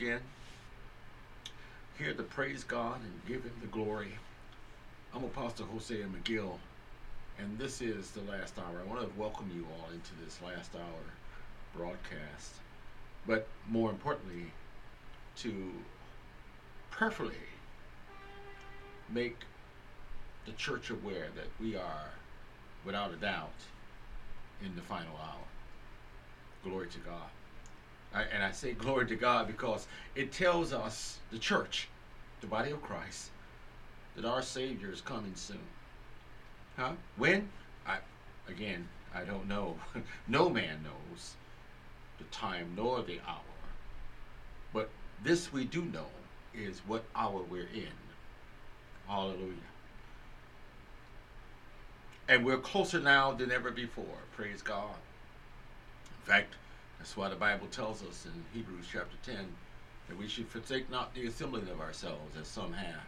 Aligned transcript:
again, 0.00 0.20
here 1.98 2.14
to 2.14 2.22
praise 2.22 2.62
God 2.62 3.00
and 3.00 3.12
give 3.26 3.42
Him 3.42 3.54
the 3.60 3.66
glory. 3.66 4.12
I'm 5.12 5.24
Apostle 5.24 5.66
Jose 5.66 5.92
McGill, 5.92 6.58
and 7.36 7.58
this 7.58 7.80
is 7.80 8.12
the 8.12 8.20
last 8.20 8.56
hour. 8.58 8.80
I 8.80 8.88
want 8.88 9.00
to 9.00 9.18
welcome 9.18 9.50
you 9.52 9.66
all 9.66 9.90
into 9.92 10.12
this 10.24 10.38
last 10.40 10.76
hour 10.76 11.02
broadcast, 11.74 12.54
but 13.26 13.48
more 13.68 13.90
importantly, 13.90 14.52
to 15.38 15.72
prayerfully 16.92 17.34
make 19.12 19.38
the 20.46 20.52
church 20.52 20.90
aware 20.90 21.26
that 21.34 21.48
we 21.60 21.74
are, 21.74 22.10
without 22.86 23.12
a 23.12 23.16
doubt, 23.16 23.50
in 24.64 24.76
the 24.76 24.82
final 24.82 25.16
hour. 25.16 25.48
Glory 26.62 26.86
to 26.86 26.98
God. 27.00 27.30
And 28.14 28.42
I 28.42 28.52
say 28.52 28.72
glory 28.72 29.06
to 29.06 29.16
God 29.16 29.46
because 29.46 29.86
it 30.14 30.32
tells 30.32 30.72
us, 30.72 31.18
the 31.30 31.38
church, 31.38 31.88
the 32.40 32.46
body 32.46 32.70
of 32.70 32.82
Christ, 32.82 33.30
that 34.16 34.24
our 34.24 34.42
Savior 34.42 34.90
is 34.90 35.00
coming 35.00 35.34
soon. 35.34 35.58
Huh? 36.76 36.92
When? 37.16 37.48
I 37.86 37.98
again, 38.48 38.88
I 39.14 39.24
don't 39.24 39.46
know. 39.46 39.76
no 40.28 40.48
man 40.48 40.82
knows 40.82 41.34
the 42.18 42.24
time 42.24 42.72
nor 42.76 43.02
the 43.02 43.20
hour. 43.26 43.42
But 44.72 44.90
this 45.22 45.52
we 45.52 45.64
do 45.64 45.84
know 45.84 46.06
is 46.54 46.80
what 46.86 47.04
hour 47.14 47.42
we're 47.42 47.68
in. 47.74 47.92
Hallelujah. 49.06 49.54
And 52.28 52.44
we're 52.44 52.58
closer 52.58 53.00
now 53.00 53.32
than 53.32 53.50
ever 53.50 53.70
before. 53.70 54.04
Praise 54.36 54.60
God. 54.60 54.96
In 56.20 56.32
fact, 56.32 56.54
that's 56.98 57.16
why 57.16 57.28
the 57.28 57.36
Bible 57.36 57.66
tells 57.68 58.02
us 58.02 58.26
in 58.26 58.44
Hebrews 58.52 58.86
chapter 58.92 59.16
10 59.24 59.36
that 60.08 60.18
we 60.18 60.26
should 60.26 60.48
forsake 60.48 60.90
not 60.90 61.14
the 61.14 61.26
assembling 61.26 61.68
of 61.68 61.80
ourselves 61.80 62.36
as 62.40 62.48
some 62.48 62.72
have, 62.72 63.06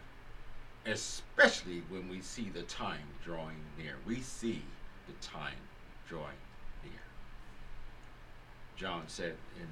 especially 0.85 1.83
when 1.89 2.07
we 2.09 2.21
see 2.21 2.49
the 2.49 2.63
time 2.63 3.07
drawing 3.23 3.57
near. 3.77 3.95
We 4.05 4.21
see 4.21 4.63
the 5.07 5.13
time 5.25 5.57
drawing 6.07 6.37
near. 6.83 7.01
John 8.77 9.03
said 9.07 9.35
in 9.59 9.67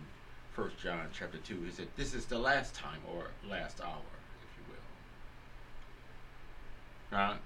1 0.55 0.71
John 0.81 1.07
chapter 1.13 1.37
2, 1.37 1.61
he 1.63 1.71
said, 1.71 1.87
This 1.95 2.13
is 2.13 2.25
the 2.25 2.37
last 2.37 2.75
time 2.75 2.99
or 3.13 3.27
last 3.49 3.79
hour, 3.79 4.01
if 4.43 4.57
you 4.57 4.63
will. 7.11 7.17
Right? 7.17 7.37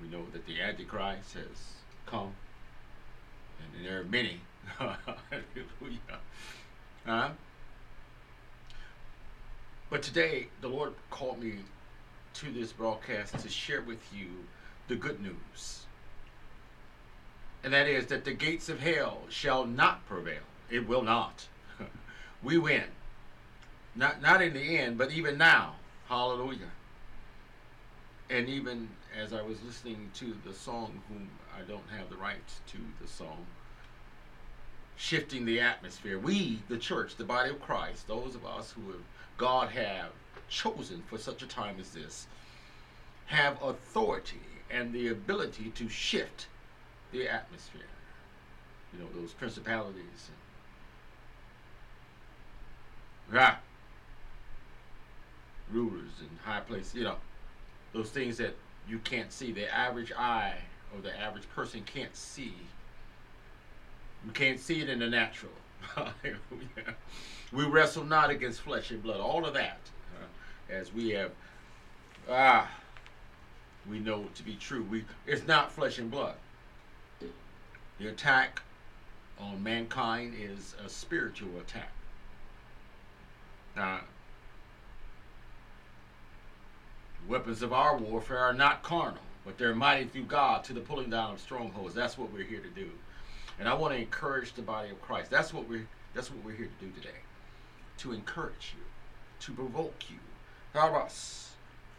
We 0.00 0.08
know 0.08 0.24
that 0.32 0.46
the 0.46 0.62
Antichrist 0.62 1.34
has 1.34 1.74
come, 2.06 2.32
and 3.60 3.84
there 3.84 4.00
are 4.00 4.04
many. 4.04 4.40
Hallelujah. 4.78 6.20
Huh? 7.06 7.30
But 9.90 10.02
today, 10.02 10.48
the 10.60 10.68
Lord 10.68 10.94
called 11.10 11.42
me 11.42 11.58
to 12.34 12.50
this 12.50 12.72
broadcast 12.72 13.38
to 13.38 13.48
share 13.48 13.82
with 13.82 14.12
you 14.12 14.28
the 14.88 14.96
good 14.96 15.20
news. 15.22 15.86
And 17.62 17.72
that 17.72 17.86
is 17.86 18.06
that 18.06 18.24
the 18.24 18.32
gates 18.32 18.68
of 18.68 18.80
hell 18.80 19.22
shall 19.28 19.64
not 19.64 20.06
prevail. 20.06 20.42
It 20.70 20.86
will 20.88 21.02
not. 21.02 21.46
we 22.42 22.58
win. 22.58 22.84
Not 23.94 24.20
not 24.20 24.42
in 24.42 24.52
the 24.54 24.78
end, 24.78 24.98
but 24.98 25.12
even 25.12 25.38
now. 25.38 25.76
Hallelujah. 26.08 26.70
And 28.28 28.48
even 28.48 28.88
as 29.16 29.32
I 29.32 29.42
was 29.42 29.62
listening 29.62 30.10
to 30.14 30.34
the 30.44 30.52
song, 30.52 31.00
whom 31.08 31.28
I 31.56 31.62
don't 31.62 31.88
have 31.96 32.10
the 32.10 32.16
rights 32.16 32.60
to 32.68 32.78
the 33.00 33.06
song, 33.06 33.46
shifting 34.96 35.44
the 35.44 35.60
atmosphere. 35.60 36.18
We, 36.18 36.62
the 36.68 36.78
church, 36.78 37.16
the 37.16 37.24
body 37.24 37.50
of 37.50 37.60
Christ, 37.60 38.06
those 38.06 38.34
of 38.34 38.44
us 38.46 38.72
who 38.72 38.92
have, 38.92 39.02
God 39.36 39.68
have 39.70 40.10
chosen 40.48 41.02
for 41.08 41.18
such 41.18 41.42
a 41.42 41.46
time 41.46 41.76
as 41.80 41.90
this, 41.90 42.26
have 43.26 43.60
authority 43.62 44.40
and 44.70 44.92
the 44.92 45.08
ability 45.08 45.70
to 45.74 45.88
shift 45.88 46.46
the 47.12 47.28
atmosphere. 47.28 47.82
You 48.92 49.00
know, 49.00 49.08
those 49.14 49.32
principalities. 49.32 50.30
And, 53.30 53.56
rulers 55.72 56.10
and 56.20 56.30
high 56.44 56.60
places, 56.60 56.94
you 56.94 57.04
know, 57.04 57.16
those 57.92 58.10
things 58.10 58.36
that 58.38 58.54
you 58.88 58.98
can't 58.98 59.32
see. 59.32 59.52
The 59.52 59.72
average 59.74 60.12
eye 60.12 60.56
or 60.94 61.00
the 61.00 61.18
average 61.18 61.48
person 61.50 61.82
can't 61.84 62.14
see. 62.14 62.54
We 64.26 64.32
can't 64.32 64.60
see 64.60 64.80
it 64.80 64.88
in 64.88 64.98
the 65.00 65.08
natural. 65.08 65.52
We 67.54 67.64
wrestle 67.64 68.02
not 68.02 68.30
against 68.30 68.62
flesh 68.62 68.90
and 68.90 69.00
blood. 69.00 69.20
All 69.20 69.46
of 69.46 69.54
that, 69.54 69.78
uh, 70.16 70.72
as 70.72 70.92
we 70.92 71.10
have, 71.10 71.30
ah, 72.28 72.68
we 73.88 74.00
know 74.00 74.24
to 74.34 74.42
be 74.42 74.56
true. 74.56 74.82
We 74.82 75.04
it's 75.24 75.46
not 75.46 75.70
flesh 75.70 75.98
and 75.98 76.10
blood. 76.10 76.34
The 78.00 78.08
attack 78.08 78.60
on 79.38 79.62
mankind 79.62 80.34
is 80.36 80.74
a 80.84 80.88
spiritual 80.88 81.60
attack. 81.60 81.92
Uh, 83.76 84.00
weapons 87.28 87.62
of 87.62 87.72
our 87.72 87.96
warfare 87.96 88.38
are 88.38 88.52
not 88.52 88.82
carnal, 88.82 89.22
but 89.44 89.58
they're 89.58 89.76
mighty 89.76 90.06
through 90.06 90.24
God 90.24 90.64
to 90.64 90.72
the 90.72 90.80
pulling 90.80 91.10
down 91.10 91.34
of 91.34 91.40
strongholds. 91.40 91.94
That's 91.94 92.18
what 92.18 92.32
we're 92.32 92.42
here 92.42 92.60
to 92.60 92.68
do. 92.68 92.90
And 93.58 93.68
I 93.68 93.74
want 93.74 93.94
to 93.94 94.00
encourage 94.00 94.52
the 94.54 94.62
body 94.62 94.90
of 94.90 95.00
Christ. 95.02 95.30
That's 95.30 95.54
what 95.54 95.68
we're 95.68 95.86
that's 96.14 96.30
what 96.30 96.44
we're 96.44 96.56
here 96.56 96.68
to 96.80 96.86
do 96.86 96.92
today. 96.92 97.14
To 97.98 98.12
encourage 98.12 98.74
you, 98.76 98.84
to 99.40 99.52
provoke 99.52 100.04
you. 100.10 100.16
Harabas, 100.74 101.48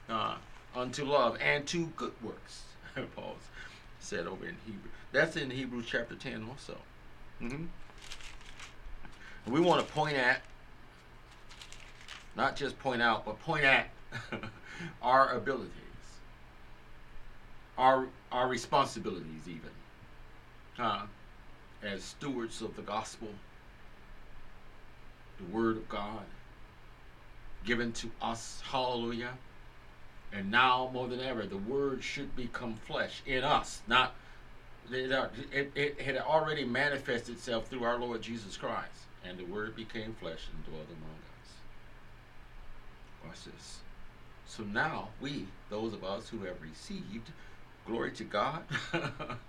uh, 0.10 0.36
unto 0.76 1.06
love 1.06 1.38
and 1.42 1.66
to 1.68 1.88
good 1.98 2.14
works. 2.22 2.64
Paul 3.16 3.36
said 4.00 4.28
over 4.28 4.46
in 4.46 4.56
Hebrew. 4.66 4.90
That's 5.12 5.36
in 5.36 5.50
Hebrews 5.50 5.86
chapter 5.88 6.16
10 6.16 6.48
also. 6.50 6.78
Mm-hmm. 7.42 7.66
We 9.52 9.60
want 9.60 9.86
to 9.86 9.94
point 9.94 10.16
at, 10.16 10.42
not 12.36 12.56
just 12.56 12.78
point 12.80 13.02
out, 13.02 13.26
but 13.26 13.40
point 13.42 13.64
at 13.64 13.90
our 15.02 15.30
abilities, 15.34 15.72
our 17.78 18.08
our 18.32 18.48
responsibilities, 18.48 19.48
even 19.48 19.70
uh, 20.80 21.06
as 21.86 22.04
stewards 22.04 22.62
of 22.62 22.76
the 22.76 22.82
gospel, 22.82 23.30
the 25.38 25.56
word 25.56 25.78
of 25.78 25.90
God 25.90 26.24
given 27.66 27.92
to 27.94 28.12
us. 28.22 28.62
Hallelujah. 28.66 29.34
And 30.32 30.52
now 30.52 30.90
more 30.94 31.08
than 31.08 31.20
ever, 31.22 31.46
the 31.46 31.58
word 31.58 32.04
should 32.04 32.36
become 32.36 32.76
flesh 32.76 33.22
in 33.26 33.44
us. 33.44 33.82
Not 33.88 34.16
it, 34.92 35.72
it 35.76 36.02
had 36.02 36.18
already 36.18 36.64
manifested 36.64 37.36
itself 37.36 37.68
through 37.68 37.84
our 37.84 37.98
Lord 37.98 38.22
Jesus 38.22 38.58
Christ. 38.58 38.92
And 39.28 39.38
the 39.38 39.46
word 39.46 39.76
became 39.76 40.14
flesh 40.14 40.48
and 40.54 40.66
dwelt 40.66 40.88
among 40.88 41.18
us. 41.42 41.52
Watch 43.26 43.46
this. 43.46 43.80
So 44.46 44.64
now 44.64 45.10
we, 45.20 45.48
those 45.70 45.94
of 45.94 46.04
us 46.04 46.30
who 46.30 46.40
have 46.46 46.62
received, 46.62 47.32
glory 47.88 48.12
to 48.12 48.24
God, 48.24 48.64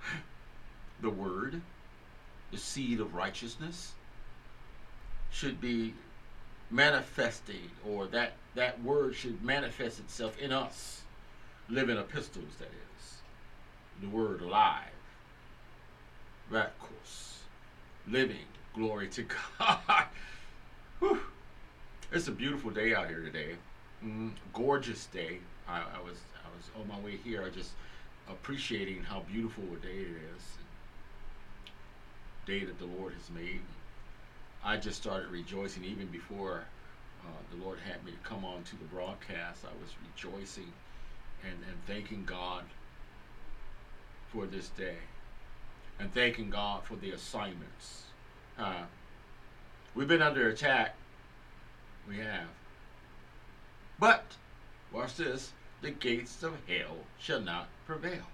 the 1.03 1.11
word, 1.11 1.61
the 2.51 2.59
seed 2.59 3.01
of 3.01 3.15
righteousness, 3.15 3.93
should 5.31 5.61
be 5.61 5.95
manifesting, 6.71 7.71
or 7.87 8.07
that, 8.07 8.33
that 8.55 8.83
word 8.83 9.15
should 9.15 9.43
manifest 9.43 9.99
itself 10.01 10.39
in 10.39 10.53
us. 10.53 11.03
Living 11.69 11.99
epistles, 11.99 12.55
that 12.59 12.69
is. 12.69 13.15
The 14.01 14.09
word 14.09 14.41
alive. 14.41 14.85
Radicals. 16.51 17.41
Living. 18.09 18.47
Glory 18.75 19.09
to 19.09 19.27
God. 19.59 20.05
Whew. 21.01 21.21
It's 22.13 22.29
a 22.29 22.33
beautiful 22.33 22.71
day 22.71 22.95
out 22.95 23.09
here 23.09 23.23
today. 23.23 23.57
Mm, 24.05 24.33
gorgeous 24.53 25.07
day. 25.07 25.39
I, 25.69 25.79
I 25.79 26.01
was 26.05 26.19
I 26.45 26.49
was 26.57 26.71
on 26.81 26.89
my 26.89 27.05
way 27.05 27.19
here. 27.23 27.43
I 27.45 27.51
just 27.51 27.73
appreciating 28.29 29.03
how 29.03 29.21
beautiful 29.31 29.65
a 29.65 29.77
day 29.85 29.89
it 29.89 30.17
is. 30.37 30.43
Day 32.47 32.65
that 32.65 32.79
the 32.79 32.87
Lord 32.87 33.13
has 33.13 33.29
made. 33.31 33.61
I 34.65 34.77
just 34.77 35.03
started 35.03 35.31
rejoicing 35.31 35.85
even 35.85 36.07
before 36.07 36.65
uh, 37.23 37.29
the 37.51 37.65
Lord 37.65 37.79
had 37.81 38.05
me 38.05 38.13
to 38.13 38.29
come 38.29 38.45
on 38.45 38.63
to 38.65 38.77
the 38.77 38.85
broadcast. 38.85 39.65
I 39.65 39.75
was 39.83 39.93
rejoicing 40.15 40.73
and, 41.45 41.55
and 41.69 41.77
thanking 41.87 42.25
God 42.25 42.65
for 44.33 44.47
this 44.47 44.69
day 44.71 44.97
and 45.99 46.13
thanking 46.13 46.51
God 46.51 46.85
for 46.85 46.97
the 46.97 47.11
assignments. 47.11 48.05
Uh, 48.59 48.85
we've 49.95 50.09
been 50.09 50.23
under 50.23 50.49
attack. 50.49 50.95
We 52.09 52.19
have. 52.19 52.49
But, 53.99 54.25
watch 54.93 55.17
this 55.17 55.53
the 55.83 55.91
gates 55.91 56.43
of 56.43 56.55
hell 56.67 56.97
shall 57.19 57.41
not 57.41 57.69
prevail. 57.87 58.27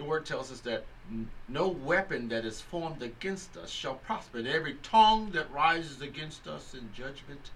The 0.00 0.06
word 0.06 0.24
tells 0.24 0.50
us 0.50 0.60
that 0.60 0.84
no 1.46 1.68
weapon 1.68 2.30
that 2.30 2.46
is 2.46 2.58
formed 2.58 3.02
against 3.02 3.58
us 3.58 3.68
shall 3.68 3.96
prosper, 3.96 4.38
and 4.38 4.48
every 4.48 4.76
tongue 4.82 5.30
that 5.32 5.52
rises 5.52 6.00
against 6.00 6.48
us 6.48 6.72
in 6.72 6.88
judgment, 6.94 7.50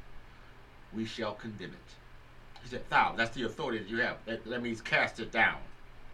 we 0.92 1.06
shall 1.06 1.32
condemn 1.32 1.70
it. 1.70 2.60
He 2.62 2.68
said, 2.68 2.82
Thou, 2.90 3.14
that's 3.16 3.34
the 3.34 3.44
authority 3.44 3.78
that 3.78 3.88
you 3.88 3.96
have. 4.02 4.18
That, 4.26 4.44
that 4.44 4.62
means 4.62 4.82
cast 4.82 5.20
it 5.20 5.32
down. 5.32 5.56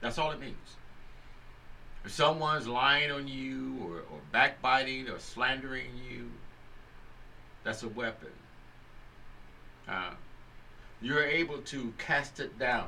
That's 0.00 0.18
all 0.18 0.30
it 0.30 0.38
means. 0.38 0.76
If 2.04 2.12
someone's 2.12 2.68
lying 2.68 3.10
on 3.10 3.26
you 3.26 3.78
or, 3.82 3.96
or 3.96 4.20
backbiting 4.30 5.08
or 5.08 5.18
slandering 5.18 5.90
you, 6.08 6.30
that's 7.64 7.82
a 7.82 7.88
weapon. 7.88 8.30
Uh, 9.88 10.12
you're 11.02 11.24
able 11.24 11.58
to 11.62 11.92
cast 11.98 12.38
it 12.38 12.56
down. 12.56 12.86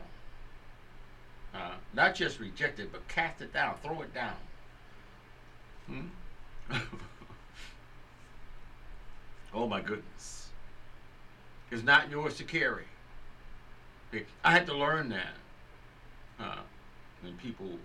Uh, 1.54 1.72
not 1.93 2.14
just 2.14 2.40
reject 2.40 2.81
it, 2.81 2.90
but 2.90 3.06
cast 3.08 3.43
it 3.43 3.52
down, 3.52 3.75
throw 3.82 4.00
it 4.02 4.14
down. 4.14 4.37
Hmm? 5.87 6.06
oh 9.54 9.69
my 9.69 9.81
goodness. 9.81 10.49
It's 11.70 11.82
not 11.82 12.10
yours 12.10 12.37
to 12.37 12.44
carry. 12.44 12.84
I 14.44 14.52
had 14.52 14.66
to 14.66 14.75
learn 14.75 15.08
that 15.10 15.34
uh, 16.38 16.60
when 17.22 17.34
people 17.38 17.78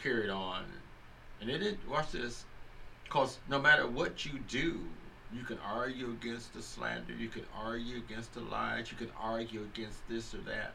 carried 0.00 0.30
on. 0.30 0.64
And 1.40 1.50
it 1.50 1.58
did, 1.58 1.78
watch 1.88 2.12
this, 2.12 2.44
because 3.04 3.38
no 3.48 3.60
matter 3.60 3.86
what 3.88 4.24
you 4.24 4.38
do, 4.48 4.80
you 5.34 5.42
can 5.44 5.58
argue 5.66 6.10
against 6.10 6.52
the 6.54 6.62
slander, 6.62 7.12
you 7.12 7.28
can 7.28 7.44
argue 7.56 7.96
against 7.96 8.34
the 8.34 8.40
lies, 8.40 8.90
you 8.92 8.96
can 8.96 9.10
argue 9.20 9.62
against 9.62 10.06
this 10.08 10.34
or 10.34 10.38
that 10.38 10.74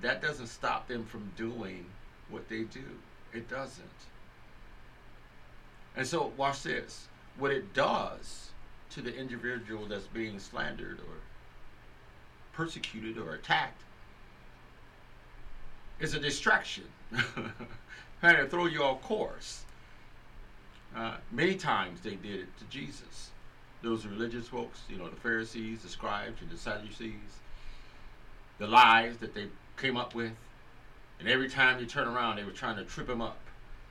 that 0.00 0.22
doesn't 0.22 0.48
stop 0.48 0.88
them 0.88 1.04
from 1.04 1.30
doing 1.36 1.84
what 2.28 2.48
they 2.48 2.62
do. 2.62 2.84
It 3.32 3.48
doesn't. 3.48 3.86
And 5.96 6.06
so, 6.06 6.32
watch 6.36 6.62
this. 6.62 7.06
What 7.38 7.50
it 7.50 7.74
does 7.74 8.50
to 8.90 9.00
the 9.00 9.14
individual 9.14 9.86
that's 9.86 10.06
being 10.06 10.38
slandered 10.38 10.98
or 11.00 11.16
persecuted 12.52 13.18
or 13.18 13.34
attacked 13.34 13.82
is 16.00 16.14
a 16.14 16.20
distraction, 16.20 16.84
trying 18.20 18.36
to 18.36 18.46
throw 18.48 18.66
you 18.66 18.82
off 18.82 19.00
course. 19.02 19.64
Uh, 20.94 21.16
many 21.30 21.54
times 21.54 22.00
they 22.02 22.16
did 22.16 22.40
it 22.40 22.58
to 22.58 22.64
Jesus. 22.68 23.30
Those 23.82 24.06
religious 24.06 24.48
folks, 24.48 24.80
you 24.88 24.96
know, 24.96 25.08
the 25.08 25.16
Pharisees, 25.16 25.82
the 25.82 25.88
scribes, 25.88 26.40
and 26.42 26.50
the 26.50 26.56
Sadducees, 26.56 27.40
the 28.58 28.66
lies 28.66 29.16
that 29.18 29.34
they 29.34 29.46
came 29.82 29.96
up 29.96 30.14
with. 30.14 30.32
And 31.18 31.28
every 31.28 31.50
time 31.50 31.80
you 31.80 31.86
turn 31.86 32.06
around, 32.06 32.36
they 32.36 32.44
were 32.44 32.52
trying 32.52 32.76
to 32.76 32.84
trip 32.84 33.08
him 33.08 33.20
up, 33.20 33.38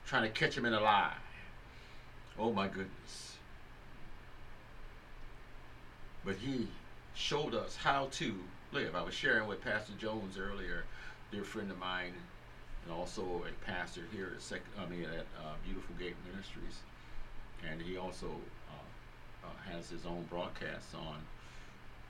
trying 0.07 0.24
to 0.24 0.29
catch 0.29 0.57
him 0.57 0.65
in 0.65 0.74
a 0.74 0.79
lie. 0.79 1.13
Oh 2.39 2.51
my 2.51 2.67
goodness. 2.67 3.36
But 6.24 6.36
he 6.36 6.67
showed 7.13 7.53
us 7.53 7.75
how 7.75 8.07
to 8.13 8.36
live. 8.71 8.95
I 8.95 9.03
was 9.03 9.13
sharing 9.13 9.48
with 9.48 9.62
Pastor 9.63 9.93
Jones 10.00 10.38
earlier, 10.38 10.86
dear 11.31 11.43
friend 11.43 11.69
of 11.69 11.77
mine, 11.77 12.13
and 12.86 12.93
also 12.93 13.43
a 13.45 13.65
pastor 13.65 14.01
here 14.13 14.31
at 14.36 14.41
Sec- 14.41 14.62
I 14.79 14.89
mean 14.89 15.03
at 15.03 15.25
uh, 15.43 15.53
Beautiful 15.65 15.95
Gate 16.00 16.15
Ministries, 16.31 16.79
and 17.69 17.81
he 17.81 17.98
also 17.98 18.27
uh, 18.69 19.48
uh, 19.48 19.74
has 19.74 19.89
his 19.89 20.05
own 20.05 20.25
broadcasts 20.29 20.93
on 20.93 21.17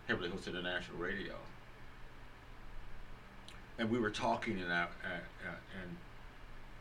Heavenly 0.08 0.30
Host 0.30 0.48
International 0.48 0.98
Radio 0.98 1.36
and 3.78 3.90
we 3.90 4.00
were 4.00 4.10
talking 4.10 4.60
and 4.60 4.72
I, 4.72 4.84
uh, 4.84 5.50
and 5.82 5.98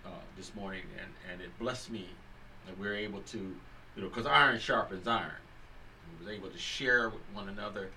uh, 0.04 0.09
this 0.37 0.54
morning, 0.54 0.82
and 1.00 1.12
and 1.30 1.40
it 1.40 1.56
blessed 1.59 1.90
me 1.90 2.09
that 2.66 2.78
we 2.78 2.88
are 2.88 2.94
able 2.94 3.20
to, 3.23 3.38
you 3.38 4.02
know, 4.02 4.09
because 4.09 4.26
iron 4.26 4.59
sharpens 4.59 5.06
iron. 5.06 5.30
We 6.18 6.26
was 6.26 6.35
able 6.35 6.50
to 6.50 6.59
share 6.59 7.09
with 7.09 7.23
one 7.32 7.49
another. 7.49 7.90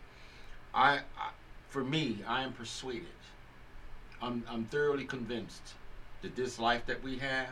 I, 0.74 1.00
I, 1.18 1.30
for 1.70 1.84
me, 1.84 2.20
I 2.28 2.44
am 2.44 2.54
persuaded. 2.54 3.08
I'm 4.22 4.44
I'm 4.50 4.66
thoroughly 4.66 5.06
convinced 5.06 5.74
that 6.22 6.36
this 6.36 6.58
life 6.58 6.86
that 6.86 7.04
we 7.04 7.18
have, 7.18 7.50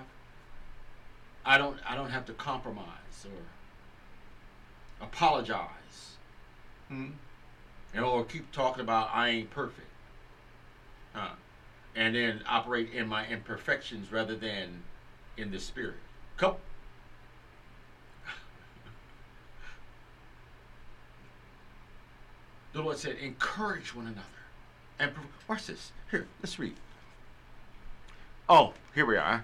I 1.45 1.57
don't 1.57 1.77
I 1.87 1.95
don't 1.95 2.09
have 2.09 2.25
to 2.27 2.33
compromise 2.33 3.25
or 3.25 5.05
apologize. 5.05 6.15
Hmm? 6.87 7.11
You 7.93 8.01
know, 8.01 8.11
or 8.11 8.23
keep 8.23 8.51
talking 8.51 8.81
about 8.81 9.09
I 9.13 9.29
ain't 9.29 9.49
perfect. 9.49 9.90
Huh 11.13 11.35
and 11.95 12.15
then 12.15 12.41
operate 12.47 12.91
in 12.93 13.07
my 13.07 13.27
imperfections 13.27 14.11
rather 14.11 14.35
than 14.35 14.83
in 15.37 15.51
the 15.51 15.59
spirit. 15.59 15.95
Come. 16.37 16.55
the 22.73 22.81
Lord 22.81 22.97
said, 22.97 23.17
encourage 23.17 23.93
one 23.93 24.07
another. 24.07 24.21
And 24.97 25.11
watch 25.47 25.67
this. 25.67 25.91
Here, 26.09 26.27
let's 26.41 26.57
read. 26.57 26.75
Oh, 28.47 28.73
here 28.95 29.05
we 29.05 29.17
are. 29.17 29.43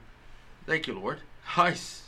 Thank 0.65 0.88
you, 0.88 0.93
Lord. 0.93 1.19
Nice. 1.57 2.03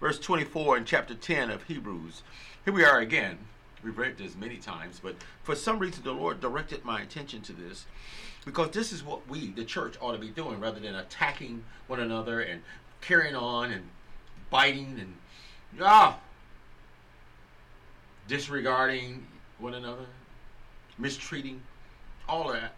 verse 0.00 0.18
24 0.18 0.78
in 0.78 0.84
chapter 0.84 1.14
10 1.14 1.50
of 1.50 1.62
Hebrews. 1.64 2.22
Here 2.64 2.74
we 2.74 2.84
are 2.84 2.98
again. 2.98 3.38
We've 3.82 3.96
read 3.96 4.18
this 4.18 4.36
many 4.36 4.56
times, 4.58 5.00
but 5.02 5.16
for 5.42 5.56
some 5.56 5.78
reason 5.78 6.04
the 6.04 6.12
Lord 6.12 6.40
directed 6.40 6.84
my 6.84 7.00
attention 7.00 7.40
to 7.42 7.52
this 7.52 7.86
because 8.44 8.70
this 8.70 8.92
is 8.92 9.04
what 9.04 9.28
we, 9.28 9.50
the 9.50 9.64
church, 9.64 9.94
ought 10.00 10.12
to 10.12 10.18
be 10.18 10.28
doing 10.28 10.58
rather 10.60 10.80
than 10.80 10.94
attacking 10.96 11.62
one 11.86 12.00
another 12.00 12.40
and 12.40 12.62
carrying 13.00 13.36
on 13.36 13.70
and 13.70 13.88
biting 14.50 14.96
and 15.00 15.14
ah, 15.80 16.18
disregarding 18.26 19.26
one 19.58 19.74
another, 19.74 20.06
mistreating, 20.98 21.62
all 22.28 22.52
that. 22.52 22.74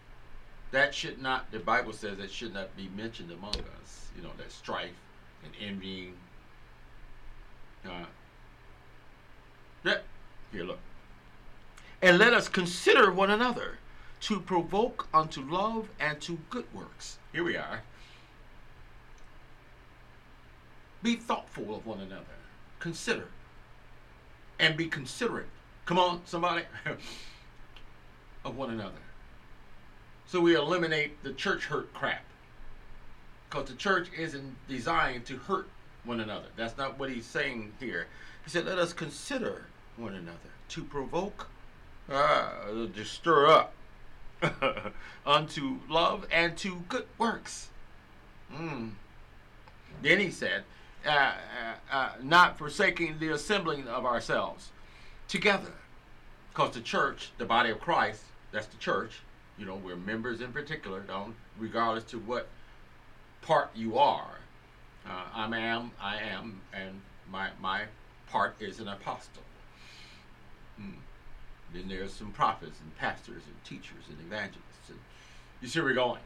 That 0.71 0.94
should 0.94 1.23
not, 1.23 1.50
the 1.52 1.61
Bible 1.61 1.92
says 1.92 2.18
that 2.18 2.30
should 2.30 2.52
not 2.52 2.76
be 2.76 2.90
mentioned 2.97 3.30
among 3.30 3.54
us. 3.54 4.09
You 4.16 4.23
know, 4.23 4.30
that 4.38 4.50
strife 4.50 4.90
and 5.44 5.52
envying. 5.61 6.14
Uh, 7.85 8.04
yeah, 9.85 9.99
here, 10.52 10.64
look. 10.64 10.78
And 12.02 12.18
let 12.18 12.33
us 12.35 12.49
consider 12.49 13.12
one 13.12 13.30
another 13.30 13.78
to 14.25 14.40
provoke 14.40 15.07
unto 15.12 15.43
love 15.43 15.87
and 16.00 16.19
to 16.19 16.38
good 16.49 16.64
works. 16.73 17.19
Here 17.35 17.45
we 17.45 17.59
are. 17.59 17.83
Be 21.02 21.16
thoughtful 21.16 21.76
of 21.76 21.85
one 21.85 22.00
another. 22.00 22.25
Consider. 22.81 23.26
And 24.59 24.78
be 24.78 24.87
considerate. 24.87 25.49
Come 25.85 25.99
on, 25.99 26.23
somebody. 26.25 26.64
of 28.47 28.57
one 28.57 28.71
another. 28.71 28.93
So 30.26 30.40
we 30.40 30.54
eliminate 30.54 31.23
the 31.23 31.35
church 31.35 31.66
hurt 31.66 31.93
crap. 31.93 32.25
Because 33.50 33.69
the 33.69 33.76
church 33.76 34.09
isn't 34.16 34.57
designed 34.66 35.26
to 35.26 35.37
hurt 35.37 35.69
one 36.04 36.21
another. 36.21 36.49
That's 36.57 36.78
not 36.78 36.99
what 36.99 37.11
he's 37.11 37.26
saying 37.26 37.75
here. 37.78 38.07
He 38.43 38.49
said, 38.49 38.64
let 38.64 38.78
us 38.78 38.95
consider 38.95 39.66
one 39.99 40.14
another 40.14 40.38
to 40.71 40.83
provoke, 40.83 41.49
uh, 42.11 42.49
to 42.95 43.04
stir 43.04 43.49
up 43.49 43.75
unto 45.26 45.78
love 45.88 46.26
and 46.30 46.56
to 46.58 46.82
good 46.88 47.06
works. 47.18 47.68
Mm. 48.52 48.90
Then 50.02 50.20
he 50.20 50.30
said, 50.30 50.64
uh, 51.06 51.10
uh, 51.10 51.34
uh, 51.90 52.10
not 52.22 52.58
forsaking 52.58 53.18
the 53.18 53.30
assembling 53.30 53.86
of 53.88 54.04
ourselves 54.04 54.70
together. 55.28 55.72
Because 56.50 56.74
the 56.74 56.80
church, 56.80 57.30
the 57.38 57.44
body 57.44 57.70
of 57.70 57.80
Christ, 57.80 58.22
that's 58.52 58.66
the 58.66 58.76
church, 58.76 59.20
you 59.58 59.66
know, 59.66 59.76
we're 59.76 59.96
members 59.96 60.40
in 60.40 60.52
particular, 60.52 61.00
don't, 61.00 61.34
regardless 61.58 62.04
to 62.04 62.18
what 62.18 62.48
part 63.42 63.70
you 63.74 63.98
are. 63.98 64.38
Uh, 65.06 65.24
I 65.34 65.58
am, 65.58 65.90
I 66.00 66.16
am, 66.16 66.60
and 66.72 67.00
my, 67.30 67.48
my 67.60 67.82
part 68.28 68.56
is 68.60 68.80
an 68.80 68.88
apostle. 68.88 69.42
Mm. 70.80 70.94
Then 71.75 71.88
there's 71.88 72.12
some 72.12 72.31
prophets 72.31 72.78
and 72.81 72.97
pastors 72.97 73.43
and 73.47 73.64
teachers 73.64 74.04
and 74.09 74.19
evangelists. 74.21 74.88
And 74.88 74.99
you 75.61 75.69
see 75.69 75.81
where 75.81 75.88
we're 75.88 75.95
going. 75.95 76.21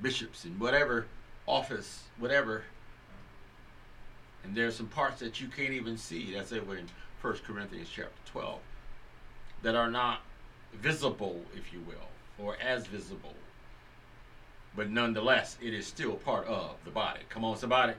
Bishops 0.00 0.44
and 0.44 0.60
whatever 0.60 1.06
office, 1.46 2.04
whatever. 2.18 2.64
And 4.44 4.54
there's 4.54 4.76
some 4.76 4.88
parts 4.88 5.20
that 5.20 5.40
you 5.40 5.48
can't 5.48 5.72
even 5.72 5.96
see. 5.96 6.34
That's 6.34 6.52
over 6.52 6.76
in 6.76 6.88
1 7.20 7.34
Corinthians 7.46 7.88
chapter 7.90 8.12
12. 8.26 8.58
That 9.62 9.74
are 9.74 9.90
not 9.90 10.20
visible, 10.74 11.40
if 11.56 11.72
you 11.72 11.80
will, 11.80 12.44
or 12.44 12.56
as 12.60 12.86
visible. 12.86 13.34
But 14.74 14.90
nonetheless, 14.90 15.56
it 15.62 15.72
is 15.72 15.86
still 15.86 16.14
part 16.14 16.46
of 16.46 16.74
the 16.84 16.90
body. 16.90 17.20
Come 17.28 17.44
on, 17.44 17.56
somebody. 17.56 17.94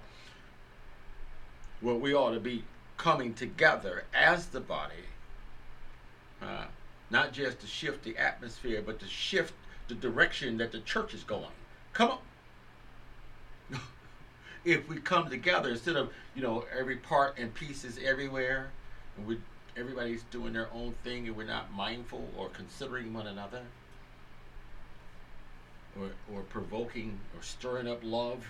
What 1.81 1.99
we 1.99 2.13
ought 2.13 2.33
to 2.33 2.39
be 2.39 2.63
coming 3.03 3.33
together 3.33 4.05
as 4.13 4.45
the 4.45 4.61
body, 4.61 5.03
uh, 6.41 6.63
not 7.09 7.33
just 7.33 7.59
to 7.59 7.67
shift 7.67 8.01
the 8.05 8.17
atmosphere, 8.17 8.81
but 8.83 8.97
to 8.97 9.05
shift 9.05 9.53
the 9.89 9.93
direction 9.93 10.57
that 10.57 10.71
the 10.71 10.79
church 10.79 11.13
is 11.13 11.21
going. 11.25 11.51
Come 11.91 12.11
on. 12.11 13.79
if 14.65 14.87
we 14.87 14.95
come 15.01 15.29
together 15.29 15.71
instead 15.71 15.97
of 15.97 16.13
you 16.33 16.41
know 16.41 16.63
every 16.77 16.95
part 16.95 17.37
and 17.37 17.53
pieces 17.53 17.99
everywhere, 18.01 18.71
and 19.17 19.27
we 19.27 19.37
everybody's 19.75 20.23
doing 20.31 20.53
their 20.53 20.69
own 20.73 20.95
thing, 21.03 21.27
and 21.27 21.35
we're 21.35 21.43
not 21.43 21.73
mindful 21.73 22.29
or 22.37 22.47
considering 22.49 23.13
one 23.13 23.27
another, 23.27 23.63
or 25.99 26.11
or 26.33 26.43
provoking 26.43 27.19
or 27.35 27.43
stirring 27.43 27.89
up 27.89 27.99
love. 28.01 28.45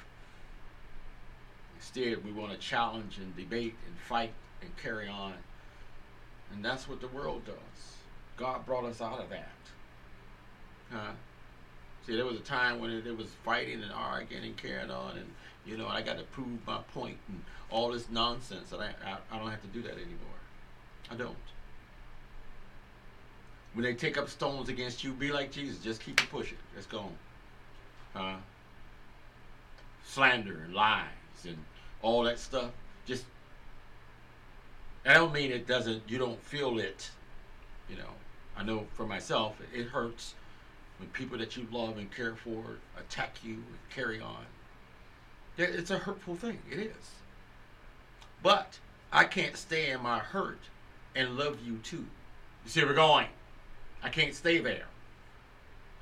Instead, 1.75 2.24
we 2.24 2.31
want 2.31 2.51
to 2.51 2.57
challenge 2.60 3.17
and 3.17 3.36
debate 3.36 3.74
and 3.88 3.98
fight 4.07 4.31
and 4.63 4.77
carry 4.77 5.08
on. 5.08 5.34
And 6.53 6.63
that's 6.63 6.88
what 6.88 7.01
the 7.01 7.08
world 7.08 7.46
does. 7.46 7.98
God 8.38 8.65
brought 8.65 8.86
us 8.86 9.01
out 9.01 9.20
of 9.20 9.29
that. 9.29 9.50
Huh? 10.91 11.12
See, 12.05 12.15
there 12.15 12.25
was 12.25 12.36
a 12.36 12.41
time 12.41 12.79
when 12.79 12.91
it, 12.91 13.08
it 13.08 13.17
was 13.17 13.27
fighting 13.43 13.82
and 13.82 13.91
arguing 13.91 14.43
and 14.43 14.58
carrying 14.58 14.91
on, 14.91 15.17
and 15.17 15.32
you 15.65 15.77
know, 15.77 15.88
I 15.88 16.01
got 16.01 16.17
to 16.17 16.24
prove 16.24 16.65
my 16.67 16.79
point 16.93 17.17
and 17.29 17.41
all 17.70 17.91
this 17.91 18.10
nonsense. 18.10 18.72
And 18.72 18.82
I, 18.82 18.93
I, 19.05 19.17
I 19.32 19.39
don't 19.39 19.50
have 19.50 19.62
to 19.62 19.67
do 19.67 19.82
that 19.84 19.93
anymore. 19.93 20.39
I 21.10 21.15
don't. 21.15 21.36
When 23.74 23.84
they 23.84 23.93
take 23.93 24.17
up 24.17 24.29
stones 24.29 24.70
against 24.70 25.03
you, 25.03 25.13
be 25.13 25.32
like 25.32 25.51
Jesus. 25.51 25.77
Just 25.79 26.01
keep 26.01 26.22
it 26.22 26.29
pushing. 26.29 26.58
Let's 26.75 26.88
go 26.88 27.00
on. 27.00 27.15
Huh? 28.13 28.36
Slander 30.05 30.63
and 30.65 30.74
lies 30.74 31.08
and 31.46 31.58
all 32.01 32.24
that 32.24 32.38
stuff. 32.38 32.72
Just 33.05 33.24
I 35.05 35.15
don't 35.15 35.33
mean 35.33 35.51
it 35.51 35.67
doesn't, 35.67 36.03
you 36.07 36.17
don't 36.17 36.41
feel 36.43 36.79
it. 36.79 37.12
You 37.89 37.98
know, 37.98 38.10
I 38.55 38.63
know 38.63 38.86
for 38.93 39.05
myself, 39.05 39.57
it 39.74 39.88
hurts 39.88 40.36
when 40.98 41.10
people 41.10 41.38
that 41.38 41.57
you 41.57 41.67
love 41.72 41.98
and 41.98 42.10
care 42.13 42.36
for 42.36 42.63
attack 42.98 43.36
you 43.43 43.55
and 43.55 43.89
carry 43.93 44.22
on. 44.22 44.45
It's 45.57 45.91
a 45.91 45.98
hurtful 45.98 46.36
thing. 46.36 46.60
It 46.72 46.79
is. 46.79 47.12
But 48.41 48.79
I 49.12 49.25
can't 49.25 49.57
stay 49.57 49.91
in 49.91 50.01
my 50.01 50.19
hurt 50.19 50.60
and 51.15 51.38
love 51.38 51.60
you 51.63 51.77
too. 51.83 52.05
You 52.65 52.69
see 52.69 52.79
where 52.79 52.89
we're 52.89 52.95
going? 52.95 53.27
I 54.01 54.10
can't 54.10 54.33
stay 54.33 54.60
there. 54.60 54.86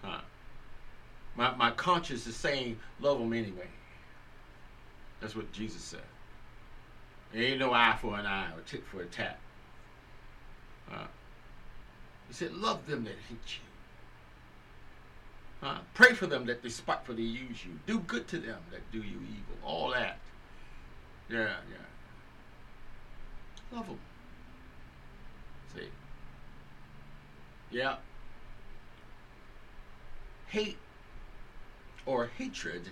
Huh. 0.03 0.21
My, 1.35 1.55
my 1.55 1.71
conscience 1.71 2.27
is 2.27 2.35
saying, 2.35 2.79
love 2.99 3.19
them 3.19 3.33
anyway. 3.33 3.67
That's 5.19 5.35
what 5.35 5.51
Jesus 5.51 5.81
said. 5.81 6.01
There 7.33 7.43
ain't 7.43 7.59
no 7.59 7.73
eye 7.73 7.97
for 7.99 8.17
an 8.17 8.25
eye 8.25 8.49
or 8.51 8.61
tit 8.65 8.83
for 8.85 9.01
a 9.01 9.05
tat. 9.05 9.39
Uh, 10.91 11.07
he 12.27 12.33
said, 12.33 12.53
love 12.53 12.85
them 12.87 13.03
that 13.05 13.15
hate 13.29 13.59
you. 15.61 15.67
Uh, 15.67 15.77
pray 15.93 16.13
for 16.13 16.27
them 16.27 16.45
that 16.47 16.63
despitefully 16.63 17.23
use 17.23 17.63
you. 17.65 17.79
Do 17.85 17.99
good 17.99 18.27
to 18.29 18.39
them 18.39 18.59
that 18.71 18.91
do 18.91 18.97
you 18.97 19.03
evil. 19.21 19.57
All 19.63 19.91
that. 19.91 20.17
Yeah, 21.29 21.55
yeah. 21.69 21.85
Love 23.71 23.87
them. 23.87 23.99
See? 25.75 25.87
Yeah. 27.69 27.95
Hate 30.47 30.77
or 32.05 32.29
hatred, 32.37 32.89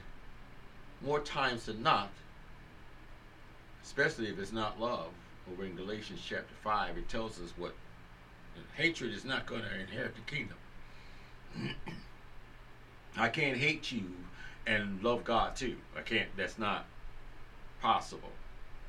more 1.04 1.20
times 1.20 1.66
than 1.66 1.82
not, 1.82 2.10
especially 3.84 4.28
if 4.28 4.40
it's 4.40 4.52
not 4.52 4.80
love. 4.80 5.10
Over 5.52 5.66
in 5.66 5.76
Galatians 5.76 6.22
chapter 6.24 6.54
5, 6.64 6.98
it 6.98 7.10
tells 7.10 7.40
us 7.42 7.54
what 7.58 7.74
hatred 8.76 9.14
is 9.14 9.26
not 9.26 9.46
going 9.46 9.62
to 9.62 9.80
inherit 9.80 10.14
the 10.16 10.22
kingdom. 10.22 10.58
I 13.18 13.30
can't 13.30 13.58
hate 13.58 13.92
you 13.92 14.06
and 14.68 15.02
love 15.04 15.24
God 15.24 15.56
too. 15.56 15.76
I 15.98 16.02
can't, 16.02 16.30
that's 16.38 16.58
not 16.58 16.86
possible. 17.82 18.32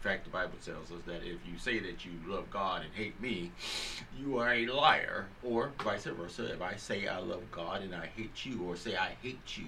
In 0.00 0.08
fact, 0.08 0.24
the 0.24 0.30
Bible 0.30 0.54
tells 0.64 0.90
us 0.90 1.02
that 1.06 1.22
if 1.24 1.38
you 1.46 1.58
say 1.58 1.78
that 1.78 2.06
you 2.06 2.12
love 2.26 2.50
God 2.50 2.82
and 2.82 2.94
hate 2.94 3.20
me, 3.20 3.52
you 4.18 4.38
are 4.38 4.54
a 4.54 4.66
liar, 4.66 5.26
or 5.42 5.72
vice 5.84 6.04
versa. 6.04 6.50
If 6.52 6.62
I 6.62 6.76
say 6.76 7.06
I 7.06 7.18
love 7.18 7.42
God 7.52 7.82
and 7.82 7.94
I 7.94 8.06
hate 8.16 8.46
you, 8.46 8.62
or 8.66 8.76
say 8.76 8.96
I 8.96 9.16
hate 9.22 9.58
you, 9.58 9.66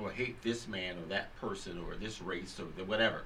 or 0.00 0.10
hate 0.10 0.40
this 0.42 0.66
man 0.66 0.96
or 0.96 1.06
that 1.08 1.36
person 1.36 1.78
or 1.78 1.94
this 1.94 2.22
race 2.22 2.58
or 2.58 2.84
whatever, 2.84 3.24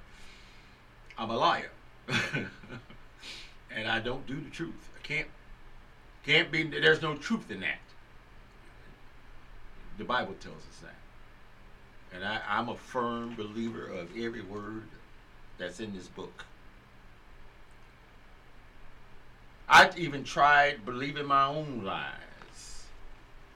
I'm 1.20 1.28
a 1.28 1.36
liar. 1.36 1.70
and 2.08 3.86
I 3.86 4.00
don't 4.00 4.26
do 4.26 4.40
the 4.40 4.48
truth. 4.48 4.88
I 4.98 5.06
can't 5.06 5.28
can't 6.24 6.50
be 6.50 6.62
there's 6.62 7.02
no 7.02 7.14
truth 7.14 7.50
in 7.50 7.60
that. 7.60 7.78
The 9.98 10.04
Bible 10.04 10.34
tells 10.40 10.56
us 10.56 10.78
that. 10.82 12.16
And 12.16 12.24
I, 12.24 12.40
I'm 12.48 12.70
a 12.70 12.74
firm 12.74 13.34
believer 13.36 13.86
of 13.86 14.08
every 14.18 14.40
word 14.40 14.84
that's 15.58 15.78
in 15.78 15.94
this 15.94 16.08
book. 16.08 16.46
I 19.68 19.90
even 19.98 20.24
tried 20.24 20.86
believing 20.86 21.26
my 21.26 21.44
own 21.44 21.84
lies, 21.84 22.84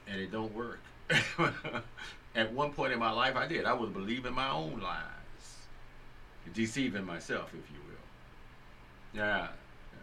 and 0.07 0.21
it 0.21 0.31
don't 0.31 0.53
work. 0.53 0.81
At 2.35 2.53
one 2.53 2.73
point 2.73 2.93
in 2.93 2.99
my 2.99 3.11
life, 3.11 3.35
I 3.35 3.47
did. 3.47 3.65
I 3.65 3.73
was 3.73 3.89
believing 3.89 4.33
my 4.33 4.51
own 4.51 4.79
lies. 4.81 5.14
Deceiving 6.53 7.05
myself, 7.05 7.49
if 7.49 7.71
you 7.71 7.79
will. 7.87 9.21
Yeah. 9.21 9.47
yeah. 9.47 9.99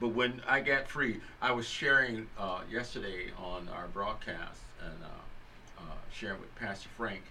But 0.00 0.08
when 0.08 0.42
I 0.46 0.60
got 0.60 0.88
free, 0.88 1.20
I 1.40 1.52
was 1.52 1.66
sharing 1.66 2.26
uh, 2.38 2.60
yesterday 2.70 3.30
on 3.38 3.68
our 3.68 3.88
broadcast 3.88 4.60
and 4.84 4.94
uh, 5.02 5.80
uh, 5.80 5.94
sharing 6.12 6.40
with 6.40 6.54
Pastor 6.56 6.88
Frank, 6.96 7.22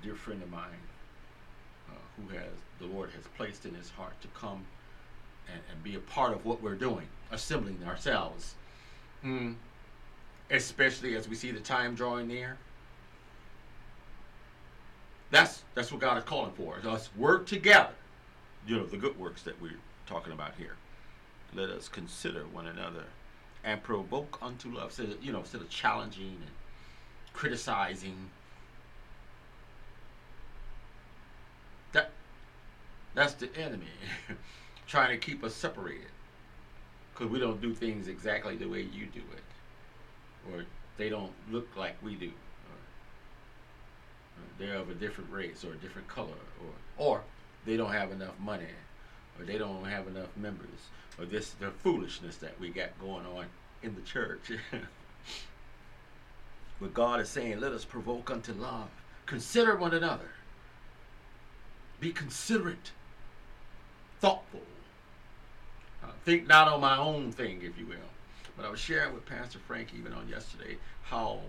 a 0.00 0.04
dear 0.04 0.14
friend 0.14 0.42
of 0.42 0.50
mine, 0.50 0.82
uh, 1.90 1.94
who 2.16 2.36
has 2.36 2.52
the 2.78 2.86
Lord 2.86 3.10
has 3.10 3.24
placed 3.36 3.64
in 3.64 3.74
his 3.74 3.90
heart 3.90 4.20
to 4.22 4.28
come 4.28 4.64
and, 5.52 5.60
and 5.70 5.82
be 5.82 5.94
a 5.94 6.00
part 6.00 6.32
of 6.32 6.44
what 6.44 6.62
we're 6.62 6.74
doing, 6.74 7.06
assembling 7.30 7.78
ourselves. 7.86 8.54
Mm. 9.24 9.54
Especially 10.50 11.16
as 11.16 11.28
we 11.28 11.36
see 11.36 11.50
the 11.50 11.60
time 11.60 11.94
drawing 11.94 12.28
near. 12.28 12.58
That's 15.30 15.62
that's 15.74 15.90
what 15.90 16.00
God 16.00 16.18
is 16.18 16.24
calling 16.24 16.52
for. 16.52 16.76
Us 16.86 17.10
work 17.16 17.46
together. 17.46 17.94
You 18.66 18.76
know, 18.76 18.86
the 18.86 18.96
good 18.96 19.18
works 19.18 19.42
that 19.42 19.60
we're 19.60 19.78
talking 20.06 20.32
about 20.32 20.52
here. 20.56 20.76
Let 21.54 21.70
us 21.70 21.88
consider 21.88 22.44
one 22.52 22.66
another 22.66 23.04
and 23.62 23.82
provoke 23.82 24.38
unto 24.42 24.74
love. 24.74 24.92
So, 24.92 25.06
you 25.22 25.32
know, 25.32 25.40
instead 25.40 25.60
of 25.60 25.68
challenging 25.68 26.36
and 26.40 26.50
criticizing. 27.32 28.30
That 31.92 32.10
that's 33.14 33.34
the 33.34 33.54
enemy 33.56 33.86
trying 34.86 35.10
to 35.10 35.18
keep 35.18 35.44
us 35.44 35.54
separated. 35.54 36.06
Because 37.12 37.30
we 37.30 37.38
don't 37.38 37.60
do 37.60 37.72
things 37.72 38.08
exactly 38.08 38.56
the 38.56 38.66
way 38.66 38.80
you 38.80 39.06
do 39.06 39.20
it. 39.20 40.52
Or 40.52 40.64
they 40.96 41.08
don't 41.08 41.32
look 41.50 41.68
like 41.76 41.96
we 42.02 42.14
do 42.14 42.32
they're 44.58 44.76
of 44.76 44.90
a 44.90 44.94
different 44.94 45.30
race 45.30 45.64
or 45.64 45.72
a 45.72 45.76
different 45.76 46.08
color, 46.08 46.28
or 46.98 47.06
or 47.06 47.20
they 47.66 47.76
don't 47.76 47.92
have 47.92 48.12
enough 48.12 48.38
money, 48.40 48.66
or 49.38 49.44
they 49.44 49.58
don't 49.58 49.84
have 49.84 50.06
enough 50.06 50.28
members, 50.36 50.88
or 51.18 51.24
this 51.24 51.50
the 51.50 51.70
foolishness 51.70 52.36
that 52.36 52.58
we 52.60 52.68
got 52.68 52.98
going 53.00 53.26
on 53.26 53.46
in 53.82 53.94
the 53.94 54.00
church. 54.02 54.52
but 56.80 56.94
God 56.94 57.20
is 57.20 57.28
saying, 57.28 57.60
let 57.60 57.72
us 57.72 57.84
provoke 57.84 58.30
unto 58.30 58.52
love. 58.52 58.88
Consider 59.26 59.76
one 59.76 59.94
another. 59.94 60.30
Be 62.00 62.12
considerate, 62.12 62.92
thoughtful. 64.20 64.62
Uh, 66.02 66.08
think 66.24 66.46
not 66.46 66.68
on 66.68 66.80
my 66.80 66.98
own 66.98 67.32
thing, 67.32 67.62
if 67.62 67.78
you 67.78 67.86
will. 67.86 67.96
But 68.56 68.66
I 68.66 68.70
was 68.70 68.80
sharing 68.80 69.14
with 69.14 69.24
Pastor 69.26 69.58
Frank 69.66 69.88
even 69.96 70.12
on 70.12 70.28
yesterday 70.28 70.76
how 71.02 71.40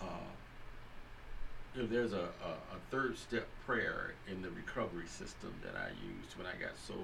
uh, 0.00 0.04
there's 1.74 2.12
a, 2.12 2.16
a, 2.16 2.50
a, 2.74 2.78
third 2.90 3.16
step 3.18 3.46
prayer 3.66 4.12
in 4.30 4.42
the 4.42 4.50
recovery 4.50 5.06
system 5.06 5.54
that 5.62 5.74
I 5.76 5.88
used 5.88 6.36
when 6.36 6.46
I 6.46 6.60
got 6.60 6.76
sober. 6.86 7.00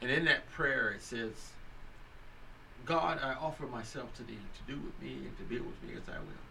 And 0.00 0.10
in 0.10 0.24
that 0.26 0.48
prayer, 0.50 0.90
it 0.90 1.02
says, 1.02 1.32
God, 2.86 3.20
I 3.22 3.34
offer 3.34 3.66
myself 3.66 4.14
to 4.16 4.22
thee 4.22 4.38
to 4.54 4.72
do 4.72 4.80
with 4.80 5.00
me 5.02 5.26
and 5.26 5.36
to 5.38 5.44
be 5.44 5.58
with 5.58 5.82
me 5.82 5.94
as 5.94 6.08
I 6.08 6.18
will. 6.18 6.46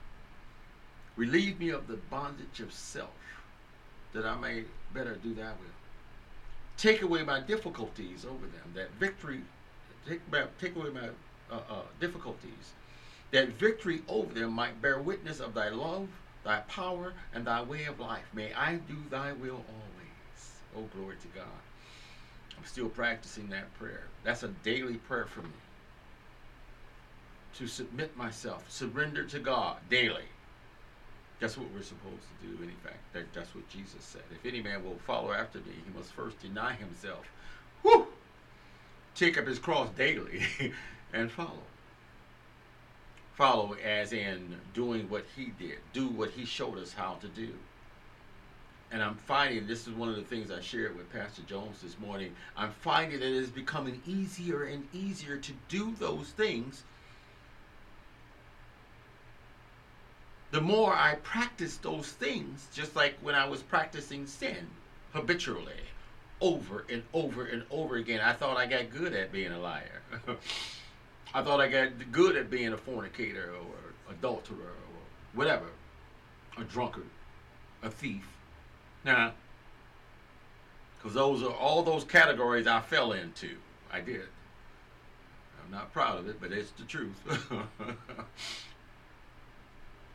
Relieve 1.15 1.59
me 1.59 1.69
of 1.69 1.87
the 1.87 1.97
bondage 2.09 2.59
of 2.59 2.71
self, 2.71 3.09
that 4.13 4.25
I 4.25 4.35
may 4.37 4.63
better 4.93 5.15
do 5.15 5.33
thy 5.33 5.47
will. 5.47 5.77
Take 6.77 7.01
away 7.01 7.23
my 7.23 7.39
difficulties 7.39 8.25
over 8.25 8.45
them, 8.45 8.71
that 8.75 8.91
victory, 8.99 9.41
take, 10.07 10.21
take 10.59 10.75
away 10.75 10.89
my 10.89 11.09
uh, 11.51 11.61
uh, 11.69 11.81
difficulties, 11.99 12.73
that 13.31 13.49
victory 13.49 14.01
over 14.07 14.33
them 14.33 14.53
might 14.53 14.81
bear 14.81 14.99
witness 14.99 15.39
of 15.39 15.53
thy 15.53 15.69
love 15.69 16.07
thy 16.43 16.59
power, 16.61 17.13
and 17.33 17.45
thy 17.45 17.61
way 17.61 17.85
of 17.85 17.99
life. 17.99 18.25
May 18.33 18.53
I 18.53 18.75
do 18.75 18.95
thy 19.09 19.33
will 19.33 19.63
always. 19.67 20.59
Oh, 20.75 20.83
glory 20.95 21.15
to 21.21 21.27
God. 21.39 21.47
I'm 22.57 22.65
still 22.65 22.89
practicing 22.89 23.47
that 23.49 23.73
prayer. 23.77 24.03
That's 24.23 24.43
a 24.43 24.49
daily 24.63 24.95
prayer 24.95 25.25
for 25.25 25.41
me. 25.41 25.49
To 27.57 27.67
submit 27.67 28.15
myself, 28.15 28.69
surrender 28.69 29.23
to 29.25 29.39
God 29.39 29.77
daily. 29.89 30.23
That's 31.39 31.57
what 31.57 31.67
we're 31.73 31.81
supposed 31.81 32.23
to 32.41 32.47
do, 32.47 32.63
in 32.63 32.69
fact. 32.83 32.99
That, 33.13 33.33
that's 33.33 33.55
what 33.55 33.67
Jesus 33.69 34.03
said. 34.03 34.21
If 34.31 34.45
any 34.45 34.61
man 34.61 34.83
will 34.83 34.99
follow 35.07 35.31
after 35.31 35.59
me, 35.59 35.71
he 35.85 35.97
must 35.97 36.11
first 36.11 36.39
deny 36.41 36.73
himself. 36.73 37.25
Whew! 37.81 38.07
Take 39.15 39.37
up 39.37 39.47
his 39.47 39.59
cross 39.59 39.89
daily 39.97 40.41
and 41.13 41.31
follow 41.31 41.63
follow 43.39 43.73
as 43.85 44.11
in 44.11 44.53
doing 44.73 45.09
what 45.09 45.23
he 45.33 45.53
did, 45.57 45.77
do 45.93 46.09
what 46.09 46.29
he 46.29 46.43
showed 46.43 46.77
us 46.77 46.91
how 46.91 47.13
to 47.21 47.27
do. 47.29 47.53
And 48.91 49.01
I'm 49.01 49.15
finding 49.15 49.65
this 49.65 49.87
is 49.87 49.93
one 49.93 50.09
of 50.09 50.17
the 50.17 50.23
things 50.23 50.51
I 50.51 50.59
shared 50.59 50.97
with 50.97 51.09
Pastor 51.13 51.43
Jones 51.43 51.81
this 51.81 51.97
morning. 51.99 52.35
I'm 52.57 52.71
finding 52.71 53.17
that 53.17 53.25
it 53.25 53.33
is 53.33 53.49
becoming 53.49 54.01
easier 54.05 54.63
and 54.63 54.85
easier 54.91 55.37
to 55.37 55.53
do 55.69 55.95
those 55.99 56.27
things. 56.31 56.83
The 60.51 60.59
more 60.59 60.93
I 60.93 61.15
practice 61.15 61.77
those 61.77 62.11
things, 62.11 62.67
just 62.73 62.93
like 62.93 63.15
when 63.21 63.35
I 63.35 63.47
was 63.47 63.61
practicing 63.61 64.27
sin 64.27 64.67
habitually, 65.13 65.85
over 66.41 66.83
and 66.89 67.03
over 67.13 67.45
and 67.45 67.63
over 67.71 67.95
again, 67.95 68.19
I 68.19 68.33
thought 68.33 68.57
I 68.57 68.65
got 68.65 68.89
good 68.89 69.13
at 69.13 69.31
being 69.31 69.53
a 69.53 69.59
liar. 69.59 70.01
I 71.33 71.43
thought 71.43 71.61
I 71.61 71.67
got 71.67 72.11
good 72.11 72.35
at 72.35 72.49
being 72.49 72.73
a 72.73 72.77
fornicator 72.77 73.51
or 73.51 74.13
adulterer 74.13 74.55
or 74.55 74.99
whatever, 75.33 75.65
a 76.57 76.63
drunkard, 76.63 77.05
a 77.83 77.89
thief. 77.89 78.27
Now, 79.05 79.33
because 80.97 81.13
those 81.13 81.43
are 81.43 81.53
all 81.53 81.83
those 81.83 82.03
categories 82.03 82.67
I 82.67 82.81
fell 82.81 83.13
into. 83.13 83.55
I 83.91 84.01
did. 84.01 84.27
I'm 85.63 85.71
not 85.71 85.93
proud 85.93 86.17
of 86.19 86.27
it, 86.27 86.41
but 86.41 86.51
it's 86.51 86.71
the 86.71 86.83
truth. 86.83 87.15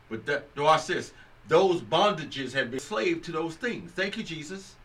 but 0.09 0.25
that, 0.25 0.53
do 0.55 0.65
I 0.65 0.77
this? 0.77 1.13
Those 1.47 1.81
bondages 1.81 2.53
have 2.53 2.71
been 2.71 2.79
slave 2.79 3.21
to 3.23 3.31
those 3.31 3.55
things. 3.55 3.91
Thank 3.91 4.17
you, 4.17 4.23
Jesus. 4.23 4.75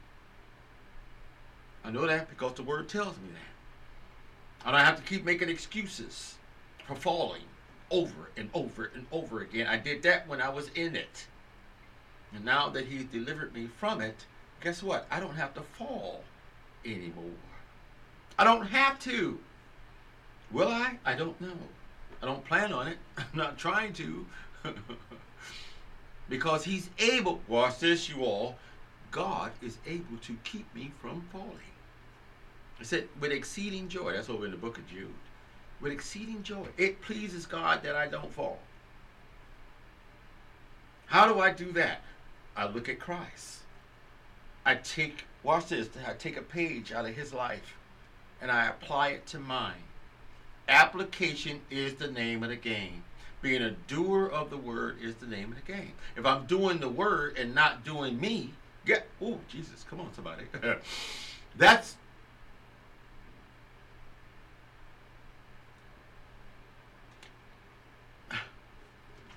I 1.85 1.91
know 1.91 2.07
that 2.07 2.29
because 2.29 2.55
the 2.55 2.63
word 2.63 2.89
tells 2.89 3.17
me 3.17 3.29
that. 3.33 3.50
I 4.65 4.85
have 4.85 4.97
to 4.97 5.03
keep 5.03 5.25
making 5.25 5.49
excuses 5.49 6.37
for 6.87 6.95
falling 6.95 7.43
over 7.91 8.31
and 8.37 8.51
over 8.55 8.91
and 8.95 9.07
over 9.11 9.41
again. 9.41 9.67
I 9.67 9.77
did 9.77 10.03
that 10.03 10.29
when 10.29 10.41
I 10.41 10.49
was 10.49 10.69
in 10.75 10.97
it. 10.97 11.27
And 12.35 12.45
now 12.45 12.69
that 12.71 12.87
He's 12.87 13.05
delivered 13.05 13.55
me 13.55 13.69
from 13.79 14.01
it, 14.01 14.27
guess 14.61 14.83
what? 14.83 15.07
I 15.11 15.19
don't 15.21 15.35
have 15.35 15.55
to 15.55 15.63
fall 15.63 16.23
anymore. 16.85 17.25
I 18.39 18.45
don't 18.45 18.67
have 18.67 18.99
to. 19.01 19.39
Will 20.51 20.69
I? 20.69 20.99
I 21.05 21.15
don't 21.15 21.41
know. 21.41 21.59
I 22.23 22.27
don't 22.27 22.45
plan 22.45 22.73
on 22.73 22.89
it. 22.89 22.99
I'm 23.17 23.25
not 23.35 23.59
trying 23.59 23.93
to. 23.95 24.27
because 26.29 26.65
He's 26.65 26.91
able, 26.99 27.41
watch 27.49 27.79
this, 27.79 28.09
you 28.09 28.23
all. 28.25 28.57
God 29.11 29.51
is 29.61 29.79
able 29.87 30.19
to 30.23 30.37
keep 30.45 30.73
me 30.75 30.93
from 31.01 31.23
falling. 31.33 31.70
It 32.81 32.87
said, 32.87 33.09
with 33.21 33.33
exceeding 33.33 33.89
joy. 33.89 34.13
That's 34.13 34.31
over 34.31 34.45
in 34.45 34.51
the 34.51 34.57
book 34.57 34.79
of 34.79 34.87
Jude. 34.89 35.13
With 35.81 35.93
exceeding 35.93 36.43
joy. 36.43 36.67
It 36.77 37.01
pleases 37.03 37.47
God 37.47 37.83
that 37.83 37.95
I 37.95 38.07
don't 38.07 38.33
fall. 38.33 38.59
How 41.07 41.27
do 41.33 41.41
I 41.41 41.53
do 41.53 41.73
that? 41.73 42.03
I 42.57 42.67
look 42.67 42.89
at 42.89 42.99
Christ. 43.01 43.59
I 44.65 44.77
take, 44.77 45.25
watch 45.43 45.67
this, 45.67 45.89
I 46.07 46.13
take 46.13 46.37
a 46.37 46.43
page 46.43 46.93
out 46.93 47.07
of 47.07 47.15
his 47.15 47.33
life 47.33 47.77
and 48.41 48.51
I 48.51 48.67
apply 48.67 49.09
it 49.09 49.27
to 49.29 49.39
mine. 49.39 49.83
Application 50.69 51.61
is 51.71 51.95
the 51.95 52.11
name 52.11 52.43
of 52.43 52.51
the 52.51 52.57
game. 52.57 53.03
Being 53.43 53.63
a 53.63 53.71
doer 53.71 54.27
of 54.27 54.51
the 54.51 54.57
word 54.57 54.99
is 55.03 55.17
the 55.17 55.27
name 55.27 55.51
of 55.51 55.57
the 55.57 55.73
game. 55.73 55.93
If 56.17 56.27
I'm 56.27 56.47
doing 56.47 56.79
the 56.79 56.89
word 56.89 57.39
and 57.39 57.55
not 57.55 57.85
doing 57.85 58.21
me, 58.21 58.53
get, 58.85 59.07
oh, 59.21 59.39
Jesus, 59.49 59.85
come 59.89 60.01
on, 60.01 60.13
somebody. 60.15 60.45
That's 61.57 61.97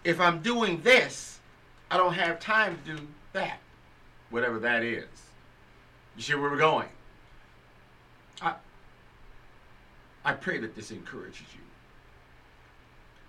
if 0.04 0.20
I'm 0.20 0.42
doing 0.42 0.82
this, 0.82 1.40
I 1.90 1.98
don't 1.98 2.14
have 2.14 2.40
time 2.40 2.78
to 2.86 2.96
do 2.96 3.08
that, 3.34 3.60
whatever 4.30 4.60
that 4.60 4.84
is. 4.84 5.08
You 6.16 6.22
see 6.22 6.36
where 6.36 6.50
we're 6.50 6.58
going? 6.58 6.90
I, 8.42 8.54
I 10.26 10.34
pray 10.34 10.60
that 10.60 10.76
this 10.76 10.92
encourages 10.92 11.42
you. 11.54 11.62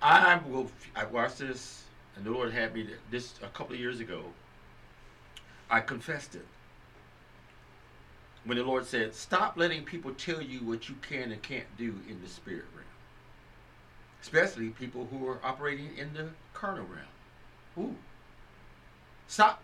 I 0.02 0.38
will. 0.46 0.70
I 0.94 1.06
watched 1.06 1.38
this, 1.38 1.84
and 2.14 2.26
the 2.26 2.30
Lord 2.30 2.52
had 2.52 2.74
me 2.74 2.86
this 3.10 3.34
a 3.42 3.48
couple 3.48 3.74
of 3.74 3.80
years 3.80 4.00
ago. 4.00 4.22
I 5.70 5.80
confessed 5.80 6.34
it 6.34 6.46
when 8.44 8.58
the 8.58 8.64
Lord 8.64 8.84
said, 8.84 9.14
"Stop 9.14 9.56
letting 9.56 9.82
people 9.84 10.12
tell 10.12 10.42
you 10.42 10.60
what 10.60 10.90
you 10.90 10.94
can 11.00 11.32
and 11.32 11.40
can't 11.40 11.64
do 11.78 11.98
in 12.06 12.20
the 12.22 12.28
spirit 12.28 12.66
realm." 12.73 12.73
especially 14.24 14.70
people 14.70 15.06
who 15.10 15.28
are 15.28 15.38
operating 15.44 15.90
in 15.98 16.14
the 16.14 16.26
carnal 16.54 16.86
realm. 16.86 17.86
Ooh. 17.86 17.96
Stop. 19.28 19.62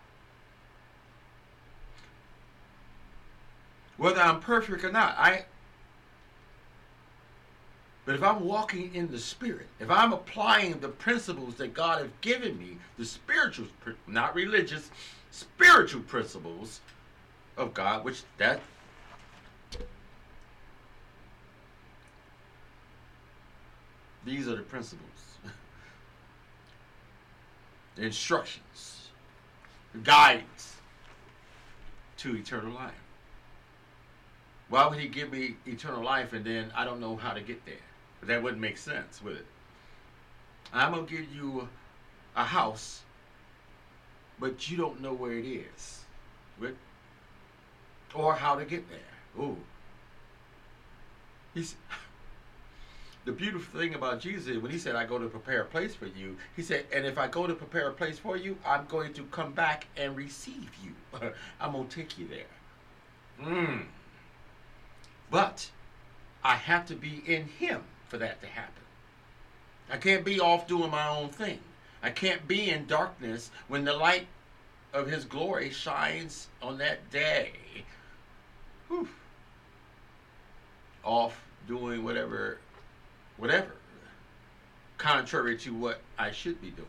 Whether 3.97 4.21
I'm 4.21 4.39
perfect 4.39 4.83
or 4.83 4.91
not, 4.91 5.15
I 5.17 5.45
but 8.05 8.15
if 8.15 8.23
I'm 8.23 8.45
walking 8.45 8.93
in 8.95 9.11
the 9.11 9.19
spirit, 9.19 9.67
if 9.79 9.89
I'm 9.89 10.13
applying 10.13 10.79
the 10.79 10.89
principles 10.89 11.55
that 11.55 11.73
God 11.73 12.01
has 12.01 12.09
given 12.21 12.57
me, 12.57 12.77
the 12.97 13.05
spiritual, 13.05 13.67
not 14.07 14.35
religious, 14.35 14.89
spiritual 15.29 16.01
principles 16.01 16.81
of 17.57 17.73
God, 17.73 18.03
which 18.03 18.23
that 18.37 18.59
these 24.25 24.47
are 24.47 24.55
the 24.55 24.61
principles, 24.61 25.09
the 27.95 28.03
instructions, 28.03 29.09
the 29.93 29.99
guidance 29.99 30.75
to 32.17 32.35
eternal 32.35 32.73
life. 32.73 32.93
Why 34.69 34.87
would 34.87 34.99
he 34.99 35.07
give 35.07 35.31
me 35.31 35.55
eternal 35.65 36.03
life 36.03 36.33
and 36.33 36.45
then 36.45 36.71
I 36.75 36.85
don't 36.85 37.01
know 37.01 37.15
how 37.15 37.33
to 37.33 37.41
get 37.41 37.65
there? 37.65 37.75
That 38.23 38.41
wouldn't 38.41 38.61
make 38.61 38.77
sense, 38.77 39.21
would 39.23 39.37
it? 39.37 39.45
I'm 40.71 40.93
going 40.93 41.05
to 41.05 41.11
give 41.11 41.33
you 41.33 41.67
a 42.35 42.43
house, 42.43 43.01
but 44.39 44.69
you 44.69 44.77
don't 44.77 45.01
know 45.01 45.13
where 45.13 45.33
it 45.33 45.45
is. 45.45 46.01
Or 48.13 48.35
how 48.35 48.55
to 48.55 48.65
get 48.65 48.89
there. 48.89 49.43
Ooh. 49.43 49.57
He's 51.53 51.75
the 53.25 53.31
beautiful 53.31 53.79
thing 53.79 53.93
about 53.93 54.19
Jesus 54.19 54.47
is 54.47 54.57
when 54.57 54.71
he 54.71 54.79
said, 54.79 54.95
I 54.95 55.05
go 55.05 55.19
to 55.19 55.27
prepare 55.27 55.61
a 55.61 55.65
place 55.65 55.93
for 55.93 56.07
you, 56.07 56.37
he 56.55 56.61
said, 56.61 56.85
and 56.91 57.05
if 57.05 57.17
I 57.17 57.27
go 57.27 57.45
to 57.45 57.53
prepare 57.53 57.89
a 57.89 57.93
place 57.93 58.17
for 58.17 58.35
you, 58.35 58.57
I'm 58.65 58.85
going 58.87 59.13
to 59.13 59.23
come 59.25 59.51
back 59.51 59.87
and 59.95 60.15
receive 60.15 60.69
you. 60.83 60.93
I'm 61.61 61.73
going 61.73 61.87
to 61.87 61.95
take 61.95 62.17
you 62.17 62.27
there. 62.27 63.47
Mm. 63.47 63.83
But 65.29 65.69
I 66.43 66.55
have 66.55 66.85
to 66.87 66.95
be 66.95 67.23
in 67.25 67.45
him 67.45 67.83
for 68.07 68.17
that 68.17 68.41
to 68.41 68.47
happen. 68.47 68.83
I 69.89 69.97
can't 69.97 70.25
be 70.25 70.39
off 70.39 70.67
doing 70.67 70.89
my 70.89 71.07
own 71.07 71.29
thing. 71.29 71.59
I 72.01 72.09
can't 72.09 72.47
be 72.47 72.69
in 72.69 72.87
darkness 72.87 73.51
when 73.67 73.85
the 73.85 73.93
light 73.93 74.27
of 74.93 75.07
his 75.07 75.25
glory 75.25 75.69
shines 75.69 76.47
on 76.61 76.77
that 76.79 77.09
day. 77.11 77.53
Whew. 78.87 79.07
Off 81.03 81.39
doing 81.67 82.03
whatever, 82.03 82.57
whatever, 83.41 83.71
contrary 84.97 85.57
to 85.57 85.73
what 85.73 85.99
I 86.17 86.31
should 86.31 86.61
be 86.61 86.69
doing. 86.71 86.87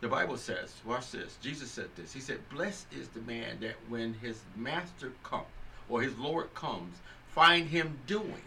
The 0.00 0.08
Bible 0.08 0.36
says, 0.36 0.74
watch 0.84 1.10
this. 1.10 1.36
Jesus 1.42 1.70
said 1.70 1.88
this. 1.94 2.12
He 2.12 2.20
said, 2.20 2.38
Blessed 2.48 2.86
is 2.92 3.08
the 3.08 3.20
man 3.20 3.58
that 3.60 3.76
when 3.88 4.14
his 4.14 4.40
master 4.56 5.12
comes, 5.22 5.44
or 5.88 6.00
his 6.00 6.16
Lord 6.18 6.52
comes, 6.54 6.96
find 7.28 7.68
him 7.68 7.98
doing 8.06 8.42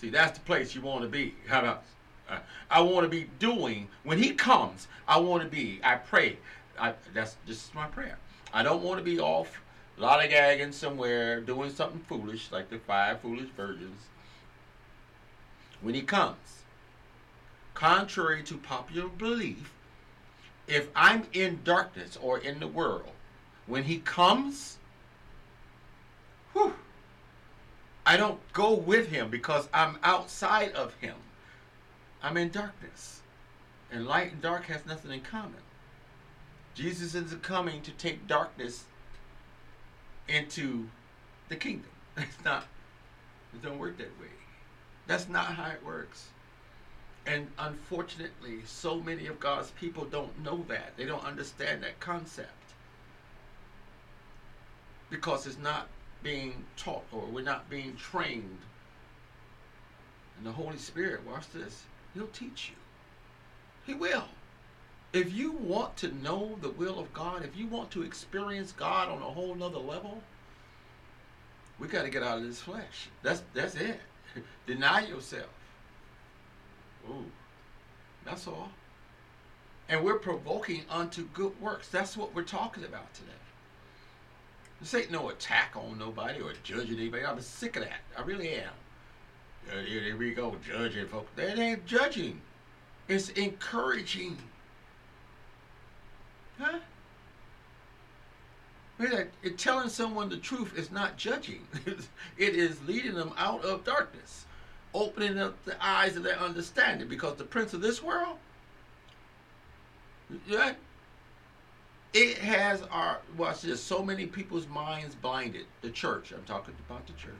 See, 0.00 0.10
that's 0.10 0.38
the 0.38 0.44
place 0.44 0.74
you 0.74 0.80
want 0.80 1.02
to 1.02 1.08
be. 1.08 1.34
How 1.48 1.58
about? 1.60 1.82
I 2.70 2.80
want 2.82 3.04
to 3.04 3.08
be 3.08 3.28
doing 3.38 3.88
when 4.04 4.18
He 4.18 4.34
comes. 4.34 4.86
I 5.06 5.18
want 5.18 5.42
to 5.42 5.48
be. 5.48 5.80
I 5.82 5.96
pray. 5.96 6.38
I, 6.78 6.94
that's 7.12 7.36
just 7.46 7.74
my 7.74 7.86
prayer. 7.86 8.18
I 8.52 8.62
don't 8.62 8.82
want 8.82 8.98
to 8.98 9.04
be 9.04 9.18
off 9.18 9.60
lollygagging 9.98 10.72
somewhere 10.72 11.40
doing 11.40 11.70
something 11.70 12.00
foolish 12.06 12.52
like 12.52 12.70
the 12.70 12.78
five 12.78 13.20
foolish 13.20 13.48
virgins. 13.56 14.00
When 15.80 15.94
He 15.94 16.02
comes, 16.02 16.64
contrary 17.74 18.42
to 18.44 18.56
popular 18.56 19.08
belief, 19.08 19.72
if 20.66 20.88
I'm 20.94 21.26
in 21.32 21.60
darkness 21.64 22.18
or 22.20 22.38
in 22.38 22.60
the 22.60 22.66
world, 22.66 23.12
when 23.66 23.84
He 23.84 23.98
comes, 23.98 24.78
whew, 26.52 26.74
I 28.08 28.16
don't 28.16 28.40
go 28.54 28.72
with 28.72 29.08
him 29.08 29.28
because 29.28 29.68
I'm 29.70 29.98
outside 30.02 30.72
of 30.72 30.94
him. 30.94 31.16
I'm 32.22 32.38
in 32.38 32.48
darkness. 32.48 33.20
And 33.92 34.06
light 34.06 34.32
and 34.32 34.40
dark 34.40 34.64
has 34.64 34.86
nothing 34.86 35.12
in 35.12 35.20
common. 35.20 35.60
Jesus 36.74 37.14
isn't 37.14 37.42
coming 37.42 37.82
to 37.82 37.90
take 37.90 38.26
darkness 38.26 38.84
into 40.26 40.88
the 41.50 41.56
kingdom. 41.56 41.90
It's 42.16 42.42
not, 42.42 42.64
it 43.52 43.60
don't 43.62 43.78
work 43.78 43.98
that 43.98 44.18
way. 44.18 44.37
That's 45.08 45.28
not 45.28 45.46
how 45.46 45.70
it 45.70 45.84
works. 45.84 46.28
And 47.26 47.48
unfortunately, 47.58 48.60
so 48.64 49.00
many 49.00 49.26
of 49.26 49.40
God's 49.40 49.70
people 49.72 50.04
don't 50.04 50.42
know 50.44 50.64
that. 50.68 50.96
They 50.96 51.04
don't 51.06 51.24
understand 51.24 51.82
that 51.82 51.98
concept. 51.98 52.48
Because 55.10 55.46
it's 55.46 55.58
not 55.58 55.88
being 56.22 56.64
taught 56.76 57.04
or 57.10 57.22
we're 57.22 57.42
not 57.42 57.68
being 57.70 57.96
trained. 57.96 58.58
And 60.36 60.46
the 60.46 60.52
Holy 60.52 60.76
Spirit, 60.76 61.26
watch 61.26 61.50
this, 61.52 61.84
He'll 62.14 62.28
teach 62.28 62.70
you. 62.70 62.76
He 63.86 63.94
will. 63.94 64.24
If 65.14 65.32
you 65.32 65.52
want 65.52 65.96
to 65.98 66.14
know 66.22 66.58
the 66.60 66.68
will 66.68 66.98
of 66.98 67.12
God, 67.14 67.44
if 67.44 67.56
you 67.56 67.66
want 67.66 67.90
to 67.92 68.02
experience 68.02 68.72
God 68.72 69.08
on 69.08 69.22
a 69.22 69.24
whole 69.24 69.54
nother 69.54 69.78
level, 69.78 70.22
we 71.78 71.88
got 71.88 72.02
to 72.02 72.10
get 72.10 72.22
out 72.22 72.38
of 72.38 72.44
this 72.44 72.60
flesh. 72.60 73.08
That's 73.22 73.42
that's 73.54 73.74
it. 73.74 74.00
Deny 74.66 75.06
yourself. 75.06 75.48
Ooh, 77.08 77.24
that's 78.24 78.46
all. 78.46 78.70
And 79.88 80.04
we're 80.04 80.18
provoking 80.18 80.82
unto 80.90 81.24
good 81.28 81.58
works. 81.60 81.88
That's 81.88 82.16
what 82.16 82.34
we're 82.34 82.42
talking 82.42 82.84
about 82.84 83.12
today. 83.14 83.32
This 84.80 84.94
ain't 84.94 85.10
no 85.10 85.30
attack 85.30 85.74
on 85.74 85.98
nobody 85.98 86.40
or 86.40 86.52
judging 86.62 86.98
anybody. 86.98 87.24
I'm 87.24 87.40
sick 87.40 87.76
of 87.76 87.84
that. 87.84 88.00
I 88.16 88.22
really 88.22 88.50
am. 88.50 88.70
Here 89.86 90.16
we 90.16 90.32
go, 90.32 90.54
judging 90.66 91.06
folks. 91.08 91.30
That 91.36 91.58
ain't 91.58 91.84
judging. 91.84 92.40
It's 93.08 93.30
encouraging. 93.30 94.36
Huh? 96.58 96.78
It, 99.00 99.58
telling 99.58 99.88
someone 99.88 100.28
the 100.28 100.36
truth 100.36 100.76
is 100.76 100.90
not 100.90 101.16
judging. 101.16 101.66
it 101.86 102.54
is 102.56 102.82
leading 102.86 103.14
them 103.14 103.32
out 103.36 103.64
of 103.64 103.84
darkness, 103.84 104.44
opening 104.92 105.38
up 105.38 105.62
the 105.64 105.76
eyes 105.84 106.16
of 106.16 106.24
their 106.24 106.38
understanding. 106.38 107.08
Because 107.08 107.36
the 107.36 107.44
prince 107.44 107.72
of 107.74 107.80
this 107.80 108.02
world, 108.02 108.38
yeah, 110.48 110.72
it 112.12 112.38
has 112.38 112.82
our 112.90 113.20
watch 113.36 113.62
this 113.62 113.82
so 113.82 114.02
many 114.02 114.26
people's 114.26 114.66
minds 114.66 115.14
blinded 115.14 115.66
the 115.82 115.90
church 115.90 116.32
i'm 116.32 116.42
talking 116.44 116.74
about 116.88 117.06
the 117.06 117.12
church 117.12 117.34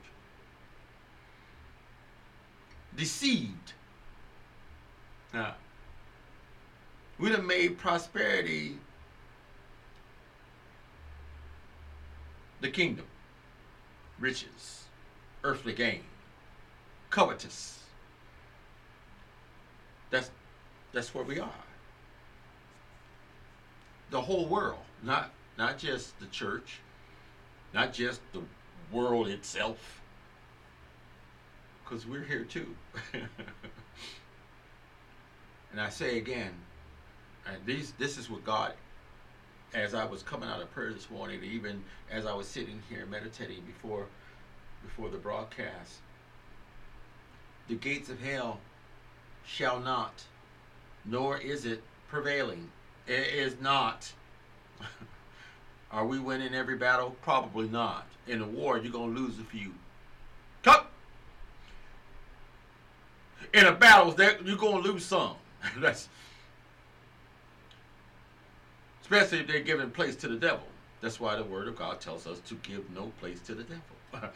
deceived 2.97 3.73
now 5.33 5.55
We'd 7.19 7.33
have 7.33 7.45
made 7.45 7.79
prosperity 7.79 8.79
the 12.61 12.69
kingdom 12.69 13.07
riches 14.19 14.85
earthly 15.45 15.73
gain 15.73 16.03
covetous. 17.11 17.81
That's 20.11 20.31
that's 20.93 21.15
where 21.15 21.25
we 21.25 21.39
are. 21.39 21.51
The 24.11 24.21
whole 24.21 24.47
world, 24.47 24.81
not 25.03 25.31
not 25.57 25.79
just 25.79 26.19
the 26.21 26.27
church, 26.27 26.81
not 27.75 27.93
just 27.93 28.21
the 28.33 28.43
world 28.91 29.29
itself, 29.29 30.01
because 31.85 32.07
we're 32.07 32.25
here 32.25 32.45
too. 32.45 32.75
and 35.73 35.81
I 35.81 35.91
say 35.91 36.17
again, 36.19 36.53
and 37.47 37.57
these 37.67 37.93
this 37.99 38.17
is 38.17 38.31
what 38.31 38.45
God, 38.45 38.73
as 39.75 39.95
I 39.95 40.05
was 40.05 40.23
coming 40.23 40.49
out 40.49 40.61
of 40.61 40.73
prayer 40.73 40.93
this 40.93 41.11
morning, 41.11 41.43
even 41.45 41.83
as 42.11 42.27
I 42.27 42.35
was 42.35 42.47
sitting 42.47 42.83
here 42.89 43.07
meditating 43.07 43.63
before 43.67 44.07
before 44.83 45.09
the 45.09 45.19
broadcast, 45.19 45.97
the 47.69 47.75
gates 47.75 48.09
of 48.09 48.21
hell 48.21 48.61
shall 49.45 49.81
not, 49.81 50.23
nor 51.05 51.37
is 51.37 51.65
it 51.65 51.83
prevailing 52.09 52.71
it 53.09 53.29
is 53.35 53.57
not. 53.61 54.13
Are 55.91 56.05
we 56.05 56.19
winning 56.19 56.55
every 56.55 56.77
battle? 56.77 57.17
Probably 57.23 57.69
not. 57.69 58.07
In 58.27 58.43
a 58.43 58.47
war, 58.47 58.77
you're 58.77 58.93
to 58.93 59.21
lose 59.21 59.39
a 59.39 59.45
few. 59.45 59.73
Cut! 60.63 60.91
In 63.55 63.65
a 63.65 63.73
battle, 63.73 64.15
you're 64.45 64.59
to 64.83 64.89
lose 64.91 65.07
some. 65.07 65.37
That's 65.79 66.09
especially 69.11 69.41
if 69.41 69.47
they're 69.47 69.61
giving 69.61 69.91
place 69.91 70.17
to 70.17 70.29
the 70.29 70.37
devil. 70.37 70.67
That's 71.01 71.21
why 71.21 71.37
the 71.37 71.45
Word 71.45 71.69
of 71.69 71.77
God 71.77 72.01
tells 72.01 72.27
us 72.27 72.41
to 72.49 72.55
give 72.57 72.91
no 72.95 73.13
place 73.21 73.41
to 73.47 73.55
the 73.55 73.63
devil. 73.63 73.83
but 74.13 74.33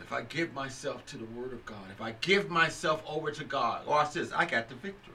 if 0.00 0.12
I 0.12 0.22
give 0.22 0.54
myself 0.54 1.04
to 1.06 1.18
the 1.18 1.26
Word 1.26 1.52
of 1.52 1.64
God, 1.66 1.90
if 1.90 2.00
I 2.00 2.14
give 2.20 2.50
myself 2.50 3.02
over 3.06 3.30
to 3.30 3.44
God, 3.44 3.86
watch 3.86 4.12
this, 4.14 4.32
I 4.32 4.44
got 4.44 4.68
the 4.68 4.74
victory. 4.74 5.14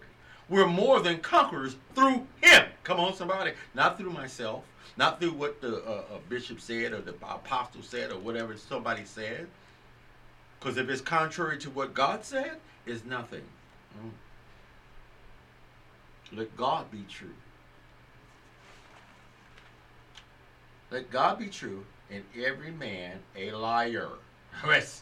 We're 0.49 0.67
more 0.67 0.99
than 0.99 1.19
conquerors 1.19 1.75
through 1.95 2.27
him 2.41 2.63
Come 2.83 2.99
on, 2.99 3.13
somebody. 3.13 3.53
Not 3.73 3.97
through 3.97 4.11
myself, 4.11 4.63
not 4.97 5.19
through 5.19 5.33
what 5.33 5.61
the 5.61 5.77
uh, 5.85 6.03
uh, 6.13 6.17
bishop 6.29 6.59
said 6.59 6.93
or 6.93 7.01
the 7.01 7.11
apostle 7.11 7.81
said 7.81 8.11
or 8.11 8.17
whatever 8.17 8.57
somebody 8.57 9.05
said. 9.05 9.47
Because 10.59 10.77
if 10.77 10.89
it's 10.89 11.01
contrary 11.01 11.57
to 11.59 11.69
what 11.69 11.93
God 11.93 12.23
said, 12.23 12.57
it's 12.85 13.05
nothing. 13.05 13.43
Mm. 13.97 14.11
Let 16.33 16.55
God 16.57 16.89
be 16.91 17.05
true. 17.09 17.33
Let 20.91 21.09
God 21.09 21.39
be 21.39 21.47
true 21.47 21.85
and 22.11 22.23
every 22.37 22.71
man 22.71 23.19
a 23.35 23.51
liar. 23.51 24.09
Yes. 24.65 25.01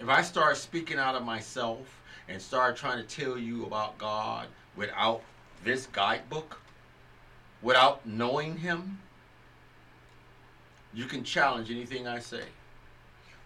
If 0.00 0.08
I 0.08 0.22
start 0.22 0.56
speaking 0.56 0.98
out 0.98 1.14
of 1.14 1.24
myself 1.24 2.00
and 2.28 2.42
start 2.42 2.76
trying 2.76 3.04
to 3.04 3.04
tell 3.04 3.38
you 3.38 3.64
about 3.64 3.96
God 3.96 4.48
without 4.76 5.22
this 5.64 5.86
guidebook, 5.86 6.60
without 7.62 8.04
knowing 8.04 8.56
Him, 8.56 8.98
you 10.92 11.06
can 11.06 11.22
challenge 11.22 11.70
anything 11.70 12.06
I 12.08 12.18
say. 12.18 12.44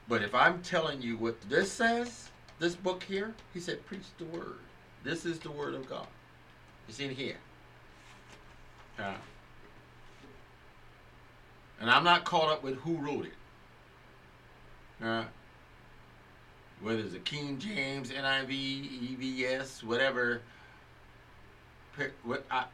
But 0.09 0.23
if 0.23 0.35
I'm 0.35 0.63
telling 0.63 1.03
you 1.03 1.17
what 1.17 1.41
this 1.49 1.71
says, 1.71 2.31
this 2.59 2.75
book 2.75 3.03
here, 3.03 3.35
he 3.53 3.61
said, 3.61 3.85
preach 3.87 4.07
the 4.19 4.25
word. 4.25 4.59
This 5.05 5.25
is 5.27 5.39
the 5.39 5.51
word 5.51 5.75
of 5.75 5.89
God. 5.89 6.07
It's 6.89 7.01
in 7.01 7.15
here. 7.15 7.37
Uh, 8.99 9.15
and 11.81 11.91
I'm 11.91 12.05
not 12.05 12.25
caught 12.25 12.51
up 12.51 12.63
with 12.63 12.77
who 12.77 12.97
wrote 12.97 13.27
it. 13.27 13.33
Uh, 15.05 15.25
whether 16.81 17.01
it's 17.01 17.15
a 17.15 17.21
King 17.21 17.59
James, 17.59 18.11
NIV, 18.11 19.19
EVS, 19.19 19.83
whatever. 19.85 20.43
What 22.25 22.45
I 22.51 22.65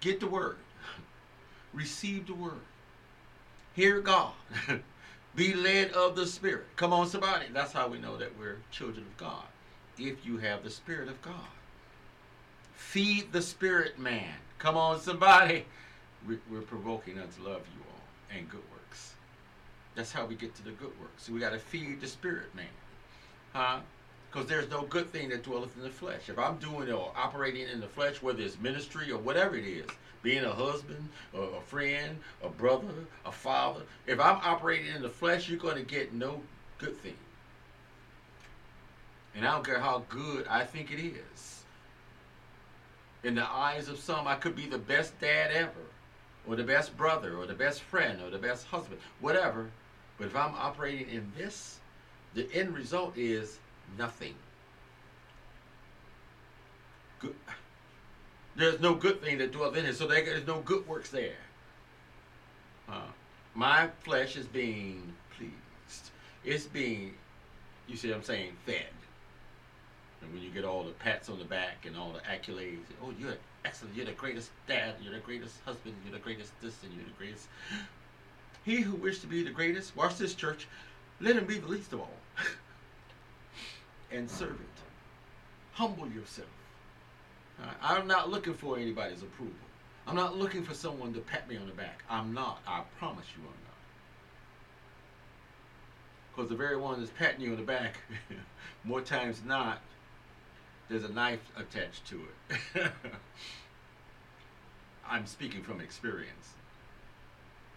get 0.00 0.20
the 0.20 0.26
word, 0.26 0.56
receive 1.72 2.26
the 2.26 2.34
word, 2.34 2.60
hear 3.74 4.00
God, 4.00 4.32
be 5.36 5.54
led 5.54 5.92
of 5.92 6.16
the 6.16 6.26
Spirit. 6.26 6.66
Come 6.76 6.92
on, 6.92 7.08
somebody. 7.08 7.46
That's 7.52 7.72
how 7.72 7.88
we 7.88 7.98
know 7.98 8.16
that 8.16 8.36
we're 8.38 8.58
children 8.70 9.06
of 9.06 9.16
God. 9.16 9.44
If 9.98 10.26
you 10.26 10.38
have 10.38 10.64
the 10.64 10.70
Spirit 10.70 11.08
of 11.08 11.20
God, 11.22 11.34
feed 12.74 13.32
the 13.32 13.42
Spirit 13.42 13.98
man. 13.98 14.34
Come 14.58 14.76
on, 14.76 15.00
somebody. 15.00 15.64
We're 16.26 16.62
provoking 16.62 17.18
unto 17.18 17.42
love 17.42 17.62
you 17.74 17.82
all 17.88 18.36
and 18.36 18.48
good 18.48 18.62
works. 18.72 19.14
That's 19.94 20.12
how 20.12 20.26
we 20.26 20.34
get 20.34 20.54
to 20.56 20.64
the 20.64 20.72
good 20.72 20.92
works. 21.00 21.28
We 21.28 21.40
got 21.40 21.52
to 21.52 21.58
feed 21.58 22.00
the 22.00 22.06
spirit 22.06 22.54
man. 22.54 22.66
Huh? 23.52 23.80
Because 24.30 24.48
there's 24.48 24.68
no 24.70 24.82
good 24.82 25.10
thing 25.10 25.28
that 25.28 25.42
dwelleth 25.44 25.76
in 25.76 25.82
the 25.82 25.90
flesh. 25.90 26.28
If 26.28 26.38
I'm 26.38 26.56
doing 26.56 26.90
or 26.90 27.12
operating 27.16 27.68
in 27.68 27.80
the 27.80 27.86
flesh, 27.86 28.20
whether 28.20 28.42
it's 28.42 28.58
ministry 28.58 29.10
or 29.12 29.18
whatever 29.18 29.56
it 29.56 29.64
is, 29.64 29.86
being 30.22 30.44
a 30.44 30.52
husband, 30.52 31.08
or 31.32 31.56
a 31.56 31.60
friend, 31.60 32.18
a 32.42 32.48
brother, 32.48 32.88
a 33.24 33.30
father, 33.30 33.82
if 34.06 34.18
I'm 34.18 34.40
operating 34.42 34.94
in 34.94 35.02
the 35.02 35.08
flesh, 35.08 35.48
you're 35.48 35.58
going 35.58 35.76
to 35.76 35.82
get 35.82 36.12
no 36.12 36.40
good 36.78 36.96
thing. 36.96 37.14
And 39.36 39.46
I 39.46 39.52
don't 39.52 39.64
care 39.64 39.78
how 39.78 40.02
good 40.08 40.46
I 40.48 40.64
think 40.64 40.90
it 40.90 40.98
is. 40.98 41.55
In 43.24 43.34
the 43.34 43.48
eyes 43.48 43.88
of 43.88 43.98
some, 43.98 44.26
I 44.26 44.36
could 44.36 44.54
be 44.54 44.66
the 44.66 44.78
best 44.78 45.18
dad 45.20 45.50
ever, 45.50 45.72
or 46.46 46.56
the 46.56 46.62
best 46.62 46.96
brother, 46.96 47.36
or 47.36 47.46
the 47.46 47.54
best 47.54 47.82
friend, 47.82 48.22
or 48.22 48.30
the 48.30 48.38
best 48.38 48.66
husband, 48.66 49.00
whatever. 49.20 49.70
But 50.18 50.28
if 50.28 50.36
I'm 50.36 50.54
operating 50.54 51.08
in 51.08 51.32
this, 51.36 51.80
the 52.34 52.48
end 52.52 52.74
result 52.74 53.16
is 53.16 53.58
nothing. 53.98 54.34
Good. 57.18 57.34
There's 58.54 58.80
no 58.80 58.94
good 58.94 59.20
thing 59.22 59.38
that 59.38 59.52
dwells 59.52 59.76
in 59.76 59.84
it, 59.84 59.96
so 59.96 60.06
there's 60.06 60.46
no 60.46 60.60
good 60.60 60.86
works 60.88 61.10
there. 61.10 61.36
Uh, 62.88 63.00
my 63.54 63.88
flesh 64.02 64.36
is 64.36 64.46
being 64.46 65.14
pleased. 65.36 66.10
It's 66.44 66.64
being, 66.64 67.14
you 67.88 67.96
see 67.96 68.08
what 68.08 68.18
I'm 68.18 68.22
saying, 68.22 68.52
fed. 68.64 68.86
And 70.26 70.34
when 70.34 70.42
you 70.42 70.50
get 70.50 70.64
all 70.64 70.82
the 70.82 70.90
pats 70.92 71.28
on 71.28 71.38
the 71.38 71.44
back 71.44 71.86
and 71.86 71.96
all 71.96 72.12
the 72.12 72.18
accolades, 72.20 72.78
oh, 73.02 73.12
you're 73.18 73.36
excellent, 73.64 73.94
you're 73.94 74.06
the 74.06 74.12
greatest 74.12 74.50
dad, 74.66 74.94
you're 75.00 75.14
the 75.14 75.20
greatest 75.20 75.54
husband, 75.64 75.94
you're 76.04 76.14
the 76.14 76.22
greatest 76.22 76.52
this, 76.60 76.74
and 76.82 76.92
you're 76.94 77.04
the 77.04 77.16
greatest. 77.16 77.46
He 78.64 78.80
who 78.80 78.96
wished 78.96 79.20
to 79.20 79.28
be 79.28 79.44
the 79.44 79.50
greatest, 79.50 79.96
watch 79.96 80.16
this 80.16 80.34
church, 80.34 80.66
let 81.20 81.36
him 81.36 81.44
be 81.44 81.58
the 81.58 81.68
least 81.68 81.92
of 81.92 82.00
all. 82.00 82.10
and 84.10 84.28
serve 84.28 84.50
it. 84.50 84.82
Humble 85.72 86.08
yourself. 86.08 86.48
Right? 87.60 87.76
I'm 87.80 88.08
not 88.08 88.30
looking 88.30 88.54
for 88.54 88.78
anybody's 88.78 89.22
approval. 89.22 89.54
I'm 90.08 90.16
not 90.16 90.36
looking 90.36 90.64
for 90.64 90.74
someone 90.74 91.14
to 91.14 91.20
pat 91.20 91.48
me 91.48 91.56
on 91.56 91.66
the 91.66 91.72
back. 91.72 92.02
I'm 92.10 92.32
not. 92.34 92.60
I 92.66 92.82
promise 92.98 93.26
you 93.36 93.42
I'm 93.42 93.48
not. 93.48 93.76
Because 96.34 96.50
the 96.50 96.56
very 96.56 96.76
one 96.76 96.98
that's 96.98 97.12
patting 97.16 97.40
you 97.40 97.52
on 97.52 97.56
the 97.56 97.62
back, 97.62 97.98
more 98.84 99.00
times 99.00 99.42
not, 99.44 99.80
there's 100.88 101.04
a 101.04 101.12
knife 101.12 101.40
attached 101.56 102.06
to 102.06 102.20
it. 102.50 102.58
I'm 105.08 105.26
speaking 105.26 105.62
from 105.62 105.80
experience. 105.80 106.54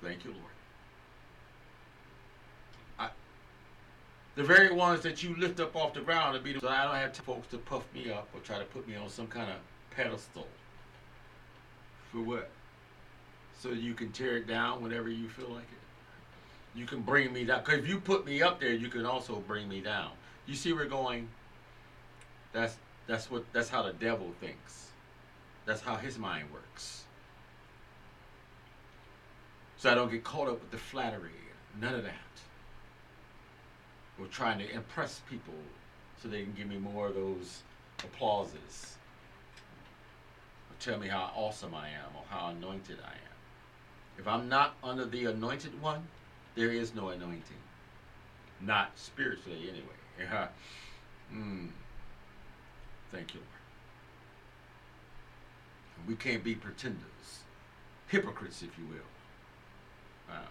Thank 0.01 0.25
you, 0.25 0.31
Lord. 0.31 0.43
the 4.39 4.45
very 4.45 4.71
ones 4.71 5.01
that 5.01 5.21
you 5.21 5.35
lift 5.35 5.59
up 5.59 5.75
off 5.75 5.93
the 5.93 5.99
ground 5.99 6.33
to 6.33 6.41
be 6.41 6.53
the, 6.53 6.61
so 6.61 6.69
I 6.69 6.85
don't 6.85 6.95
have 6.95 7.13
folks 7.17 7.49
to 7.49 7.57
puff 7.57 7.83
me 7.93 8.09
up 8.09 8.29
or 8.33 8.39
try 8.39 8.57
to 8.57 8.63
put 8.63 8.87
me 8.87 8.95
on 8.95 9.09
some 9.09 9.27
kind 9.27 9.49
of 9.49 9.57
pedestal. 9.91 10.47
For 12.09 12.19
what? 12.19 12.49
So 13.59 13.71
you 13.71 13.93
can 13.93 14.13
tear 14.13 14.37
it 14.37 14.47
down 14.47 14.81
whenever 14.81 15.09
you 15.09 15.27
feel 15.27 15.49
like 15.49 15.63
it. 15.63 16.77
You 16.79 16.85
can 16.85 17.01
bring 17.01 17.33
me 17.33 17.43
down. 17.43 17.65
Because 17.65 17.79
if 17.79 17.89
you 17.89 17.99
put 17.99 18.25
me 18.25 18.41
up 18.41 18.61
there, 18.61 18.71
you 18.71 18.87
can 18.87 19.05
also 19.05 19.43
bring 19.45 19.67
me 19.67 19.81
down. 19.81 20.11
You 20.45 20.55
see 20.55 20.71
we're 20.71 20.85
going? 20.85 21.27
That's 22.53 22.77
that's 23.09 23.29
what 23.29 23.43
that's 23.53 23.69
how 23.69 23.83
the 23.83 23.93
devil 23.93 24.31
thinks. 24.39 24.87
That's 25.65 25.81
how 25.81 25.95
his 25.95 26.17
mind 26.17 26.51
works. 26.51 27.03
So 29.77 29.91
I 29.91 29.95
don't 29.95 30.11
get 30.11 30.23
caught 30.23 30.47
up 30.47 30.59
with 30.59 30.71
the 30.71 30.77
flattery. 30.77 31.31
None 31.79 31.95
of 31.95 32.03
that 32.03 32.13
or 34.19 34.27
trying 34.27 34.59
to 34.59 34.69
impress 34.71 35.21
people 35.29 35.53
so 36.21 36.27
they 36.27 36.43
can 36.43 36.53
give 36.53 36.67
me 36.67 36.77
more 36.77 37.07
of 37.07 37.15
those 37.15 37.61
applauses 38.03 38.97
or 40.69 40.75
tell 40.79 40.99
me 40.99 41.07
how 41.07 41.31
awesome 41.35 41.73
I 41.73 41.89
am 41.89 42.15
or 42.15 42.23
how 42.29 42.49
anointed 42.49 42.97
I 43.03 43.11
am. 43.11 44.17
If 44.17 44.27
I'm 44.27 44.49
not 44.49 44.75
under 44.83 45.05
the 45.05 45.25
anointed 45.25 45.81
one, 45.81 46.07
there 46.55 46.71
is 46.71 46.93
no 46.93 47.09
anointing. 47.09 47.43
Not 48.61 48.91
spiritually, 48.95 49.69
anyway. 49.69 50.47
Mm. 51.31 51.69
Thank 53.11 53.33
you, 53.33 53.39
Lord. 53.39 53.49
We 56.07 56.15
can't 56.15 56.43
be 56.43 56.55
pretenders, 56.55 57.43
hypocrites, 58.07 58.61
if 58.61 58.77
you 58.77 58.85
will. 58.85 60.33
Uh, 60.33 60.47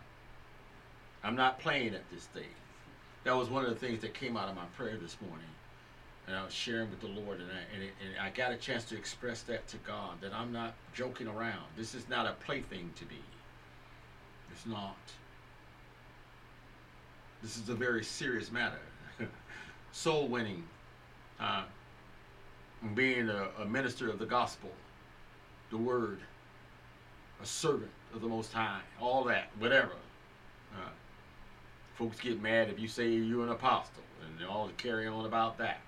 I'm 1.24 1.36
not 1.36 1.58
playing 1.58 1.94
at 1.94 2.08
this 2.10 2.24
stage 2.24 2.44
that 3.24 3.36
was 3.36 3.50
one 3.50 3.62
of 3.62 3.68
the 3.68 3.76
things 3.76 4.00
that 4.00 4.14
came 4.14 4.38
out 4.38 4.48
of 4.48 4.56
my 4.56 4.64
prayer 4.76 4.96
this 4.96 5.16
morning. 5.20 5.46
And 6.26 6.36
I 6.36 6.44
was 6.44 6.52
sharing 6.52 6.88
with 6.90 7.00
the 7.00 7.08
Lord, 7.08 7.40
and 7.40 7.50
I, 7.50 7.74
and, 7.74 7.82
it, 7.82 7.92
and 8.02 8.18
I 8.18 8.30
got 8.30 8.52
a 8.52 8.56
chance 8.56 8.84
to 8.84 8.96
express 8.96 9.42
that 9.42 9.66
to 9.68 9.76
God 9.78 10.20
that 10.20 10.32
I'm 10.34 10.50
not 10.50 10.74
joking 10.94 11.26
around. 11.26 11.64
This 11.76 11.94
is 11.94 12.08
not 12.08 12.26
a 12.26 12.32
plaything 12.44 12.90
to 12.96 13.04
me. 13.04 13.20
It's 14.50 14.64
not. 14.64 14.96
This 17.42 17.56
is 17.58 17.68
a 17.68 17.74
very 17.74 18.02
serious 18.02 18.50
matter. 18.50 18.80
Soul 19.92 20.28
winning, 20.28 20.64
uh, 21.38 21.64
being 22.94 23.28
a, 23.28 23.48
a 23.60 23.64
minister 23.64 24.08
of 24.10 24.18
the 24.18 24.26
gospel, 24.26 24.70
the 25.70 25.76
word, 25.76 26.20
a 27.42 27.46
servant 27.46 27.90
of 28.14 28.20
the 28.20 28.28
Most 28.28 28.52
High, 28.52 28.80
all 29.00 29.24
that, 29.24 29.48
whatever. 29.58 29.92
Uh, 30.74 30.88
Folks 31.98 32.20
get 32.20 32.40
mad 32.40 32.68
if 32.68 32.78
you 32.78 32.86
say 32.86 33.08
you're 33.08 33.42
an 33.42 33.50
apostle 33.50 34.04
and 34.24 34.38
they 34.38 34.44
all 34.44 34.70
carry 34.76 35.08
on 35.08 35.26
about 35.26 35.58
that. 35.58 35.80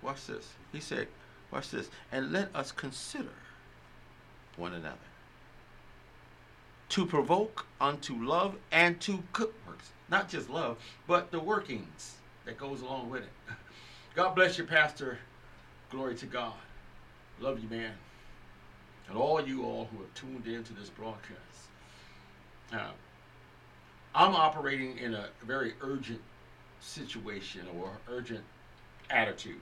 Watch 0.00 0.26
this. 0.28 0.48
He 0.72 0.78
said, 0.78 1.08
watch 1.50 1.70
this. 1.72 1.90
And 2.12 2.30
let 2.32 2.54
us 2.54 2.70
consider 2.70 3.34
one 4.56 4.74
another 4.74 4.96
to 6.90 7.04
provoke 7.04 7.66
unto 7.80 8.14
love 8.24 8.54
and 8.70 9.00
to 9.00 9.24
good 9.32 9.52
works. 9.66 9.90
Not 10.08 10.28
just 10.28 10.48
love, 10.48 10.78
but 11.08 11.32
the 11.32 11.40
workings 11.40 12.14
that 12.44 12.56
goes 12.56 12.80
along 12.80 13.10
with 13.10 13.22
it. 13.24 13.32
God 14.14 14.36
bless 14.36 14.56
you, 14.56 14.64
Pastor. 14.64 15.18
Glory 15.90 16.14
to 16.16 16.26
God. 16.26 16.54
Love 17.40 17.60
you, 17.60 17.68
man. 17.68 17.92
And 19.08 19.16
all 19.16 19.46
you 19.46 19.64
all 19.64 19.88
who 19.92 19.98
have 19.98 20.14
tuned 20.14 20.46
in 20.46 20.64
to 20.64 20.72
this 20.72 20.90
broadcast. 20.90 21.40
Uh, 22.72 22.90
I'm 24.14 24.34
operating 24.34 24.98
in 24.98 25.14
a 25.14 25.28
very 25.44 25.74
urgent 25.80 26.20
situation 26.80 27.66
or 27.78 27.90
urgent 28.08 28.42
attitude. 29.10 29.60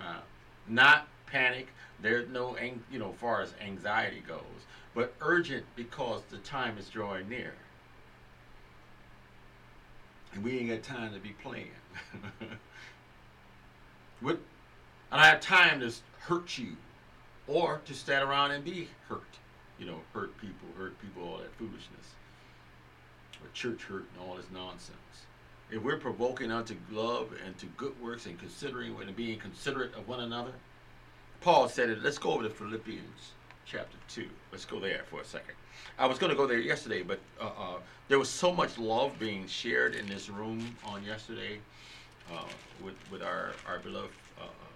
Uh, 0.00 0.20
not 0.68 1.08
panic. 1.26 1.68
There's 2.00 2.28
no, 2.30 2.56
you 2.90 2.98
know, 2.98 3.12
far 3.12 3.42
as 3.42 3.52
anxiety 3.60 4.22
goes, 4.26 4.40
but 4.94 5.14
urgent 5.20 5.64
because 5.76 6.22
the 6.30 6.38
time 6.38 6.78
is 6.78 6.88
drawing 6.88 7.28
near. 7.28 7.54
And 10.32 10.42
we 10.42 10.58
ain't 10.58 10.70
got 10.70 10.82
time 10.82 11.12
to 11.12 11.20
be 11.20 11.34
playing. 11.42 11.70
what? 14.20 14.38
I 15.12 15.16
don't 15.16 15.26
have 15.26 15.40
time 15.40 15.80
to 15.80 15.92
hurt 16.20 16.56
you 16.56 16.74
or 17.46 17.82
to 17.84 17.92
stand 17.92 18.26
around 18.26 18.52
and 18.52 18.64
be 18.64 18.88
hurt. 19.08 19.22
You 19.78 19.84
know, 19.84 20.00
hurt 20.14 20.34
people, 20.38 20.68
hurt 20.78 20.98
people, 21.02 21.28
all 21.28 21.36
that 21.36 21.54
foolishness. 21.56 22.14
Or 23.42 23.48
church 23.52 23.82
hurt 23.82 24.06
and 24.14 24.26
all 24.26 24.36
this 24.36 24.46
nonsense. 24.50 24.96
If 25.70 25.82
we're 25.82 25.98
provoking 25.98 26.50
unto 26.50 26.76
love 26.90 27.28
and 27.44 27.56
to 27.58 27.66
good 27.76 28.00
works 28.00 28.24
and 28.24 28.38
considering 28.38 28.96
and 29.02 29.14
being 29.14 29.38
considerate 29.38 29.94
of 29.94 30.08
one 30.08 30.20
another, 30.20 30.52
Paul 31.42 31.68
said 31.68 31.90
it. 31.90 32.02
Let's 32.02 32.18
go 32.18 32.32
over 32.32 32.44
to 32.44 32.50
Philippians 32.50 33.32
chapter 33.66 33.98
2. 34.08 34.26
Let's 34.50 34.64
go 34.64 34.80
there 34.80 35.02
for 35.10 35.20
a 35.20 35.24
second. 35.26 35.54
I 35.98 36.06
was 36.06 36.18
going 36.18 36.30
to 36.30 36.36
go 36.36 36.46
there 36.46 36.58
yesterday, 36.58 37.02
but 37.02 37.18
uh, 37.38 37.50
uh, 37.58 37.76
there 38.08 38.18
was 38.18 38.30
so 38.30 38.50
much 38.50 38.78
love 38.78 39.18
being 39.18 39.46
shared 39.46 39.94
in 39.94 40.06
this 40.06 40.30
room 40.30 40.74
on 40.86 41.04
yesterday 41.04 41.58
uh, 42.32 42.44
with, 42.82 42.94
with 43.10 43.22
our, 43.22 43.52
our 43.68 43.78
beloved 43.80 44.12
uh, 44.38 44.44
uh, 44.44 44.71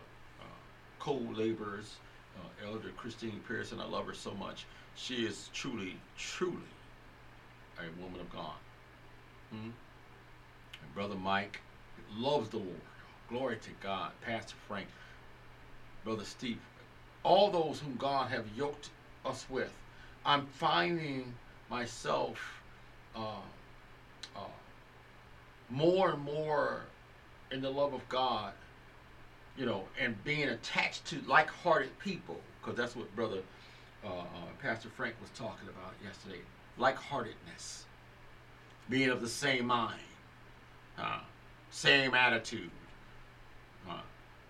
co-laborers, 1.06 1.94
uh, 2.36 2.66
Elder 2.66 2.88
Christine 2.96 3.40
Pearson. 3.46 3.80
I 3.80 3.86
love 3.86 4.06
her 4.06 4.14
so 4.14 4.34
much. 4.34 4.66
She 4.96 5.24
is 5.24 5.50
truly, 5.54 5.96
truly 6.18 6.56
a 7.78 8.02
woman 8.02 8.20
of 8.20 8.32
God. 8.32 8.56
Hmm? 9.50 9.70
And 10.82 10.94
Brother 10.94 11.14
Mike 11.14 11.60
loves 12.18 12.48
the 12.48 12.56
Lord. 12.56 12.80
Glory 13.28 13.56
to 13.56 13.70
God. 13.80 14.10
Pastor 14.20 14.56
Frank, 14.66 14.88
Brother 16.02 16.24
Steve, 16.24 16.58
all 17.22 17.52
those 17.52 17.78
whom 17.78 17.94
God 17.96 18.28
have 18.30 18.46
yoked 18.56 18.90
us 19.24 19.46
with. 19.48 19.72
I'm 20.24 20.46
finding 20.46 21.32
myself 21.70 22.40
uh, 23.14 23.42
uh, 24.34 24.40
more 25.70 26.10
and 26.10 26.22
more 26.24 26.80
in 27.52 27.62
the 27.62 27.70
love 27.70 27.94
of 27.94 28.08
God, 28.08 28.52
you 29.56 29.66
know, 29.66 29.84
and 30.00 30.22
being 30.24 30.48
attached 30.48 31.04
to 31.06 31.20
like-hearted 31.26 31.98
people, 31.98 32.40
because 32.60 32.76
that's 32.76 32.94
what 32.94 33.14
Brother 33.16 33.40
uh, 34.04 34.08
uh, 34.08 34.24
Pastor 34.62 34.88
Frank 34.88 35.14
was 35.20 35.30
talking 35.30 35.68
about 35.68 35.92
yesterday. 36.04 36.40
Like-heartedness, 36.78 37.84
being 38.88 39.08
of 39.08 39.20
the 39.20 39.28
same 39.28 39.66
mind, 39.66 40.00
uh, 40.98 41.20
same 41.70 42.14
attitude, 42.14 42.70
uh, 43.88 44.00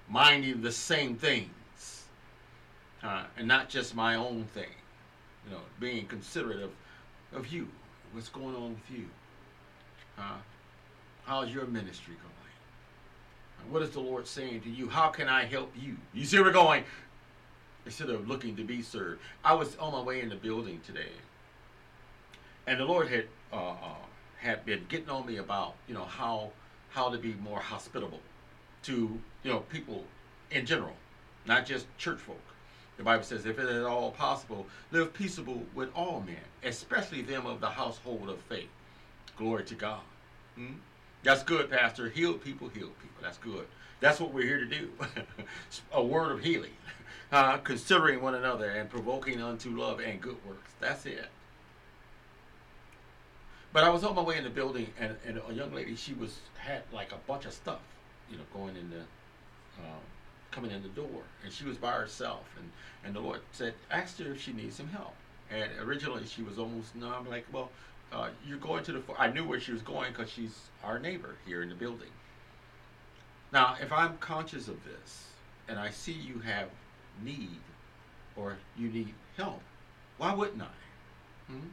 minding 0.09 0.61
the 0.61 0.73
same 0.73 1.17
things, 1.17 2.07
uh, 3.03 3.25
and 3.39 3.47
not 3.47 3.69
just 3.69 3.95
my 3.95 4.17
own 4.17 4.45
thing. 4.55 4.75
You 5.47 5.53
know, 5.53 5.61
being 5.79 6.07
considerate 6.07 6.61
of, 6.61 6.71
of 7.33 7.47
you. 7.47 7.69
What's 8.13 8.29
going 8.29 8.57
on 8.57 8.71
with 8.71 8.99
you? 8.99 9.07
Uh, 10.19 10.39
how's 11.25 11.53
your 11.53 11.67
ministry 11.67 12.15
going? 12.15 12.36
What 13.71 13.83
is 13.83 13.91
the 13.91 14.01
Lord 14.01 14.27
saying 14.27 14.61
to 14.63 14.71
you? 14.71 14.89
How 14.89 15.09
can 15.09 15.29
I 15.29 15.45
help 15.45 15.73
you? 15.77 15.97
You 16.15 16.25
see 16.25 16.39
we're 16.39 16.53
going? 16.53 16.85
Instead 17.85 18.11
of 18.11 18.29
looking 18.29 18.57
to 18.57 18.65
be 18.65 18.83
served. 18.83 19.21
I 19.45 19.55
was 19.55 19.77
on 19.77 19.93
my 19.93 20.03
way 20.03 20.21
in 20.21 20.29
the 20.29 20.37
building 20.37 20.81
today, 20.85 21.13
and 22.67 22.81
the 22.81 22.85
Lord 22.85 23.09
had 23.09 23.27
uh, 23.53 23.71
uh, 23.71 23.95
had 24.39 24.65
been 24.65 24.87
getting 24.89 25.09
on 25.09 25.27
me 25.27 25.37
about 25.37 25.75
you 25.87 25.95
know 25.95 26.05
how 26.05 26.51
how 26.91 27.11
to 27.11 27.19
be 27.19 27.35
more 27.35 27.61
hospitable 27.61 28.21
to 28.85 29.19
you 29.43 29.51
know 29.51 29.61
people 29.61 30.05
in 30.51 30.67
general, 30.67 30.95
not 31.47 31.67
just 31.67 31.87
church 31.99 32.19
folk. 32.21 32.41
The 32.97 33.03
Bible 33.03 33.25
says, 33.25 33.45
if 33.45 33.59
it 33.59 33.65
is 33.65 33.77
at 33.77 33.85
all 33.85 34.11
possible, 34.11 34.67
live 34.91 35.13
peaceable 35.13 35.63
with 35.75 35.91
all 35.95 36.23
men, 36.27 36.37
especially 36.65 37.21
them 37.21 37.45
of 37.45 37.61
the 37.61 37.69
household 37.69 38.31
of 38.31 38.41
faith. 38.43 38.71
Glory 39.37 39.65
to 39.65 39.75
God. 39.75 40.01
Hmm? 40.55 40.75
That's 41.27 41.43
good, 41.43 41.69
Pastor. 41.69 42.09
Heal 42.09 42.35
people, 42.35 42.69
heal 42.69 42.87
people. 43.03 43.21
That's 43.21 43.39
good. 43.39 43.67
That's 43.99 44.21
what 44.21 44.33
we're 44.33 44.47
here 44.47 44.61
to 44.61 44.67
do. 44.67 44.91
A 45.93 46.03
word 46.03 46.33
of 46.33 46.41
healing. 46.43 46.71
Uh, 47.33 47.57
considering 47.57 48.23
one 48.23 48.37
another 48.37 48.71
and 48.71 48.89
provoking 48.89 49.43
unto 49.43 49.77
love 49.77 49.99
and 49.99 50.21
good 50.21 50.37
works. 50.47 50.71
That's 50.79 51.05
it. 51.07 51.27
But 53.73 53.83
I 53.83 53.89
was 53.89 54.05
on 54.05 54.15
my 54.15 54.23
way 54.23 54.39
in 54.39 54.45
the 54.45 54.49
building, 54.51 54.87
and, 55.01 55.17
and 55.27 55.43
a 55.49 55.53
young 55.53 55.75
lady, 55.75 55.97
she 55.97 56.15
was 56.15 56.39
had 56.57 56.83
like 56.93 57.11
a 57.11 57.17
bunch 57.27 57.45
of 57.45 57.53
stuff, 57.53 57.81
you 58.31 58.37
know, 58.37 58.45
going 58.55 58.77
in 58.77 58.91
the, 58.91 59.01
um, 59.81 60.01
coming 60.53 60.71
in 60.71 60.85
the 60.85 60.89
door, 60.91 61.23
and 61.43 61.53
she 61.53 61.65
was 61.65 61.77
by 61.77 61.91
herself, 61.91 62.45
and 62.61 62.71
and 63.05 63.17
the 63.17 63.21
Lord 63.21 63.41
said, 63.51 63.75
asked 63.91 64.21
her 64.21 64.31
if 64.31 64.41
she 64.41 64.53
needs 64.53 64.77
some 64.77 64.89
help. 64.89 65.17
And 65.51 65.69
originally 65.81 66.27
she 66.27 66.43
was 66.43 66.61
almost 66.61 66.95
no. 66.95 67.13
I'm 67.13 67.29
like, 67.29 67.45
well, 67.53 67.71
uh, 68.13 68.29
you're 68.47 68.59
going 68.59 68.85
to 68.85 68.93
the. 68.93 69.03
I 69.19 69.31
knew 69.31 69.47
where 69.47 69.61
she 69.61 69.73
was 69.73 69.83
going 69.83 70.13
because 70.13 70.31
she's 70.31 70.57
our 70.85 70.99
neighbor 70.99 71.35
here 71.47 71.63
in 71.63 71.69
the 71.69 71.75
building. 71.75 72.11
Now, 73.53 73.77
if 73.81 73.93
I'm 73.93 74.19
conscious 74.19 74.69
of 74.69 74.77
this, 74.85 75.29
and 75.69 75.79
I 75.79 75.91
see 75.91 76.13
you 76.13 76.41
have 76.41 76.69
need, 77.23 77.61
or 78.37 78.57
you 78.77 78.89
need 78.89 79.15
help, 79.37 79.61
why 80.19 80.35
wouldn't 80.35 80.63
I? 80.63 81.53
Hmm? 81.53 81.69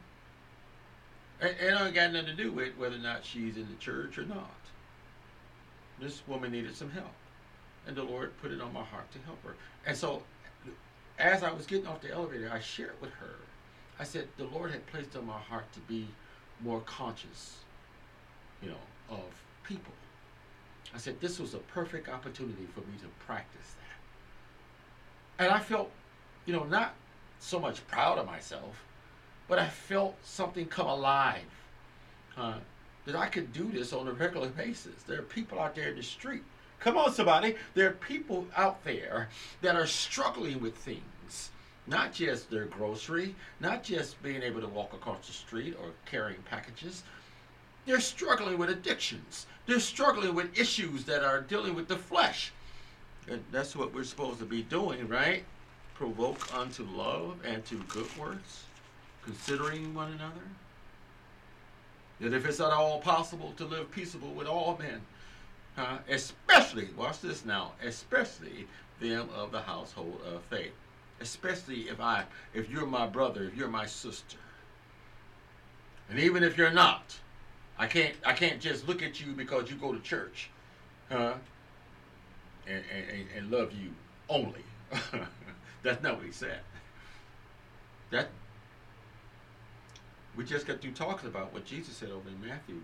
And, 1.40 1.56
and 1.60 1.78
I 1.78 1.90
got 1.90 2.12
nothing 2.12 2.36
to 2.36 2.42
do 2.42 2.52
with 2.52 2.76
whether 2.76 2.96
or 2.96 2.98
not 3.00 3.24
she's 3.24 3.56
in 3.56 3.68
the 3.68 3.76
church 3.78 4.18
or 4.18 4.24
not. 4.24 4.50
This 6.00 6.22
woman 6.26 6.52
needed 6.52 6.76
some 6.76 6.90
help. 6.90 7.12
And 7.86 7.96
the 7.96 8.02
Lord 8.02 8.32
put 8.40 8.50
it 8.50 8.60
on 8.60 8.72
my 8.72 8.82
heart 8.82 9.10
to 9.12 9.18
help 9.20 9.42
her. 9.44 9.54
And 9.86 9.96
so, 9.96 10.22
as 11.18 11.42
I 11.42 11.52
was 11.52 11.66
getting 11.66 11.86
off 11.86 12.00
the 12.00 12.12
elevator, 12.12 12.50
I 12.52 12.60
shared 12.60 13.00
with 13.00 13.10
her. 13.12 13.36
I 13.98 14.04
said, 14.04 14.28
the 14.36 14.44
Lord 14.44 14.70
had 14.70 14.86
placed 14.86 15.16
on 15.16 15.26
my 15.26 15.38
heart 15.38 15.70
to 15.74 15.80
be 15.80 16.08
more 16.60 16.80
conscious, 16.80 17.58
you 18.62 18.68
know, 18.68 18.76
of 19.10 19.22
people. 19.64 19.92
I 20.94 20.98
said, 20.98 21.20
this 21.20 21.38
was 21.38 21.54
a 21.54 21.58
perfect 21.58 22.08
opportunity 22.08 22.66
for 22.72 22.80
me 22.80 22.98
to 23.00 23.08
practice 23.26 23.74
that. 25.38 25.44
And 25.44 25.52
I 25.52 25.58
felt, 25.58 25.90
you 26.46 26.52
know, 26.52 26.64
not 26.64 26.94
so 27.40 27.58
much 27.58 27.86
proud 27.88 28.18
of 28.18 28.26
myself, 28.26 28.84
but 29.48 29.58
I 29.58 29.68
felt 29.68 30.16
something 30.22 30.66
come 30.66 30.86
alive. 30.86 31.42
Uh, 32.36 32.54
that 33.06 33.16
I 33.16 33.26
could 33.26 33.52
do 33.52 33.70
this 33.70 33.92
on 33.92 34.08
a 34.08 34.12
regular 34.12 34.48
basis. 34.48 35.02
There 35.06 35.18
are 35.18 35.22
people 35.22 35.60
out 35.60 35.74
there 35.74 35.88
in 35.88 35.96
the 35.96 36.02
street. 36.02 36.42
Come 36.80 36.96
on, 36.96 37.12
somebody. 37.12 37.56
There 37.74 37.88
are 37.88 37.92
people 37.92 38.46
out 38.56 38.82
there 38.84 39.28
that 39.62 39.76
are 39.76 39.86
struggling 39.86 40.60
with 40.60 40.76
things. 40.76 41.02
Not 41.86 42.12
just 42.12 42.50
their 42.50 42.64
grocery, 42.64 43.34
not 43.60 43.82
just 43.82 44.22
being 44.22 44.42
able 44.42 44.60
to 44.60 44.68
walk 44.68 44.92
across 44.94 45.26
the 45.26 45.32
street 45.32 45.76
or 45.80 45.90
carrying 46.06 46.42
packages. 46.42 47.02
They're 47.84 48.00
struggling 48.00 48.56
with 48.56 48.70
addictions. 48.70 49.46
They're 49.66 49.80
struggling 49.80 50.34
with 50.34 50.58
issues 50.58 51.04
that 51.04 51.22
are 51.22 51.42
dealing 51.42 51.74
with 51.74 51.88
the 51.88 51.96
flesh. 51.96 52.52
And 53.28 53.42
that's 53.52 53.76
what 53.76 53.94
we're 53.94 54.04
supposed 54.04 54.38
to 54.38 54.46
be 54.46 54.62
doing, 54.62 55.06
right? 55.08 55.44
Provoke 55.94 56.54
unto 56.54 56.84
love 56.84 57.38
and 57.44 57.64
to 57.66 57.76
good 57.88 58.08
works, 58.16 58.64
considering 59.22 59.94
one 59.94 60.12
another 60.12 60.42
that 62.20 62.32
if 62.32 62.46
it's 62.46 62.60
at 62.60 62.70
all 62.70 63.00
possible 63.00 63.52
to 63.56 63.64
live 63.64 63.90
peaceable 63.90 64.32
with 64.32 64.46
all 64.46 64.78
men, 64.78 65.00
uh, 65.76 65.98
especially, 66.08 66.88
watch 66.96 67.20
this 67.20 67.44
now, 67.44 67.72
especially 67.84 68.66
them 69.00 69.28
of 69.34 69.50
the 69.50 69.60
household 69.60 70.20
of 70.24 70.42
faith. 70.44 70.72
Especially 71.20 71.88
if 71.88 72.00
I, 72.00 72.24
if 72.52 72.70
you're 72.70 72.86
my 72.86 73.06
brother, 73.06 73.44
if 73.44 73.56
you're 73.56 73.68
my 73.68 73.86
sister. 73.86 74.36
And 76.10 76.18
even 76.18 76.42
if 76.42 76.58
you're 76.58 76.70
not, 76.70 77.16
I 77.78 77.86
can't, 77.86 78.14
I 78.24 78.32
can't 78.32 78.60
just 78.60 78.86
look 78.86 79.02
at 79.02 79.20
you 79.20 79.32
because 79.32 79.70
you 79.70 79.76
go 79.76 79.92
to 79.92 80.00
church, 80.00 80.50
huh? 81.10 81.34
And, 82.66 82.82
and, 82.92 83.26
and 83.36 83.50
love 83.50 83.72
you 83.72 83.90
only. 84.28 84.64
That's 85.82 86.02
not 86.02 86.16
what 86.16 86.26
he 86.26 86.32
said. 86.32 86.60
That 88.10 88.28
we 90.36 90.44
just 90.44 90.66
got 90.66 90.80
through 90.80 90.92
talking 90.92 91.28
about 91.28 91.52
what 91.52 91.64
Jesus 91.64 91.96
said 91.96 92.10
over 92.10 92.28
in 92.28 92.46
Matthew. 92.46 92.80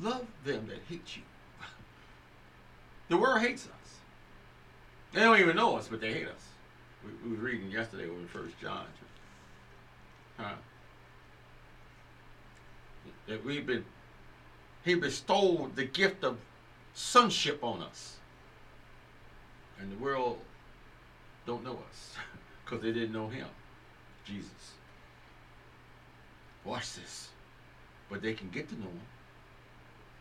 Love 0.00 0.26
them 0.44 0.66
that 0.68 0.78
hate 0.88 1.16
you. 1.16 1.22
the 3.08 3.16
world 3.16 3.40
hates 3.40 3.66
us. 3.66 3.98
They 5.12 5.20
don't 5.20 5.38
even 5.38 5.56
know 5.56 5.76
us, 5.76 5.88
but 5.88 6.00
they 6.00 6.12
hate 6.12 6.26
us. 6.28 6.53
We, 7.04 7.30
we 7.30 7.36
were 7.36 7.42
reading 7.42 7.70
yesterday 7.70 8.04
over 8.04 8.18
in 8.18 8.28
First 8.28 8.58
John. 8.60 8.86
Huh? 10.36 10.54
That 13.28 13.44
we've 13.44 13.66
been, 13.66 13.84
he 14.84 14.94
bestowed 14.94 15.76
the 15.76 15.84
gift 15.84 16.24
of 16.24 16.38
sonship 16.94 17.62
on 17.62 17.82
us. 17.82 18.16
And 19.80 19.90
the 19.90 19.96
world 19.96 20.38
don't 21.46 21.64
know 21.64 21.78
us 21.90 22.14
because 22.64 22.82
they 22.82 22.92
didn't 22.92 23.12
know 23.12 23.28
him, 23.28 23.48
Jesus. 24.24 24.50
Watch 26.64 26.94
this. 26.94 27.28
But 28.10 28.22
they 28.22 28.34
can 28.34 28.50
get 28.50 28.68
to 28.68 28.74
know 28.74 28.86
him 28.86 29.00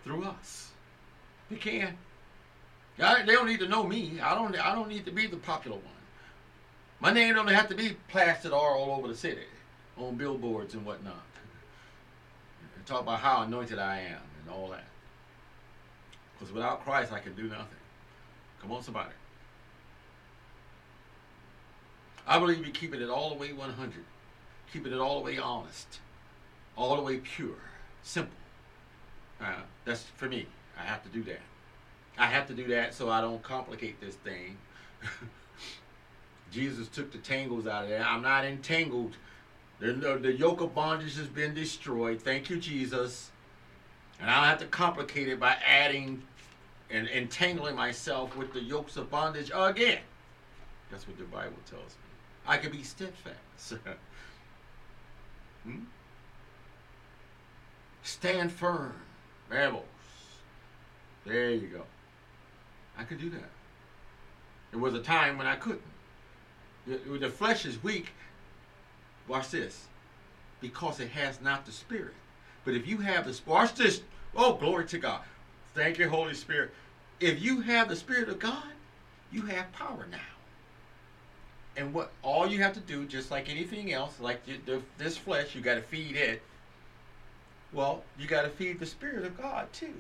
through 0.03 0.23
us. 0.25 0.71
They 1.49 1.57
can. 1.57 1.97
They 2.97 3.33
don't 3.33 3.47
need 3.47 3.59
to 3.59 3.67
know 3.67 3.83
me. 3.83 4.19
I 4.21 4.35
don't. 4.35 4.55
I 4.59 4.75
don't 4.75 4.89
need 4.89 5.05
to 5.05 5.11
be 5.11 5.27
the 5.27 5.37
popular 5.37 5.77
one. 5.77 6.02
My 7.03 7.11
name 7.11 7.35
don't 7.35 7.49
have 7.49 7.67
to 7.67 7.75
be 7.75 7.97
plastered 8.07 8.53
all, 8.53 8.95
over 8.97 9.09
the 9.09 9.15
city, 9.15 9.41
on 9.97 10.15
billboards 10.15 10.73
and 10.73 10.85
whatnot. 10.85 11.21
Talk 12.85 13.01
about 13.01 13.19
how 13.19 13.41
anointed 13.41 13.77
I 13.77 13.99
am 13.99 14.21
and 14.39 14.49
all 14.49 14.69
that. 14.69 14.85
Because 16.33 16.53
without 16.53 16.85
Christ, 16.85 17.11
I 17.11 17.19
can 17.19 17.35
do 17.35 17.43
nothing. 17.43 17.67
Come 18.61 18.71
on, 18.71 18.83
somebody. 18.83 19.11
I 22.25 22.39
believe 22.39 22.65
you 22.65 22.71
keeping 22.71 23.01
it 23.01 23.09
all 23.09 23.31
the 23.31 23.35
way 23.35 23.51
100, 23.51 23.93
keeping 24.71 24.93
it 24.93 24.99
all 24.99 25.19
the 25.19 25.25
way 25.25 25.37
honest, 25.37 25.99
all 26.77 26.95
the 26.95 27.01
way 27.01 27.17
pure, 27.17 27.49
simple. 28.01 28.37
Uh, 29.41 29.55
that's 29.83 30.03
for 30.15 30.29
me. 30.29 30.47
I 30.79 30.83
have 30.83 31.03
to 31.03 31.09
do 31.09 31.21
that. 31.23 31.41
I 32.17 32.27
have 32.27 32.47
to 32.47 32.53
do 32.53 32.67
that 32.67 32.93
so 32.93 33.09
I 33.09 33.19
don't 33.19 33.43
complicate 33.43 33.99
this 33.99 34.15
thing. 34.15 34.57
Jesus 36.53 36.87
took 36.87 37.11
the 37.11 37.17
tangles 37.17 37.65
out 37.65 37.83
of 37.83 37.89
there. 37.89 38.03
I'm 38.03 38.21
not 38.21 38.45
entangled. 38.45 39.17
The, 39.79 40.19
the, 40.21 40.31
yoke 40.31 40.61
of 40.61 40.75
bondage 40.75 41.17
has 41.17 41.27
been 41.27 41.55
destroyed. 41.55 42.21
Thank 42.21 42.49
you, 42.49 42.57
Jesus. 42.57 43.31
And 44.21 44.29
I 44.29 44.35
don't 44.35 44.45
have 44.45 44.59
to 44.59 44.67
complicate 44.67 45.27
it 45.27 45.39
by 45.39 45.57
adding 45.65 46.21
and 46.91 47.07
entangling 47.07 47.75
myself 47.75 48.37
with 48.37 48.53
the 48.53 48.61
yokes 48.61 48.97
of 48.97 49.09
bondage 49.09 49.51
again. 49.53 49.99
That's 50.91 51.07
what 51.07 51.17
the 51.17 51.23
Bible 51.23 51.57
tells 51.65 51.81
me. 51.81 51.87
I 52.45 52.57
can 52.57 52.71
be 52.71 52.83
steadfast. 52.83 53.73
hmm? 55.63 55.79
Stand 58.03 58.51
firm. 58.51 58.93
Rebels. 59.49 59.83
There 61.25 61.51
you 61.51 61.67
go. 61.67 61.81
I 62.97 63.03
could 63.05 63.19
do 63.19 63.31
that. 63.31 63.49
There 64.71 64.79
was 64.79 64.93
a 64.93 65.01
time 65.01 65.37
when 65.37 65.47
I 65.47 65.55
couldn't. 65.55 65.81
The, 66.87 66.97
the 67.17 67.29
flesh 67.29 67.65
is 67.65 67.81
weak. 67.83 68.11
Watch 69.27 69.49
this. 69.49 69.85
Because 70.61 70.99
it 70.99 71.09
has 71.09 71.41
not 71.41 71.65
the 71.65 71.71
spirit. 71.71 72.13
But 72.65 72.75
if 72.75 72.87
you 72.87 72.97
have 72.99 73.25
the 73.25 73.33
Spirit, 73.33 73.53
watch 73.53 73.75
this. 73.75 74.01
Oh, 74.35 74.53
glory 74.53 74.85
to 74.87 74.97
God. 74.97 75.21
Thank 75.75 75.99
you, 75.99 76.09
Holy 76.09 76.33
Spirit. 76.33 76.71
If 77.19 77.41
you 77.41 77.61
have 77.61 77.89
the 77.89 77.95
Spirit 77.95 78.29
of 78.29 78.39
God, 78.39 78.63
you 79.31 79.43
have 79.43 79.71
power 79.73 80.05
now. 80.09 80.17
And 81.75 81.93
what 81.93 82.11
all 82.21 82.47
you 82.47 82.61
have 82.61 82.73
to 82.73 82.79
do, 82.79 83.05
just 83.05 83.31
like 83.31 83.49
anything 83.49 83.91
else, 83.93 84.19
like 84.19 84.41
you, 84.45 84.57
the, 84.65 84.81
this 84.97 85.17
flesh, 85.17 85.55
you 85.55 85.61
got 85.61 85.75
to 85.75 85.81
feed 85.81 86.15
it. 86.15 86.41
Well, 87.73 88.03
you 88.19 88.27
got 88.27 88.43
to 88.43 88.49
feed 88.49 88.79
the 88.79 88.85
Spirit 88.85 89.25
of 89.25 89.37
God 89.37 89.71
too. 89.73 89.93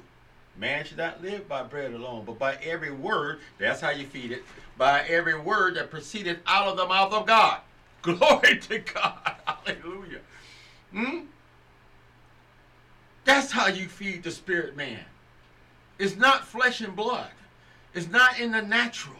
Man 0.55 0.85
should 0.85 0.97
not 0.97 1.23
live 1.23 1.47
by 1.47 1.63
bread 1.63 1.93
alone, 1.93 2.23
but 2.25 2.37
by 2.37 2.55
every 2.57 2.91
word, 2.91 3.39
that's 3.57 3.81
how 3.81 3.89
you 3.89 4.05
feed 4.05 4.31
it, 4.31 4.43
by 4.77 5.01
every 5.01 5.39
word 5.39 5.75
that 5.75 5.91
proceeded 5.91 6.39
out 6.47 6.67
of 6.67 6.77
the 6.77 6.85
mouth 6.85 7.13
of 7.13 7.25
God. 7.25 7.59
Glory 8.01 8.59
to 8.59 8.79
God. 8.79 9.35
Hallelujah. 9.45 10.19
Hmm? 10.91 11.19
That's 13.25 13.51
how 13.51 13.67
you 13.67 13.87
feed 13.87 14.23
the 14.23 14.31
spirit 14.31 14.75
man. 14.75 15.05
It's 15.97 16.15
not 16.15 16.45
flesh 16.45 16.81
and 16.81 16.95
blood. 16.95 17.31
It's 17.93 18.09
not 18.09 18.39
in 18.39 18.51
the 18.51 18.61
natural. 18.61 19.15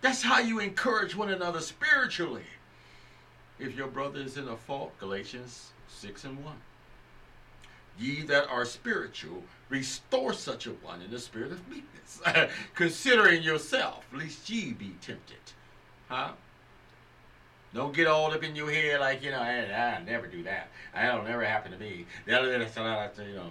That's 0.00 0.22
how 0.22 0.38
you 0.38 0.60
encourage 0.60 1.16
one 1.16 1.30
another 1.30 1.60
spiritually. 1.60 2.44
If 3.58 3.76
your 3.76 3.88
brother 3.88 4.20
is 4.20 4.36
in 4.36 4.46
a 4.48 4.56
fault, 4.56 4.96
Galatians 5.00 5.70
6 5.88 6.24
and 6.24 6.44
1. 6.44 6.54
Ye 7.98 8.22
that 8.22 8.48
are 8.48 8.64
spiritual, 8.64 9.42
restore 9.68 10.32
such 10.32 10.66
a 10.66 10.70
one 10.70 11.02
in 11.02 11.10
the 11.10 11.18
spirit 11.18 11.52
of 11.52 11.68
meekness, 11.68 12.20
considering 12.74 13.42
yourself, 13.42 14.06
lest 14.12 14.48
ye 14.48 14.72
be 14.72 14.94
tempted. 15.00 15.36
Huh? 16.08 16.32
Don't 17.74 17.94
get 17.94 18.06
all 18.06 18.32
up 18.32 18.42
in 18.42 18.56
your 18.56 18.70
head 18.70 19.00
like, 19.00 19.22
you 19.22 19.30
know, 19.30 19.40
I, 19.40 19.98
I 19.98 20.02
never 20.02 20.26
do 20.26 20.42
that. 20.44 20.68
That'll 20.94 21.24
never 21.24 21.44
happen 21.44 21.72
to 21.72 21.78
me. 21.78 22.06
You 22.26 22.32
know, 22.32 23.50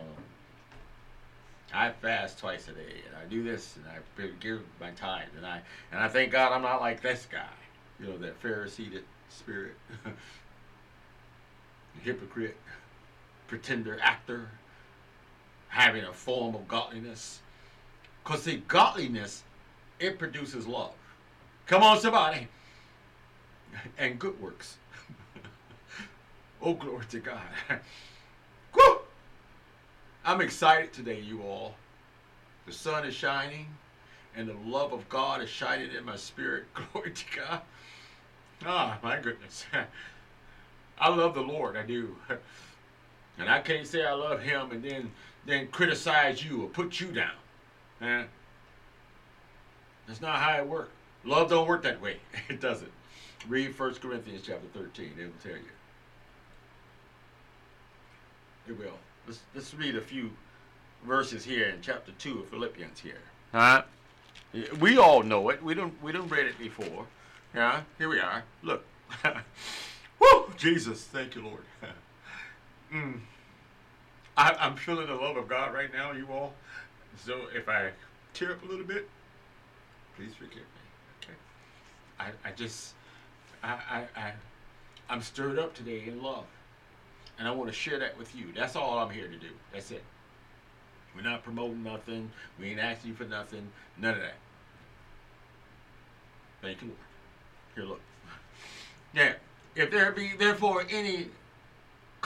I 1.73 1.91
fast 1.91 2.39
twice 2.39 2.67
a 2.69 2.71
day, 2.71 3.01
and 3.07 3.15
I 3.15 3.25
do 3.29 3.43
this, 3.43 3.75
and 3.75 3.85
I 3.85 4.27
give 4.39 4.61
my 4.79 4.91
tithe, 4.91 5.27
and 5.35 5.45
I 5.45 5.61
and 5.91 6.01
I 6.01 6.07
thank 6.07 6.31
God 6.31 6.53
I'm 6.53 6.61
not 6.61 6.79
like 6.79 7.01
this 7.01 7.27
guy, 7.29 7.45
you 7.99 8.07
know, 8.07 8.17
that 8.19 8.41
Pharisee 8.41 9.01
spirit, 9.29 9.75
hypocrite 12.01 12.57
pretender 13.47 13.97
actor, 14.01 14.49
having 15.69 16.03
a 16.03 16.13
form 16.13 16.55
of 16.55 16.67
godliness. 16.67 17.39
Because 18.23 18.43
see, 18.43 18.63
godliness, 18.67 19.43
it 19.99 20.19
produces 20.19 20.67
love. 20.67 20.93
Come 21.65 21.83
on, 21.83 21.99
somebody. 21.99 22.47
And 23.97 24.17
good 24.17 24.41
works. 24.41 24.77
oh, 26.61 26.73
glory 26.73 27.05
to 27.11 27.19
God. 27.19 27.41
Woo! 28.75 28.99
I'm 30.25 30.41
excited 30.41 30.93
today, 30.93 31.19
you 31.19 31.43
all. 31.43 31.75
The 32.65 32.71
sun 32.71 33.05
is 33.05 33.13
shining, 33.13 33.67
and 34.35 34.47
the 34.47 34.55
love 34.65 34.93
of 34.93 35.07
God 35.09 35.43
is 35.43 35.49
shining 35.49 35.91
in 35.91 36.05
my 36.05 36.15
spirit. 36.15 36.65
Glory 36.73 37.11
to 37.11 37.25
God. 37.37 37.61
Ah, 38.65 38.97
my 39.03 39.19
goodness. 39.19 39.65
I 40.99 41.09
love 41.09 41.35
the 41.35 41.41
Lord, 41.41 41.77
I 41.77 41.83
do. 41.83 42.15
And 43.37 43.49
I 43.49 43.61
can't 43.61 43.85
say 43.85 44.05
I 44.05 44.13
love 44.13 44.41
him 44.41 44.71
and 44.71 44.83
then 44.83 45.11
then 45.45 45.67
criticize 45.67 46.43
you 46.43 46.63
or 46.63 46.67
put 46.67 46.99
you 46.99 47.07
down. 47.07 47.31
Man. 48.01 48.27
That's 50.07 50.21
not 50.21 50.39
how 50.39 50.57
it 50.57 50.67
works. 50.67 50.91
Love 51.23 51.49
don't 51.49 51.67
work 51.67 51.83
that 51.83 52.01
way. 52.01 52.17
It 52.49 52.61
doesn't. 52.61 52.91
Read 53.47 53.77
1 53.77 53.95
Corinthians 53.95 54.43
chapter 54.45 54.67
13. 54.73 55.11
It 55.17 55.23
will 55.23 55.31
tell 55.41 55.57
you. 55.57 55.63
It 58.67 58.77
will. 58.77 58.97
Let's, 59.25 59.39
let's 59.53 59.73
read 59.73 59.95
a 59.95 60.01
few 60.01 60.31
verses 61.05 61.43
here 61.43 61.69
in 61.69 61.81
chapter 61.81 62.11
2 62.19 62.39
of 62.39 62.47
Philippians 62.49 62.99
here. 62.99 63.21
Huh? 63.53 63.83
We 64.79 64.97
all 64.97 65.23
know 65.23 65.49
it. 65.49 65.63
We 65.63 65.73
don't 65.73 66.01
we 66.01 66.11
don't 66.11 66.29
read 66.29 66.45
it 66.45 66.57
before. 66.57 67.05
Yeah, 67.53 67.81
here 67.97 68.09
we 68.09 68.19
are. 68.19 68.43
Look. 68.63 68.85
Woo! 70.19 70.51
Jesus, 70.57 71.03
thank 71.03 71.35
you, 71.35 71.43
Lord. 71.43 71.63
Mm. 72.93 73.19
I, 74.37 74.55
I'm 74.59 74.75
feeling 74.75 75.07
the 75.07 75.15
love 75.15 75.37
of 75.37 75.47
God 75.47 75.73
right 75.73 75.91
now, 75.91 76.11
you 76.11 76.27
all. 76.31 76.53
So 77.17 77.41
if 77.55 77.67
I 77.67 77.89
tear 78.33 78.51
up 78.51 78.63
a 78.63 78.65
little 78.65 78.85
bit, 78.85 79.09
please 80.15 80.33
forgive 80.35 80.57
me. 80.57 81.23
Okay. 81.23 81.33
I, 82.19 82.47
I 82.47 82.51
just 82.51 82.93
I, 83.63 83.77
I, 83.89 84.19
I 84.19 84.31
I'm 85.09 85.21
stirred 85.21 85.57
up 85.57 85.73
today 85.73 86.03
in 86.07 86.21
love. 86.21 86.45
And 87.39 87.47
I 87.47 87.51
want 87.51 87.69
to 87.69 87.75
share 87.75 87.99
that 87.99 88.17
with 88.17 88.35
you. 88.35 88.47
That's 88.55 88.75
all 88.75 88.97
I'm 88.97 89.11
here 89.11 89.27
to 89.27 89.37
do. 89.37 89.49
That's 89.71 89.91
it. 89.91 90.03
We're 91.15 91.21
not 91.21 91.43
promoting 91.43 91.83
nothing. 91.83 92.31
We 92.59 92.69
ain't 92.69 92.79
asking 92.79 93.11
you 93.11 93.15
for 93.15 93.25
nothing. 93.25 93.67
None 93.99 94.15
of 94.15 94.21
that. 94.21 94.35
Thank 96.61 96.81
you, 96.81 96.87
Lord. 96.87 96.99
Here, 97.75 97.85
look. 97.85 98.01
Now, 99.13 99.33
if 99.75 99.91
there 99.91 100.11
be 100.11 100.33
therefore 100.37 100.85
any 100.89 101.27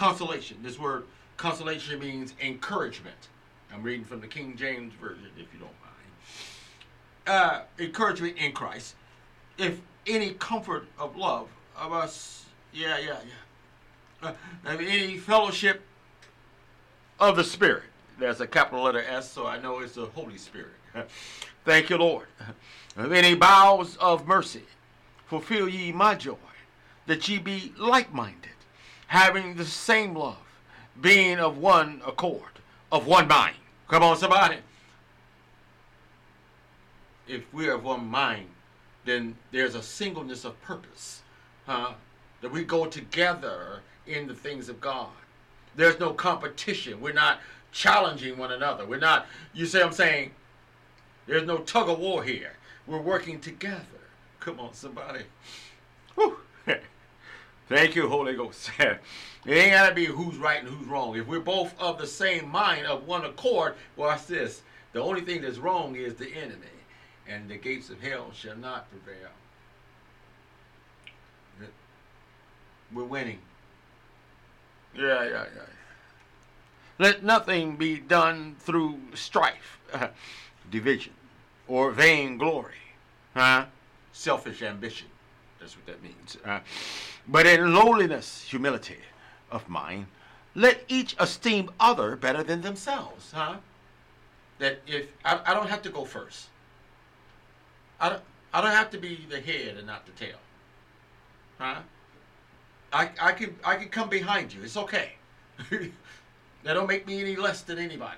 consolation. 0.02 0.58
This 0.64 0.80
word 0.80 1.04
consolation 1.38 2.00
means 2.00 2.34
encouragement. 2.42 3.28
I'm 3.72 3.84
reading 3.84 4.04
from 4.04 4.20
the 4.20 4.26
King 4.26 4.58
James 4.58 4.96
Version, 5.00 5.28
if 5.38 5.46
you 5.54 5.60
don't 5.60 5.70
mind. 5.80 7.28
Uh, 7.28 7.62
encouragement 7.78 8.36
in 8.38 8.52
Christ. 8.52 8.96
If 9.60 9.80
any 10.08 10.32
comfort 10.32 10.88
of 10.98 11.16
love 11.16 11.50
of 11.78 11.94
us, 11.94 12.48
yeah, 12.74 12.98
yeah, 12.98 13.18
yeah. 14.24 14.32
Uh, 14.66 14.78
any 14.80 15.20
fellowship 15.20 15.84
of 17.20 17.36
the 17.36 17.44
Spirit. 17.44 17.84
There's 18.18 18.42
a 18.42 18.48
capital 18.48 18.84
letter 18.84 19.04
S, 19.04 19.30
so 19.30 19.46
I 19.46 19.60
know 19.60 19.82
it's 19.82 19.94
the 19.94 20.08
Holy 20.08 20.40
Spirit. 20.40 20.74
Thank 21.64 21.92
you, 21.92 21.98
Lord. 21.98 22.26
Of 22.98 23.12
any 23.12 23.36
bowels 23.36 23.98
of 23.98 24.26
mercy, 24.26 24.64
fulfill 25.28 25.70
ye 25.70 25.92
my 25.92 26.16
joy, 26.16 26.38
that 27.06 27.30
ye 27.30 27.38
be 27.38 27.72
like 27.78 28.12
minded 28.12 28.52
having 29.12 29.56
the 29.56 29.66
same 29.66 30.16
love, 30.16 30.38
being 31.02 31.38
of 31.38 31.58
one 31.58 32.02
accord, 32.08 32.62
of 32.94 33.06
one 33.06 33.28
mind. 33.28 33.58
Come 33.90 34.04
on, 34.04 34.16
somebody. 34.16 34.56
If 37.28 37.44
we're 37.52 37.74
of 37.74 37.84
one 37.84 38.06
mind, 38.06 38.48
then 39.04 39.36
there's 39.52 39.76
a 39.76 39.84
singleness 39.84 40.46
of 40.46 40.60
purpose. 40.62 41.24
Huh? 41.66 41.96
That 42.40 42.54
we 42.54 42.64
go 42.64 42.86
together 42.86 43.82
in 44.08 44.28
the 44.28 44.34
things 44.34 44.70
of 44.70 44.80
God. 44.80 45.10
There's 45.76 46.00
no 46.00 46.14
competition. 46.14 47.02
We're 47.02 47.12
not 47.12 47.42
challenging 47.74 48.38
one 48.38 48.54
another. 48.54 48.86
We're 48.86 48.98
not, 48.98 49.26
you 49.54 49.66
see 49.66 49.80
what 49.80 49.88
I'm 49.88 49.94
saying? 49.94 50.32
There's 51.28 51.46
no 51.46 51.58
tug 51.58 51.90
of 51.90 52.00
war 52.00 52.24
here. 52.24 52.54
We're 52.88 53.02
working 53.02 53.42
together. 53.42 53.84
Come 54.40 54.62
on, 54.62 54.74
somebody. 54.74 55.24
Thank 57.72 57.96
you, 57.96 58.10
Holy 58.10 58.34
Ghost. 58.34 58.70
it 58.80 59.00
ain't 59.48 59.72
got 59.72 59.88
to 59.88 59.96
be 59.96 60.04
who's 60.04 60.36
right 60.36 60.60
and 60.60 60.68
who's 60.68 60.86
wrong. 60.88 61.16
If 61.16 61.26
we're 61.26 61.40
both 61.40 61.74
of 61.80 61.98
the 61.98 62.06
same 62.06 62.50
mind, 62.50 62.86
of 62.86 63.08
one 63.08 63.24
accord, 63.24 63.76
watch 63.96 64.28
this, 64.28 64.62
The 64.92 65.02
only 65.02 65.22
thing 65.22 65.42
that's 65.42 65.58
wrong 65.58 65.96
is 65.96 66.16
the 66.16 66.28
enemy, 66.36 66.76
and 67.30 67.50
the 67.50 67.56
gates 67.56 67.90
of 67.90 68.02
hell 68.02 68.32
shall 68.34 68.58
not 68.58 68.88
prevail. 68.92 69.30
We're 72.94 73.06
winning. 73.06 73.40
Yeah, 74.94 75.24
yeah, 75.24 75.46
yeah. 75.56 75.62
Let 77.00 77.24
nothing 77.24 77.78
be 77.78 78.00
done 78.00 78.58
through 78.60 79.00
strife, 79.14 79.80
division, 80.72 81.14
or 81.70 81.92
vain 81.92 82.38
glory, 82.38 82.84
huh? 83.34 83.68
selfish 84.12 84.62
ambition. 84.62 85.08
That's 85.62 85.76
what 85.76 85.86
that 85.86 86.04
means. 86.04 86.38
Uh, 86.44 86.60
but 87.28 87.46
in 87.46 87.74
lowliness, 87.74 88.42
humility 88.42 88.98
of 89.52 89.70
mind, 89.70 90.08
let 90.56 90.84
each 90.88 91.16
esteem 91.20 91.70
other 91.80 92.16
better 92.16 92.44
than 92.44 92.62
themselves. 92.62 93.32
Huh? 93.32 93.58
That 94.58 94.82
if 94.88 95.08
I, 95.24 95.40
I 95.46 95.54
don't 95.54 95.70
have 95.70 95.84
to 95.84 95.90
go 95.90 96.04
first. 96.04 96.48
I 98.00 98.10
don't, 98.10 98.22
I 98.54 98.62
don't 98.62 98.72
have 98.72 98.90
to 98.92 98.98
be 98.98 99.26
the 99.30 99.40
head 99.40 99.78
and 99.78 99.86
not 99.86 100.06
the 100.08 100.12
tail. 100.14 100.38
Huh? 101.60 101.82
I, 102.92 103.10
I 103.22 103.32
can 103.32 103.56
I 103.64 103.76
can 103.76 103.90
come 103.90 104.10
behind 104.10 104.54
you. 104.54 104.64
It's 104.64 104.78
okay. 104.78 105.14
that 105.70 106.74
don't 106.74 106.88
make 106.88 107.06
me 107.06 107.22
any 107.22 107.36
less 107.36 107.62
than 107.62 107.78
anybody. 107.78 108.18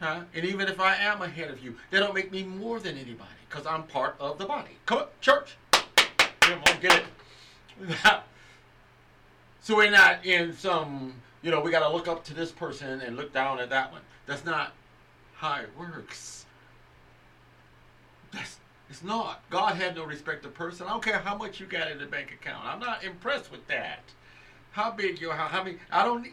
Huh? 0.00 0.22
And 0.34 0.44
even 0.44 0.68
if 0.68 0.78
I 0.78 0.96
am 0.96 1.22
ahead 1.22 1.50
of 1.50 1.62
you, 1.64 1.76
that 1.90 2.00
don't 2.00 2.14
make 2.14 2.30
me 2.30 2.42
more 2.42 2.80
than 2.80 2.98
anybody 2.98 3.30
because 3.48 3.66
I'm 3.66 3.84
part 3.84 4.16
of 4.20 4.36
the 4.38 4.44
body. 4.44 4.72
Come 4.84 4.98
on, 4.98 5.06
church. 5.20 5.56
Come 6.46 6.62
on, 6.68 6.80
get 6.80 7.02
it. 7.02 8.20
so 9.60 9.76
we're 9.76 9.90
not 9.90 10.24
in 10.24 10.52
some, 10.52 11.14
you 11.42 11.50
know, 11.50 11.60
we 11.60 11.72
got 11.72 11.86
to 11.86 11.92
look 11.92 12.06
up 12.06 12.24
to 12.24 12.34
this 12.34 12.52
person 12.52 13.00
and 13.00 13.16
look 13.16 13.32
down 13.32 13.58
at 13.58 13.70
that 13.70 13.90
one. 13.90 14.02
That's 14.26 14.44
not 14.44 14.72
how 15.34 15.56
it 15.56 15.70
works. 15.76 16.46
That's 18.32 18.58
it's 18.88 19.02
not. 19.02 19.42
God 19.50 19.74
had 19.74 19.96
no 19.96 20.04
respect 20.04 20.44
of 20.44 20.54
person. 20.54 20.86
I 20.86 20.90
don't 20.90 21.02
care 21.02 21.18
how 21.18 21.36
much 21.36 21.58
you 21.58 21.66
got 21.66 21.90
in 21.90 21.98
the 21.98 22.06
bank 22.06 22.32
account. 22.32 22.64
I'm 22.64 22.78
not 22.78 23.02
impressed 23.02 23.50
with 23.50 23.66
that. 23.66 24.04
How 24.70 24.92
big 24.92 25.20
your 25.20 25.32
house? 25.32 25.50
How 25.50 25.64
many? 25.64 25.78
I 25.90 26.04
don't. 26.04 26.28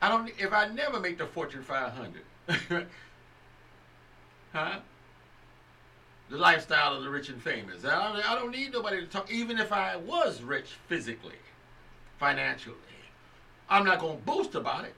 I 0.00 0.08
don't. 0.08 0.30
If 0.38 0.52
I 0.52 0.68
never 0.68 1.00
make 1.00 1.18
the 1.18 1.26
Fortune 1.26 1.62
500, 1.62 2.22
huh? 4.52 4.78
The 6.30 6.36
lifestyle 6.36 6.94
of 6.94 7.02
the 7.02 7.10
rich 7.10 7.28
and 7.30 7.42
famous. 7.42 7.84
I 7.84 8.12
don't, 8.12 8.30
I 8.30 8.34
don't 8.34 8.50
need 8.50 8.72
nobody 8.72 9.00
to 9.00 9.06
talk. 9.06 9.30
Even 9.30 9.58
if 9.58 9.72
I 9.72 9.96
was 9.96 10.42
rich 10.42 10.76
physically, 10.86 11.36
financially, 12.18 12.76
I'm 13.70 13.84
not 13.84 13.98
going 13.98 14.18
to 14.18 14.24
boast 14.24 14.54
about 14.54 14.84
it. 14.84 14.94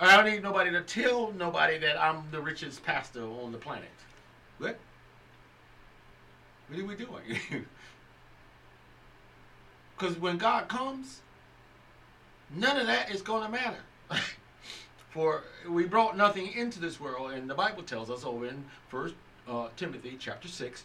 I 0.00 0.16
don't 0.16 0.32
need 0.32 0.42
nobody 0.42 0.70
to 0.72 0.82
tell 0.82 1.32
nobody 1.32 1.78
that 1.78 2.02
I'm 2.02 2.24
the 2.32 2.40
richest 2.40 2.82
pastor 2.82 3.22
on 3.22 3.52
the 3.52 3.58
planet. 3.58 3.88
What? 4.58 4.76
What 6.68 6.80
are 6.80 6.84
we 6.84 6.94
doing? 6.96 7.66
Because 10.02 10.18
when 10.18 10.36
God 10.36 10.66
comes, 10.66 11.20
none 12.56 12.76
of 12.76 12.88
that 12.88 13.12
is 13.12 13.22
going 13.22 13.44
to 13.44 13.48
matter. 13.48 13.78
For 15.10 15.44
we 15.68 15.84
brought 15.84 16.16
nothing 16.16 16.52
into 16.54 16.80
this 16.80 16.98
world, 16.98 17.30
and 17.30 17.48
the 17.48 17.54
Bible 17.54 17.84
tells 17.84 18.10
us 18.10 18.24
over 18.24 18.48
in 18.48 18.64
First 18.88 19.14
uh, 19.48 19.68
Timothy 19.76 20.16
chapter 20.18 20.48
six, 20.48 20.84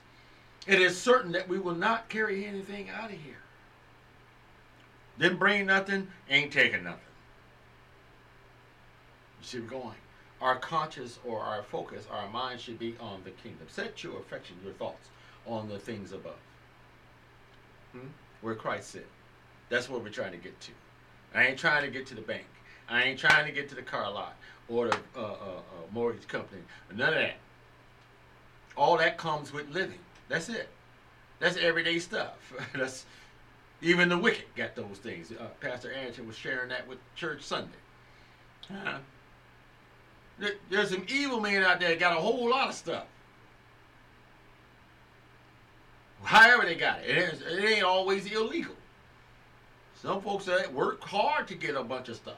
it 0.66 0.82
is 0.82 1.00
certain 1.00 1.32
that 1.32 1.48
we 1.48 1.60
will 1.60 1.76
not 1.76 2.10
carry 2.10 2.46
anything 2.46 2.90
out 2.90 3.12
of 3.12 3.18
here. 3.18 3.38
Didn't 5.20 5.40
bring 5.40 5.66
nothing, 5.66 6.08
ain't 6.30 6.52
taking 6.52 6.84
nothing. 6.84 7.00
You 9.40 9.48
see, 9.48 9.60
we're 9.60 9.68
going. 9.68 9.96
Our 10.42 10.58
conscience 10.58 11.20
or 11.26 11.40
our 11.40 11.64
focus, 11.64 12.06
our 12.12 12.30
mind 12.30 12.60
should 12.60 12.78
be 12.78 12.96
on 13.00 13.22
the 13.24 13.32
kingdom. 13.32 13.66
Set 13.70 14.04
your 14.04 14.20
affection, 14.20 14.56
your 14.64 14.74
thoughts 14.74 15.10
on 15.48 15.68
the 15.68 15.80
things 15.80 16.12
above. 16.12 16.38
Hmm? 17.94 18.08
Where 18.42 18.54
Christ 18.54 18.92
said. 18.92 19.06
That's 19.70 19.90
what 19.90 20.04
we're 20.04 20.10
trying 20.10 20.32
to 20.32 20.38
get 20.38 20.60
to. 20.62 20.72
I 21.34 21.48
ain't 21.48 21.58
trying 21.60 21.84
to 21.84 21.90
get 21.90 22.06
to 22.08 22.16
the 22.16 22.22
bank. 22.22 22.46
I 22.88 23.04
ain't 23.04 23.20
trying 23.20 23.46
to 23.46 23.52
get 23.52 23.68
to 23.70 23.76
the 23.76 23.82
car 23.82 24.12
lot 24.12 24.36
or 24.70 24.90
the 24.90 24.98
uh, 25.16 25.22
uh, 25.22 25.24
uh, 25.24 25.62
mortgage 25.92 26.28
company. 26.28 26.62
None 26.96 27.10
of 27.10 27.16
that. 27.16 27.38
All 28.78 28.98
that 28.98 29.18
comes 29.18 29.52
with 29.52 29.70
living. 29.70 30.00
That's 30.30 30.50
it. 30.50 30.70
That's 31.40 31.58
everyday 31.58 32.00
stuff. 32.00 32.54
That's 32.76 33.06
even 33.82 34.10
the 34.10 34.18
wicked 34.18 34.46
got 34.56 34.76
those 34.76 35.00
things. 35.02 35.32
Uh, 35.32 35.46
Pastor 35.60 35.92
Anderson 35.92 36.28
was 36.28 36.36
sharing 36.36 36.70
that 36.70 36.88
with 36.88 37.00
Church 37.16 37.42
Sunday. 37.42 37.72
Uh, 38.70 38.98
there's 40.70 40.92
some 40.92 41.06
evil 41.08 41.40
men 41.40 41.64
out 41.64 41.80
there 41.80 41.96
got 41.96 42.16
a 42.16 42.20
whole 42.20 42.50
lot 42.50 42.70
of 42.70 42.76
stuff. 42.76 43.06
However 46.24 46.66
they 46.66 46.76
got 46.76 47.00
it. 47.04 47.10
It, 47.10 47.42
it 47.42 47.64
ain't 47.64 47.84
always 47.84 48.32
illegal. 48.32 48.76
Some 49.96 50.22
folks 50.22 50.46
that 50.46 50.72
work 50.74 51.04
hard 51.04 51.48
to 51.48 51.56
get 51.56 51.76
a 51.76 51.84
bunch 51.84 52.10
of 52.10 52.18
stuff. 52.18 52.36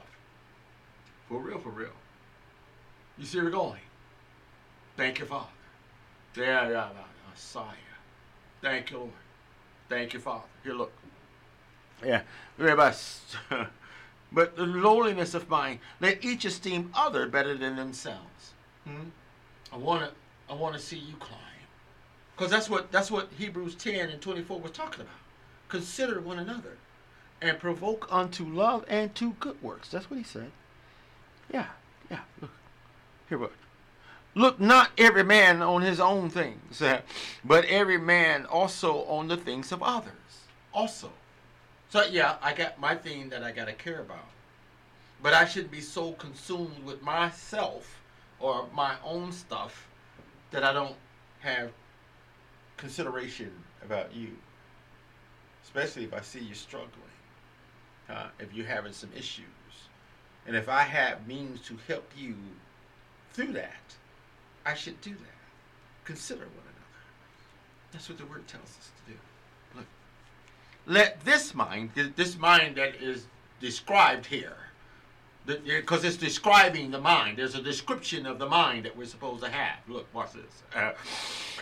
For 1.28 1.38
real, 1.38 1.58
for 1.58 1.70
real. 1.70 1.88
You 3.18 3.26
see 3.26 3.38
where 3.38 3.46
we're 3.46 3.50
going? 3.50 3.80
Thank 4.96 5.18
you, 5.18 5.26
Father. 5.26 5.46
Yeah, 6.36 6.68
yeah, 6.68 6.70
yeah. 6.70 6.88
Messiah. 7.30 7.74
Thank 8.62 8.90
you, 8.90 8.98
Lord. 8.98 9.10
Thank 9.88 10.12
you, 10.12 10.20
Father. 10.20 10.44
Here, 10.62 10.74
look. 10.74 10.92
Yeah, 12.04 12.22
very 12.58 12.76
much. 12.76 12.96
but 14.32 14.56
the 14.56 14.66
lowliness 14.66 15.34
of 15.34 15.48
mind, 15.48 15.80
let 16.00 16.24
each 16.24 16.44
esteem 16.44 16.90
other 16.94 17.26
better 17.26 17.56
than 17.56 17.76
themselves. 17.76 18.52
Hmm? 18.86 19.08
I 19.72 19.76
want 19.76 20.02
to, 20.02 20.52
I 20.52 20.54
want 20.56 20.74
to 20.74 20.80
see 20.80 20.98
you 20.98 21.14
climb. 21.16 21.38
Because 22.36 22.50
that's 22.50 22.70
what 22.70 22.90
that's 22.90 23.10
what 23.10 23.28
Hebrews 23.36 23.74
10 23.74 24.08
and 24.08 24.20
24 24.20 24.60
was 24.60 24.70
talking 24.70 25.02
about. 25.02 25.12
Consider 25.68 26.20
one 26.20 26.38
another 26.38 26.78
and 27.42 27.58
provoke 27.58 28.08
unto 28.10 28.44
love 28.44 28.84
and 28.88 29.14
to 29.16 29.32
good 29.40 29.62
works. 29.62 29.90
That's 29.90 30.10
what 30.10 30.16
he 30.16 30.24
said. 30.24 30.50
Yeah, 31.52 31.66
yeah. 32.10 32.20
Look. 32.40 32.50
Here 33.28 33.38
what? 33.38 33.52
Look 34.34 34.60
not 34.60 34.90
every 34.96 35.24
man 35.24 35.60
on 35.60 35.82
his 35.82 35.98
own 35.98 36.30
things, 36.30 36.82
but 37.44 37.64
every 37.64 37.98
man 37.98 38.46
also 38.46 39.04
on 39.06 39.28
the 39.28 39.36
things 39.36 39.72
of 39.72 39.82
others. 39.82 40.12
Also. 40.72 41.10
So 41.88 42.04
yeah, 42.04 42.36
I 42.40 42.54
got 42.54 42.78
my 42.78 42.94
thing 42.94 43.28
that 43.30 43.42
I 43.42 43.50
gotta 43.50 43.72
care 43.72 44.00
about. 44.00 44.28
But 45.22 45.34
I 45.34 45.44
shouldn't 45.44 45.72
be 45.72 45.80
so 45.80 46.12
consumed 46.12 46.84
with 46.84 47.02
myself 47.02 48.00
or 48.38 48.66
my 48.72 48.94
own 49.04 49.32
stuff 49.32 49.88
that 50.52 50.64
I 50.64 50.72
don't 50.72 50.96
have 51.40 51.70
consideration 52.76 53.50
about 53.84 54.14
you, 54.14 54.36
especially 55.64 56.04
if 56.04 56.14
I 56.14 56.20
see 56.20 56.40
you 56.40 56.54
struggling, 56.54 56.90
uh, 58.08 58.28
if 58.38 58.54
you're 58.54 58.66
having 58.66 58.92
some 58.92 59.10
issues, 59.14 59.44
and 60.46 60.56
if 60.56 60.68
I 60.68 60.82
have 60.82 61.26
means 61.26 61.60
to 61.66 61.76
help 61.86 62.10
you 62.16 62.36
through 63.32 63.52
that, 63.52 63.96
I 64.64 64.74
should 64.74 65.00
do 65.00 65.10
that. 65.10 66.04
Consider 66.04 66.40
one 66.40 66.48
another. 66.50 66.70
That's 67.92 68.08
what 68.08 68.18
the 68.18 68.26
word 68.26 68.46
tells 68.46 68.64
us 68.64 68.90
to 69.06 69.12
do. 69.12 69.18
Look, 69.76 69.86
let 70.86 71.24
this 71.24 71.54
mind, 71.54 71.90
this 72.16 72.38
mind 72.38 72.76
that 72.76 72.96
is 72.96 73.26
described 73.60 74.26
here, 74.26 74.56
because 75.46 76.04
it's 76.04 76.16
describing 76.16 76.90
the 76.90 77.00
mind. 77.00 77.38
There's 77.38 77.54
a 77.54 77.62
description 77.62 78.26
of 78.26 78.38
the 78.38 78.48
mind 78.48 78.84
that 78.84 78.96
we're 78.96 79.06
supposed 79.06 79.42
to 79.42 79.50
have. 79.50 79.78
Look, 79.88 80.12
watch 80.14 80.32
this. 80.32 80.62
Uh, 80.74 80.92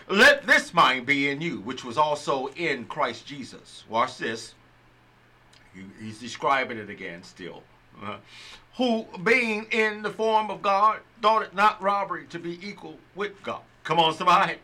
let 0.08 0.46
this 0.46 0.74
mind 0.74 1.06
be 1.06 1.30
in 1.30 1.40
you, 1.40 1.60
which 1.60 1.84
was 1.84 1.96
also 1.96 2.48
in 2.48 2.84
Christ 2.86 3.26
Jesus. 3.26 3.84
Watch 3.88 4.18
this. 4.18 4.54
He, 5.74 5.82
he's 6.04 6.18
describing 6.18 6.78
it 6.78 6.90
again 6.90 7.22
still. 7.22 7.62
Who, 8.76 9.06
being 9.24 9.66
in 9.72 10.02
the 10.02 10.10
form 10.10 10.50
of 10.50 10.62
God, 10.62 11.00
thought 11.20 11.42
it 11.42 11.54
not 11.54 11.82
robbery 11.82 12.26
to 12.26 12.38
be 12.38 12.58
equal 12.66 12.98
with 13.14 13.42
God. 13.42 13.62
Come 13.84 13.98
on, 13.98 14.14
somebody. 14.14 14.56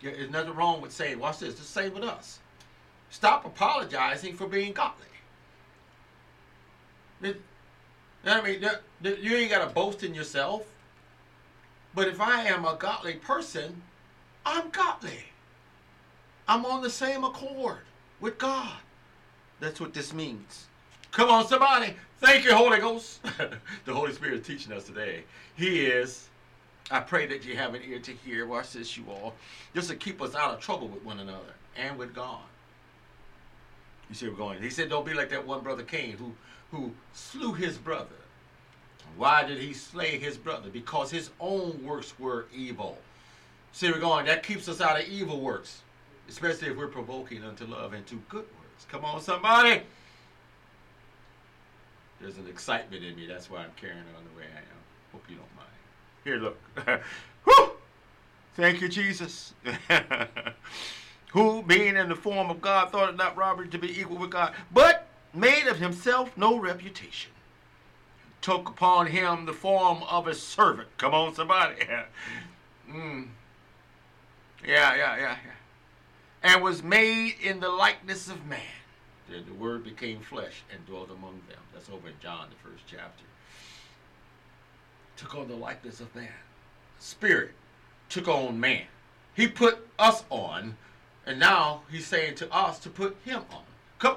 There's 0.00 0.30
nothing 0.30 0.54
wrong 0.54 0.80
with 0.80 0.92
saying, 0.92 1.18
watch 1.18 1.40
this, 1.40 1.54
the 1.54 1.64
same 1.64 1.94
with 1.94 2.04
us. 2.04 2.38
Stop 3.10 3.44
apologizing 3.44 4.36
for 4.36 4.46
being 4.46 4.72
godly. 4.72 5.06
I 8.24 8.40
mean, 8.42 8.68
you 9.02 9.36
ain't 9.36 9.50
got 9.50 9.66
to 9.66 9.74
boast 9.74 10.02
in 10.02 10.14
yourself. 10.14 10.66
But 11.94 12.08
if 12.08 12.20
I 12.20 12.42
am 12.44 12.64
a 12.64 12.76
godly 12.76 13.14
person, 13.14 13.82
I'm 14.44 14.68
godly. 14.70 15.24
I'm 16.46 16.66
on 16.66 16.82
the 16.82 16.90
same 16.90 17.24
accord 17.24 17.78
with 18.20 18.38
God. 18.38 18.76
That's 19.60 19.80
what 19.80 19.94
this 19.94 20.12
means. 20.12 20.66
Come 21.10 21.30
on, 21.30 21.46
somebody. 21.48 21.94
Thank 22.20 22.44
you, 22.44 22.54
Holy 22.54 22.78
Ghost. 22.78 23.20
the 23.84 23.92
Holy 23.94 24.12
Spirit 24.12 24.40
is 24.40 24.46
teaching 24.46 24.72
us 24.72 24.84
today. 24.84 25.24
He 25.54 25.84
is. 25.84 26.28
I 26.90 27.00
pray 27.00 27.26
that 27.26 27.44
you 27.44 27.56
have 27.56 27.74
an 27.74 27.82
ear 27.86 27.98
to 27.98 28.12
hear. 28.12 28.46
Watch 28.46 28.72
this, 28.72 28.96
you 28.96 29.04
all. 29.08 29.34
Just 29.74 29.90
to 29.90 29.96
keep 29.96 30.22
us 30.22 30.34
out 30.34 30.54
of 30.54 30.60
trouble 30.60 30.88
with 30.88 31.04
one 31.04 31.20
another 31.20 31.54
and 31.76 31.98
with 31.98 32.14
God. 32.14 32.40
You 34.08 34.14
see, 34.14 34.28
we're 34.28 34.34
going. 34.34 34.62
He 34.62 34.70
said, 34.70 34.88
"Don't 34.88 35.04
be 35.04 35.14
like 35.14 35.30
that 35.30 35.46
one 35.46 35.62
brother 35.62 35.82
Cain 35.82 36.16
who 36.16 36.32
who 36.70 36.92
slew 37.12 37.52
his 37.52 37.76
brother." 37.76 38.16
Why 39.16 39.44
did 39.44 39.58
he 39.58 39.72
slay 39.72 40.18
his 40.18 40.36
brother? 40.36 40.68
Because 40.68 41.10
his 41.10 41.30
own 41.40 41.82
works 41.84 42.18
were 42.18 42.46
evil. 42.54 42.98
See, 43.72 43.90
we're 43.90 43.98
going, 43.98 44.26
that 44.26 44.42
keeps 44.42 44.68
us 44.68 44.80
out 44.80 45.00
of 45.00 45.06
evil 45.08 45.40
works, 45.40 45.82
especially 46.28 46.68
if 46.68 46.76
we're 46.76 46.88
provoking 46.88 47.44
unto 47.44 47.66
love 47.66 47.92
and 47.92 48.06
to 48.08 48.16
good 48.28 48.44
works. 48.44 48.86
Come 48.88 49.04
on, 49.04 49.20
somebody. 49.20 49.82
There's 52.26 52.38
an 52.38 52.48
excitement 52.48 53.04
in 53.04 53.14
me. 53.14 53.24
That's 53.24 53.48
why 53.48 53.58
I'm 53.58 53.70
carrying 53.80 53.98
on 53.98 54.24
the 54.24 54.36
way 54.36 54.46
I 54.52 54.58
am. 54.58 54.82
Hope 55.12 55.22
you 55.28 55.36
don't 55.36 55.54
mind. 55.54 55.68
Here, 56.24 56.38
look. 56.38 56.58
Whew! 57.44 57.70
Thank 58.56 58.80
you, 58.80 58.88
Jesus. 58.88 59.54
Who, 61.30 61.62
being 61.62 61.96
in 61.96 62.08
the 62.08 62.16
form 62.16 62.50
of 62.50 62.60
God, 62.60 62.90
thought 62.90 63.10
it 63.10 63.16
not 63.16 63.36
robbery 63.36 63.68
to 63.68 63.78
be 63.78 64.00
equal 64.00 64.16
with 64.16 64.30
God, 64.30 64.54
but 64.72 65.06
made 65.32 65.68
of 65.68 65.78
himself 65.78 66.36
no 66.36 66.58
reputation. 66.58 67.30
Took 68.40 68.70
upon 68.70 69.06
him 69.06 69.46
the 69.46 69.52
form 69.52 70.02
of 70.10 70.26
a 70.26 70.34
servant. 70.34 70.88
Come 70.98 71.14
on, 71.14 71.32
somebody. 71.32 71.76
mm. 72.90 73.28
Yeah, 74.66 74.96
yeah, 74.96 75.16
yeah, 75.16 75.36
yeah. 75.46 75.52
And 76.42 76.60
was 76.60 76.82
made 76.82 77.36
in 77.40 77.60
the 77.60 77.68
likeness 77.68 78.26
of 78.26 78.44
man. 78.46 78.62
The, 79.28 79.40
the 79.40 79.54
word 79.54 79.84
became 79.84 80.20
flesh 80.20 80.62
and 80.72 80.84
dwelt 80.86 81.10
among 81.10 81.40
them. 81.48 81.58
That's 81.72 81.88
over 81.88 82.08
in 82.08 82.14
John, 82.22 82.48
the 82.50 82.68
first 82.68 82.84
chapter. 82.86 83.24
Took 85.16 85.34
on 85.34 85.48
the 85.48 85.56
likeness 85.56 86.00
of 86.00 86.14
man. 86.14 86.28
Spirit 86.98 87.52
took 88.08 88.28
on 88.28 88.60
man. 88.60 88.84
He 89.34 89.48
put 89.48 89.86
us 89.98 90.24
on, 90.30 90.76
and 91.26 91.38
now 91.38 91.82
he's 91.90 92.06
saying 92.06 92.36
to 92.36 92.54
us 92.54 92.78
to 92.80 92.90
put 92.90 93.16
him 93.24 93.42
on. 93.52 93.62
Come. 93.98 94.16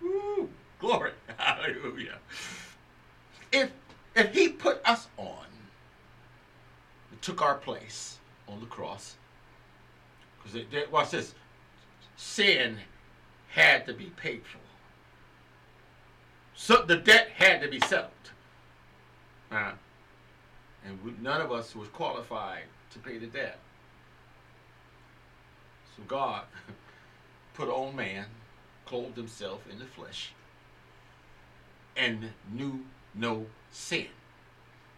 Woo, 0.00 0.48
glory. 0.80 1.12
Hallelujah. 1.36 2.18
If 3.52 3.70
if 4.14 4.32
he 4.34 4.48
put 4.48 4.80
us 4.84 5.08
on, 5.16 5.44
took 7.20 7.42
our 7.42 7.56
place 7.56 8.18
on 8.48 8.60
the 8.60 8.66
cross, 8.66 9.16
because 10.42 10.90
watch 10.90 11.10
this, 11.10 11.34
sin 12.16 12.78
had 13.56 13.86
to 13.86 13.94
be 13.94 14.12
paid 14.16 14.42
for. 14.44 14.58
So 16.54 16.84
the 16.84 16.96
debt 16.96 17.30
had 17.34 17.62
to 17.62 17.68
be 17.68 17.80
settled. 17.80 18.12
Uh, 19.50 19.72
and 20.84 21.02
we, 21.02 21.14
none 21.22 21.40
of 21.40 21.50
us 21.50 21.74
was 21.74 21.88
qualified 21.88 22.64
to 22.92 22.98
pay 22.98 23.16
the 23.16 23.26
debt. 23.26 23.58
So 25.96 26.02
God 26.06 26.42
put 27.54 27.70
on 27.70 27.96
man, 27.96 28.26
clothed 28.84 29.16
himself 29.16 29.62
in 29.70 29.78
the 29.78 29.86
flesh, 29.86 30.32
and 31.96 32.28
knew 32.52 32.84
no 33.14 33.46
sin. 33.72 34.08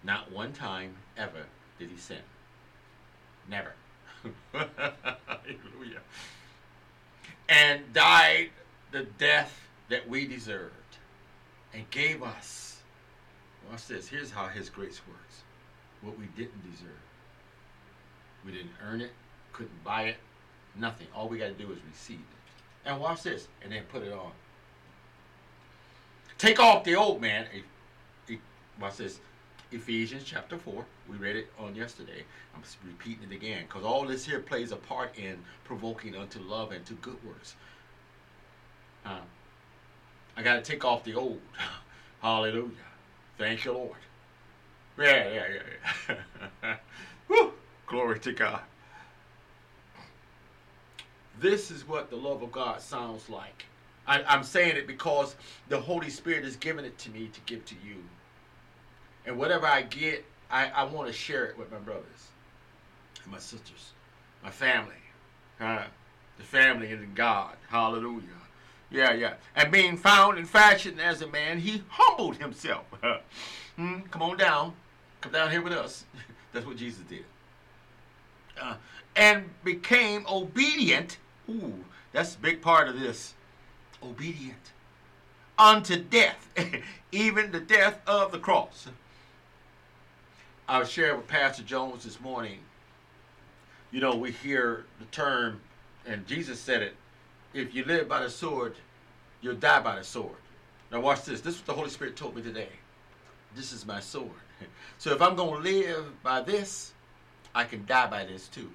Not 0.02 0.32
one 0.32 0.52
time 0.52 0.96
ever 1.16 1.44
did 1.78 1.90
he 1.90 1.96
sin. 1.96 2.18
Never. 3.48 3.74
Hallelujah. 4.52 6.00
And 7.48 7.92
died 7.92 8.50
the 8.90 9.04
death 9.18 9.68
that 9.88 10.08
we 10.08 10.26
deserved 10.26 10.74
and 11.72 11.88
gave 11.90 12.22
us. 12.22 12.80
Watch 13.70 13.86
this. 13.86 14.08
Here's 14.08 14.30
how 14.30 14.48
his 14.48 14.68
grace 14.70 15.00
works. 15.08 15.42
What 16.02 16.18
we 16.18 16.26
didn't 16.36 16.62
deserve. 16.70 16.90
We 18.44 18.52
didn't 18.52 18.70
earn 18.86 19.00
it, 19.00 19.10
couldn't 19.52 19.84
buy 19.84 20.02
it, 20.04 20.16
nothing. 20.76 21.06
All 21.14 21.28
we 21.28 21.38
got 21.38 21.46
to 21.46 21.52
do 21.52 21.70
is 21.72 21.78
receive 21.90 22.20
it. 22.20 22.88
And 22.88 23.00
watch 23.00 23.22
this, 23.22 23.48
and 23.62 23.72
then 23.72 23.82
put 23.90 24.02
it 24.02 24.12
on. 24.12 24.30
Take 26.38 26.60
off 26.60 26.84
the 26.84 26.94
old 26.94 27.20
man. 27.20 27.46
Watch 28.80 28.96
this. 28.96 29.18
Ephesians 29.70 30.22
chapter 30.24 30.56
4. 30.56 30.84
We 31.10 31.16
read 31.16 31.36
it 31.36 31.52
on 31.58 31.74
yesterday. 31.74 32.24
I'm 32.54 32.62
repeating 32.86 33.30
it 33.30 33.34
again 33.34 33.64
because 33.68 33.84
all 33.84 34.06
this 34.06 34.24
here 34.24 34.40
plays 34.40 34.72
a 34.72 34.76
part 34.76 35.16
in 35.18 35.38
provoking 35.64 36.16
unto 36.16 36.38
love 36.40 36.72
and 36.72 36.84
to 36.86 36.94
good 36.94 37.22
works. 37.26 37.54
Uh, 39.04 39.20
I 40.36 40.42
got 40.42 40.54
to 40.54 40.62
take 40.62 40.84
off 40.84 41.04
the 41.04 41.14
old. 41.14 41.40
Hallelujah. 42.22 42.70
Thank 43.36 43.64
you, 43.64 43.72
Lord. 43.72 43.96
Yeah, 44.98 45.28
yeah, 45.32 45.44
yeah, 46.08 46.16
yeah. 46.64 46.76
Woo! 47.28 47.52
Glory 47.86 48.18
to 48.20 48.32
God. 48.32 48.60
This 51.38 51.70
is 51.70 51.86
what 51.86 52.10
the 52.10 52.16
love 52.16 52.42
of 52.42 52.50
God 52.50 52.80
sounds 52.80 53.28
like. 53.28 53.66
I, 54.06 54.22
I'm 54.22 54.42
saying 54.42 54.76
it 54.76 54.86
because 54.86 55.36
the 55.68 55.80
Holy 55.80 56.10
Spirit 56.10 56.44
has 56.44 56.56
given 56.56 56.84
it 56.84 56.98
to 56.98 57.10
me 57.10 57.30
to 57.32 57.40
give 57.46 57.64
to 57.66 57.74
you. 57.86 58.02
And 59.28 59.36
whatever 59.36 59.66
I 59.66 59.82
get, 59.82 60.24
I, 60.50 60.68
I 60.70 60.84
want 60.84 61.06
to 61.06 61.12
share 61.12 61.44
it 61.44 61.58
with 61.58 61.70
my 61.70 61.76
brothers 61.76 62.28
and 63.22 63.30
my 63.30 63.38
sisters, 63.38 63.92
my 64.42 64.48
family, 64.48 64.94
uh, 65.60 65.84
the 66.38 66.44
family 66.44 66.90
in 66.90 67.10
God. 67.14 67.54
Hallelujah. 67.68 68.22
Yeah, 68.90 69.12
yeah. 69.12 69.34
And 69.54 69.70
being 69.70 69.98
found 69.98 70.38
and 70.38 70.48
fashioned 70.48 70.98
as 70.98 71.20
a 71.20 71.26
man, 71.26 71.58
he 71.58 71.82
humbled 71.90 72.38
himself. 72.38 72.86
hmm, 73.76 74.00
come 74.10 74.22
on 74.22 74.38
down. 74.38 74.72
Come 75.20 75.32
down 75.32 75.50
here 75.50 75.60
with 75.60 75.74
us. 75.74 76.06
That's 76.54 76.64
what 76.64 76.78
Jesus 76.78 77.02
did. 77.06 77.26
Uh, 78.58 78.76
and 79.14 79.44
became 79.62 80.24
obedient. 80.26 81.18
Ooh, 81.50 81.84
that's 82.12 82.34
a 82.34 82.38
big 82.38 82.62
part 82.62 82.88
of 82.88 82.98
this. 82.98 83.34
Obedient 84.02 84.72
unto 85.58 85.96
death, 85.96 86.48
even 87.12 87.52
the 87.52 87.60
death 87.60 88.00
of 88.06 88.32
the 88.32 88.38
cross. 88.38 88.88
I 90.68 90.78
was 90.78 90.90
sharing 90.90 91.16
with 91.16 91.26
Pastor 91.26 91.62
Jones 91.62 92.04
this 92.04 92.20
morning. 92.20 92.58
You 93.90 94.00
know, 94.00 94.14
we 94.14 94.32
hear 94.32 94.84
the 94.98 95.06
term, 95.06 95.60
and 96.06 96.26
Jesus 96.26 96.60
said 96.60 96.82
it 96.82 96.94
if 97.54 97.74
you 97.74 97.84
live 97.84 98.06
by 98.06 98.22
the 98.22 98.28
sword, 98.28 98.74
you'll 99.40 99.54
die 99.54 99.80
by 99.80 99.96
the 99.96 100.04
sword. 100.04 100.36
Now, 100.92 101.00
watch 101.00 101.24
this. 101.24 101.40
This 101.40 101.54
is 101.54 101.60
what 101.60 101.66
the 101.66 101.72
Holy 101.72 101.88
Spirit 101.88 102.16
told 102.16 102.36
me 102.36 102.42
today. 102.42 102.68
This 103.56 103.72
is 103.72 103.86
my 103.86 104.00
sword. 104.00 104.30
So, 104.98 105.12
if 105.14 105.22
I'm 105.22 105.36
going 105.36 105.62
to 105.62 105.70
live 105.70 106.22
by 106.24 106.40
this, 106.40 106.92
I 107.54 107.62
can 107.62 107.86
die 107.86 108.08
by 108.08 108.24
this 108.24 108.48
too. 108.48 108.68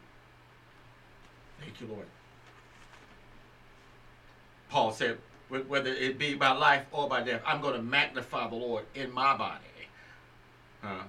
Thank 1.59 1.81
you, 1.81 1.87
Lord. 1.87 2.05
Paul 4.69 4.93
said, 4.93 5.17
whether 5.49 5.89
it 5.89 6.17
be 6.17 6.35
by 6.35 6.53
life 6.53 6.85
or 6.93 7.09
by 7.09 7.23
death, 7.23 7.41
I'm 7.45 7.59
going 7.59 7.75
to 7.75 7.81
magnify 7.81 8.47
the 8.47 8.55
Lord 8.55 8.85
in 8.95 9.11
my 9.11 9.35
body. 9.35 9.65
Huh? 10.81 11.03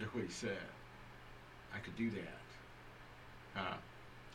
That's 0.00 0.14
what 0.14 0.24
he 0.24 0.30
said. 0.30 0.56
I 1.74 1.78
could 1.78 1.96
do 1.96 2.10
that. 2.10 2.40
Huh? 3.54 3.74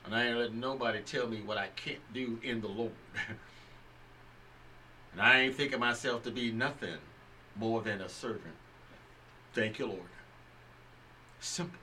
And 0.06 0.16
I 0.16 0.28
ain't 0.28 0.38
letting 0.38 0.60
nobody 0.60 1.02
tell 1.02 1.28
me 1.28 1.42
what 1.42 1.58
I 1.58 1.68
can't 1.76 2.00
do 2.14 2.40
in 2.44 2.62
the 2.62 2.68
Lord. 2.68 2.92
and 5.14 5.22
I 5.22 5.42
ain't 5.42 5.56
thinking 5.56 5.80
myself 5.80 6.24
to 6.24 6.32
be 6.32 6.52
nothing 6.52 6.98
more 7.56 7.82
than 7.82 8.02
a 8.02 8.10
servant. 8.10 8.54
Thank 9.54 9.80
you, 9.80 9.88
Lord. 9.88 10.02
Simple. 11.40 11.80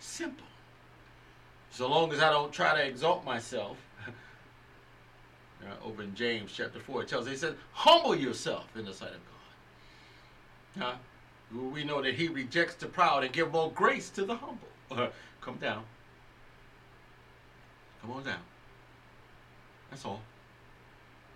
Simple. 0.00 0.46
So 1.70 1.88
long 1.88 2.10
as 2.12 2.20
I 2.20 2.30
don't 2.30 2.52
try 2.52 2.74
to 2.74 2.86
exalt 2.86 3.24
myself, 3.24 3.76
uh, 4.06 5.86
over 5.86 6.02
in 6.02 6.14
James 6.14 6.52
chapter 6.54 6.80
4, 6.80 7.02
it 7.02 7.08
tells, 7.08 7.28
he 7.28 7.36
says, 7.36 7.54
humble 7.72 8.14
yourself 8.16 8.64
in 8.76 8.86
the 8.86 8.94
sight 8.94 9.10
of 9.10 9.20
God. 10.78 10.84
Huh? 10.84 10.94
We 11.54 11.84
know 11.84 12.02
that 12.02 12.14
he 12.14 12.28
rejects 12.28 12.74
the 12.74 12.86
proud 12.86 13.24
and 13.24 13.32
give 13.32 13.52
more 13.52 13.70
grace 13.72 14.10
to 14.10 14.24
the 14.24 14.34
humble. 14.34 15.12
come 15.40 15.56
down. 15.56 15.84
Come 18.00 18.12
on 18.12 18.24
down. 18.24 18.40
That's 19.90 20.04
all. 20.04 20.20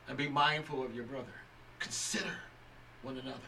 And 0.08 0.16
be 0.16 0.28
mindful 0.28 0.84
of 0.84 0.94
your 0.94 1.04
brother. 1.04 1.26
Consider 1.78 2.32
one 3.02 3.16
another. 3.16 3.38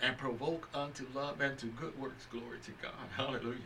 And 0.00 0.16
provoke 0.16 0.68
unto 0.72 1.04
love 1.14 1.40
and 1.40 1.58
to 1.58 1.66
good 1.66 1.98
works. 2.00 2.26
Glory 2.30 2.58
to 2.64 2.70
God. 2.82 2.92
Hallelujah. 3.16 3.58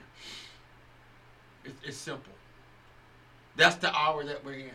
it's 1.85 1.97
simple. 1.97 2.33
That's 3.57 3.77
the 3.77 3.95
hour 3.95 4.25
that 4.25 4.45
we're 4.45 4.55
in. 4.55 4.71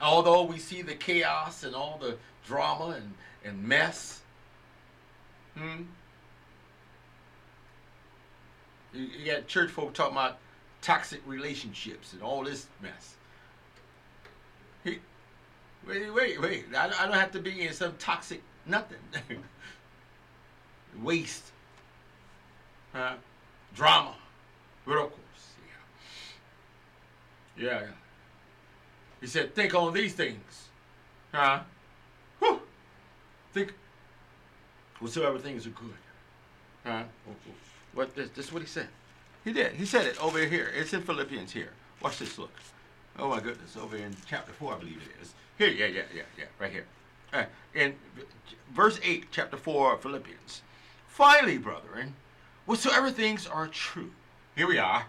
Although 0.00 0.44
we 0.44 0.58
see 0.58 0.82
the 0.82 0.94
chaos 0.94 1.64
and 1.64 1.74
all 1.74 1.98
the 2.00 2.16
drama 2.46 2.96
and, 2.96 3.14
and 3.44 3.62
mess, 3.62 4.20
hmm, 5.56 5.82
you, 8.92 9.26
got 9.26 9.46
church 9.46 9.70
folk 9.70 9.94
talking 9.94 10.12
about 10.12 10.38
toxic 10.80 11.20
relationships 11.26 12.12
and 12.12 12.22
all 12.22 12.44
this 12.44 12.66
mess. 12.82 13.14
He, 14.84 14.98
wait, 15.86 16.12
wait, 16.14 16.40
wait. 16.40 16.64
I, 16.76 16.86
I 16.86 17.06
don't 17.06 17.14
have 17.14 17.32
to 17.32 17.40
be 17.40 17.66
in 17.66 17.72
some 17.72 17.94
toxic 17.98 18.42
nothing. 18.66 18.98
Waste. 21.02 21.52
Huh? 22.92 23.14
Drama. 23.74 24.14
Yeah. 27.56 27.64
Yeah, 27.64 27.80
yeah. 27.80 27.86
He 29.20 29.26
said, 29.26 29.54
think 29.54 29.74
on 29.74 29.92
these 29.92 30.14
things. 30.14 30.68
Huh? 31.32 31.60
Whew. 32.38 32.60
Think 33.52 33.74
whatsoever 35.00 35.38
things 35.38 35.66
are 35.66 35.70
good. 35.70 35.94
Huh? 36.84 37.02
What 37.98 38.14
this, 38.14 38.30
this 38.30 38.46
is 38.46 38.52
what 38.52 38.62
he 38.62 38.68
said. 38.68 38.86
He 39.42 39.52
did. 39.52 39.72
He 39.72 39.84
said 39.84 40.06
it 40.06 40.22
over 40.22 40.38
here. 40.38 40.70
It's 40.72 40.94
in 40.94 41.02
Philippians 41.02 41.50
here. 41.50 41.72
Watch 42.00 42.20
this. 42.20 42.38
Look. 42.38 42.52
Oh 43.18 43.28
my 43.28 43.40
goodness. 43.40 43.76
Over 43.76 43.96
in 43.96 44.14
chapter 44.24 44.52
four, 44.52 44.74
I 44.74 44.78
believe 44.78 44.98
it 44.98 45.20
is. 45.20 45.34
Here. 45.58 45.66
Yeah. 45.66 45.86
Yeah. 45.86 46.02
Yeah. 46.14 46.22
Yeah. 46.38 46.44
Right 46.60 46.70
here. 46.70 46.84
Uh, 47.32 47.46
in 47.74 47.96
verse 48.72 49.00
eight, 49.02 49.26
chapter 49.32 49.56
four 49.56 49.94
of 49.94 50.02
Philippians. 50.02 50.62
Finally, 51.08 51.58
brethren, 51.58 52.14
whatsoever 52.66 53.10
things 53.10 53.48
are 53.48 53.66
true. 53.66 54.12
Here 54.54 54.68
we 54.68 54.78
are. 54.78 55.06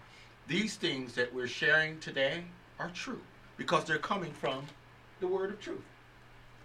These 0.48 0.74
things 0.74 1.12
that 1.14 1.32
we're 1.32 1.46
sharing 1.46 2.00
today 2.00 2.42
are 2.80 2.90
true 2.92 3.20
because 3.56 3.84
they're 3.84 3.98
coming 3.98 4.32
from 4.32 4.64
the 5.20 5.28
word 5.28 5.50
of 5.50 5.60
truth. 5.60 5.84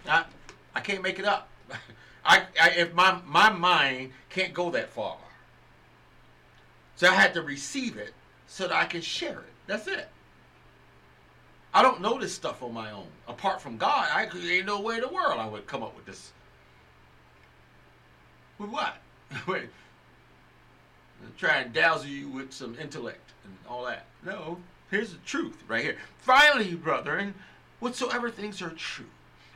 I, 0.08 0.26
I 0.74 0.80
can't 0.80 1.04
make 1.04 1.20
it 1.20 1.26
up. 1.26 1.50
I, 2.26 2.46
I, 2.60 2.70
if 2.72 2.96
my, 2.96 3.20
my 3.28 3.52
mind 3.52 4.14
can't 4.32 4.56
go 4.56 4.72
that 4.72 4.90
far. 4.90 5.18
So 6.96 7.08
I 7.08 7.14
had 7.14 7.34
to 7.34 7.42
receive 7.42 7.98
it 7.98 8.14
so 8.48 8.68
that 8.68 8.76
I 8.76 8.86
can 8.86 9.02
share 9.02 9.40
it. 9.40 9.54
That's 9.68 9.88
it. 9.88 10.08
I 11.74 11.82
don't 11.82 12.02
know 12.02 12.18
this 12.18 12.34
stuff 12.34 12.64
on 12.64 12.74
my 12.74 12.92
own. 12.92 13.08
Apart 13.28 13.62
from 13.62 13.78
God, 13.78 14.08
I 14.14 14.26
there 14.26 14.58
ain't 14.58 14.66
no 14.66 14.80
way 14.80 14.96
in 14.96 15.02
the 15.02 15.10
world 15.10 15.40
I 15.40 15.48
would 15.48 15.68
come 15.68 15.84
up 15.84 15.96
with 15.96 16.06
this. 16.06 16.32
With 18.58 18.70
what? 18.70 18.96
Wait. 19.48 19.70
Try 21.38 21.58
and 21.58 21.74
dazzle 21.74 22.08
you 22.08 22.30
with 22.30 22.54
some 22.54 22.78
intellect 22.80 23.32
and 23.44 23.54
all 23.68 23.86
that. 23.86 24.06
No. 24.26 24.58
Here's 24.90 25.12
the 25.12 25.18
truth 25.26 25.64
right 25.68 25.84
here. 25.84 25.98
Finally, 26.20 26.76
brethren, 26.76 27.34
whatsoever 27.80 28.30
things 28.30 28.62
are 28.62 28.70
true, 28.70 29.06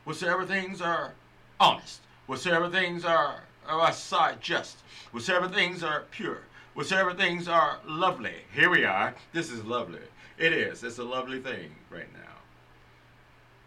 whatsoever 0.04 0.46
things 0.46 0.82
are 0.82 1.14
honest, 1.60 2.02
whatsoever 2.26 2.70
things 2.70 3.06
are, 3.06 3.44
oh, 3.68 3.80
are 3.80 3.94
side 3.94 4.42
just, 4.42 4.78
whatsoever 5.12 5.48
things 5.48 5.84
are 5.84 6.04
pure, 6.12 6.42
whatsoever 6.80 7.14
things 7.14 7.50
are 7.50 7.78
lovely. 7.86 8.36
Here 8.54 8.70
we 8.70 8.86
are. 8.86 9.14
This 9.34 9.52
is 9.52 9.66
lovely. 9.66 10.00
It 10.38 10.54
is. 10.54 10.82
It's 10.82 10.98
a 10.98 11.04
lovely 11.04 11.42
thing 11.42 11.76
right 11.90 12.08
now. 12.14 12.38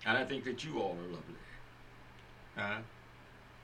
And 0.06 0.16
I 0.16 0.24
think 0.24 0.44
that 0.44 0.64
you 0.64 0.80
all 0.80 0.96
are 0.98 1.12
lovely. 1.12 1.34
Huh? 2.56 2.78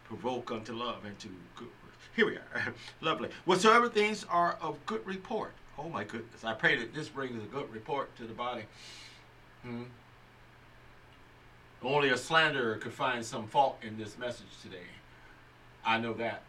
Provoke 0.05 0.53
unto 0.53 0.75
love 0.75 1.03
and 1.07 1.19
to 1.21 1.29
good. 1.57 1.69
Here 2.15 2.27
we 2.27 2.37
are. 2.37 2.75
lovely. 3.01 3.31
Whatsoever 3.47 3.89
things 3.89 4.27
are 4.29 4.59
of 4.61 4.85
good 4.85 5.07
report. 5.07 5.55
Oh 5.79 5.89
my 5.89 6.05
goodness. 6.05 6.45
I 6.45 6.53
pray 6.53 6.77
that 6.77 6.93
this 6.93 7.09
brings 7.09 7.43
a 7.43 7.47
good 7.47 7.73
report 7.73 8.15
to 8.19 8.25
the 8.25 8.35
body. 8.35 8.65
Hmm. 9.63 9.85
Only 11.83 12.11
a 12.11 12.19
slanderer 12.19 12.77
could 12.77 12.93
find 12.93 13.25
some 13.25 13.47
fault 13.47 13.79
in 13.81 13.97
this 13.97 14.19
message 14.19 14.61
today. 14.61 14.91
I 15.87 15.97
know 15.97 16.13
that 16.13 16.43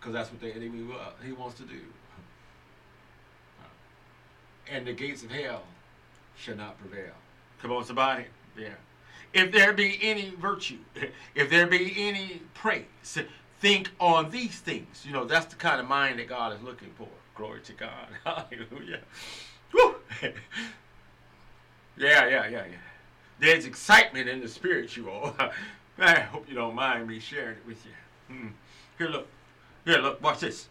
because 0.00 0.14
that's 0.14 0.30
what 0.30 0.40
the 0.40 0.54
enemy 0.54 0.86
he 1.22 1.32
wants 1.32 1.58
to 1.58 1.64
do. 1.64 1.80
And 4.70 4.86
the 4.86 4.92
gates 4.92 5.22
of 5.22 5.30
hell 5.30 5.62
shall 6.36 6.56
not 6.56 6.78
prevail. 6.78 7.12
Come 7.62 7.72
on, 7.72 7.84
somebody. 7.84 8.24
Yeah. 8.58 8.74
If 9.32 9.52
there 9.52 9.72
be 9.72 9.98
any 10.02 10.30
virtue, 10.30 10.78
if 11.34 11.50
there 11.50 11.66
be 11.66 11.92
any 11.96 12.42
praise, 12.54 12.84
think 13.60 13.90
on 14.00 14.30
these 14.30 14.58
things. 14.58 15.04
You 15.04 15.12
know, 15.12 15.24
that's 15.24 15.46
the 15.46 15.56
kind 15.56 15.80
of 15.80 15.88
mind 15.88 16.18
that 16.18 16.28
God 16.28 16.54
is 16.54 16.62
looking 16.62 16.90
for. 16.96 17.08
Glory 17.34 17.60
to 17.62 17.72
God. 17.72 18.08
Hallelujah. 18.24 19.00
Woo! 19.74 19.96
yeah, 20.22 20.32
yeah, 21.98 22.28
yeah, 22.28 22.48
yeah. 22.48 22.64
There's 23.38 23.66
excitement 23.66 24.28
in 24.28 24.40
the 24.40 24.48
spirit, 24.48 24.96
you 24.96 25.10
all. 25.10 25.34
I 25.98 26.20
hope 26.20 26.48
you 26.48 26.54
don't 26.54 26.74
mind 26.74 27.08
me 27.08 27.18
sharing 27.18 27.56
it 27.56 27.66
with 27.66 27.84
you. 27.84 28.34
Hmm. 28.34 28.48
Here, 28.98 29.08
look. 29.08 29.26
Here, 29.84 29.98
look. 29.98 30.22
Watch 30.22 30.40
this. 30.40 30.68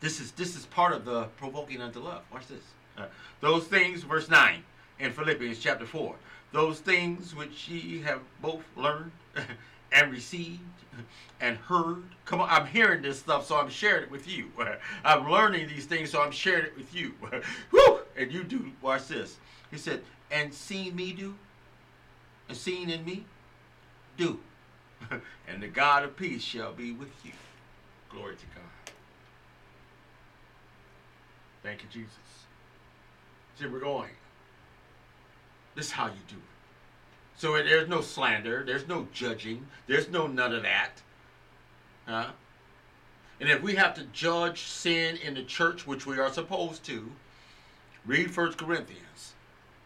This 0.00 0.20
is 0.20 0.32
this 0.32 0.56
is 0.56 0.66
part 0.66 0.92
of 0.92 1.04
the 1.04 1.24
provoking 1.38 1.80
unto 1.80 2.00
love. 2.00 2.22
Watch 2.32 2.46
this. 2.48 2.62
Uh, 2.96 3.06
those 3.40 3.64
things, 3.64 4.02
verse 4.02 4.28
nine 4.28 4.62
in 4.98 5.12
Philippians 5.12 5.58
chapter 5.58 5.86
four. 5.86 6.16
Those 6.52 6.80
things 6.80 7.34
which 7.34 7.68
ye 7.68 8.00
have 8.02 8.20
both 8.40 8.62
learned 8.76 9.10
and 9.92 10.12
received 10.12 10.60
and 11.40 11.56
heard. 11.58 12.02
Come 12.24 12.40
on, 12.40 12.48
I'm 12.48 12.66
hearing 12.66 13.02
this 13.02 13.18
stuff, 13.18 13.46
so 13.46 13.56
I'm 13.56 13.68
sharing 13.68 14.04
it 14.04 14.10
with 14.10 14.28
you. 14.28 14.50
I'm 15.04 15.30
learning 15.30 15.68
these 15.68 15.86
things, 15.86 16.10
so 16.10 16.22
I'm 16.22 16.30
sharing 16.30 16.66
it 16.66 16.76
with 16.76 16.94
you. 16.94 17.14
Woo! 17.72 18.00
And 18.16 18.32
you 18.32 18.44
do. 18.44 18.72
Watch 18.80 19.08
this. 19.08 19.36
He 19.70 19.78
said, 19.78 20.02
and 20.30 20.52
seen 20.52 20.96
me 20.96 21.12
do, 21.12 21.34
and 22.48 22.56
seen 22.56 22.90
in 22.90 23.04
me, 23.04 23.24
do. 24.16 24.40
and 25.48 25.62
the 25.62 25.68
God 25.68 26.04
of 26.04 26.16
peace 26.16 26.42
shall 26.42 26.72
be 26.72 26.92
with 26.92 27.12
you. 27.24 27.32
Glory 28.10 28.36
to 28.36 28.46
God. 28.54 28.92
Thank 31.62 31.82
you, 31.82 31.88
Jesus. 31.92 32.35
See, 33.58 33.66
we're 33.66 33.80
going. 33.80 34.10
This 35.74 35.86
is 35.86 35.92
how 35.92 36.06
you 36.06 36.20
do 36.28 36.36
it. 36.36 36.42
So 37.38 37.52
there's 37.52 37.88
no 37.88 38.00
slander, 38.00 38.64
there's 38.64 38.88
no 38.88 39.08
judging, 39.12 39.66
there's 39.86 40.08
no 40.08 40.26
none 40.26 40.54
of 40.54 40.62
that. 40.62 40.92
Huh? 42.06 42.30
And 43.40 43.50
if 43.50 43.62
we 43.62 43.74
have 43.74 43.94
to 43.94 44.04
judge 44.04 44.62
sin 44.62 45.16
in 45.16 45.34
the 45.34 45.42
church, 45.42 45.86
which 45.86 46.06
we 46.06 46.18
are 46.18 46.32
supposed 46.32 46.84
to, 46.84 47.10
read 48.06 48.30
First 48.30 48.56
Corinthians. 48.56 49.34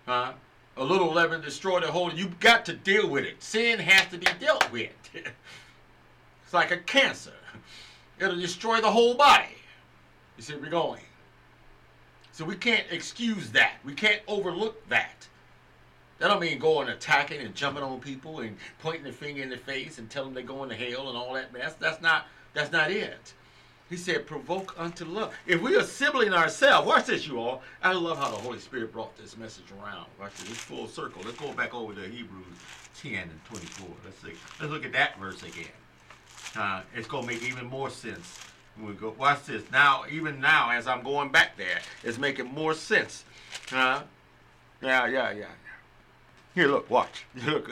Huh? 0.06 0.32
A 0.76 0.84
little 0.84 1.12
leaven 1.12 1.40
destroy 1.40 1.80
the 1.80 1.90
whole. 1.90 2.12
You've 2.12 2.38
got 2.38 2.64
to 2.66 2.72
deal 2.72 3.08
with 3.08 3.24
it. 3.24 3.42
Sin 3.42 3.80
has 3.80 4.08
to 4.12 4.18
be 4.18 4.26
dealt 4.38 4.70
with. 4.70 4.92
it's 5.12 6.54
like 6.54 6.70
a 6.70 6.76
cancer. 6.76 7.32
It'll 8.20 8.36
destroy 8.36 8.80
the 8.80 8.90
whole 8.90 9.14
body. 9.14 9.56
You 10.36 10.44
see, 10.44 10.54
we're 10.54 10.70
going. 10.70 11.02
So 12.40 12.46
we 12.46 12.56
can't 12.56 12.86
excuse 12.90 13.50
that. 13.50 13.74
We 13.84 13.92
can't 13.92 14.22
overlook 14.26 14.88
that. 14.88 15.28
That 16.18 16.28
don't 16.28 16.40
mean 16.40 16.58
going 16.58 16.88
attacking 16.88 17.42
and 17.42 17.54
jumping 17.54 17.82
on 17.82 18.00
people 18.00 18.40
and 18.40 18.56
pointing 18.78 19.04
the 19.04 19.12
finger 19.12 19.42
in 19.42 19.50
the 19.50 19.58
face 19.58 19.98
and 19.98 20.08
telling 20.08 20.32
them 20.32 20.46
they're 20.46 20.56
going 20.56 20.70
to 20.70 20.74
hell 20.74 21.10
and 21.10 21.18
all 21.18 21.34
that 21.34 21.52
mess. 21.52 21.74
That's 21.78 22.00
not 22.00 22.28
that's 22.54 22.72
not 22.72 22.90
it. 22.90 23.34
He 23.90 23.98
said, 23.98 24.26
provoke 24.26 24.74
unto 24.78 25.04
love. 25.04 25.34
If 25.46 25.60
we 25.60 25.76
are 25.76 25.80
assembling 25.80 26.32
ourselves, 26.32 26.88
watch 26.88 27.04
this, 27.04 27.26
you 27.26 27.38
all. 27.38 27.60
I 27.82 27.92
love 27.92 28.16
how 28.16 28.30
the 28.30 28.38
Holy 28.38 28.58
Spirit 28.58 28.90
brought 28.90 29.14
this 29.18 29.36
message 29.36 29.66
around. 29.78 30.06
Watch 30.18 30.34
this, 30.36 30.48
it's 30.48 30.60
full 30.60 30.88
circle. 30.88 31.20
Let's 31.22 31.38
go 31.38 31.52
back 31.52 31.74
over 31.74 31.92
to 31.92 32.08
Hebrews 32.08 32.46
10 33.02 33.16
and 33.16 33.44
24. 33.50 33.86
Let's 34.02 34.18
see. 34.22 34.40
Let's 34.58 34.72
look 34.72 34.86
at 34.86 34.92
that 34.92 35.20
verse 35.20 35.42
again. 35.42 35.66
Uh, 36.56 36.80
it's 36.94 37.06
going 37.06 37.26
to 37.26 37.34
make 37.34 37.42
even 37.42 37.66
more 37.66 37.90
sense 37.90 38.38
we 38.82 38.92
go. 38.94 39.14
Watch 39.18 39.46
this. 39.46 39.62
Now, 39.70 40.04
even 40.10 40.40
now, 40.40 40.70
as 40.70 40.86
I'm 40.86 41.02
going 41.02 41.30
back 41.30 41.56
there, 41.56 41.80
it's 42.02 42.18
making 42.18 42.46
more 42.46 42.74
sense. 42.74 43.24
Uh, 43.72 44.02
yeah, 44.82 45.06
yeah, 45.06 45.30
yeah. 45.32 45.46
Here, 46.54 46.66
look, 46.66 46.90
watch. 46.90 47.24
Look, 47.46 47.70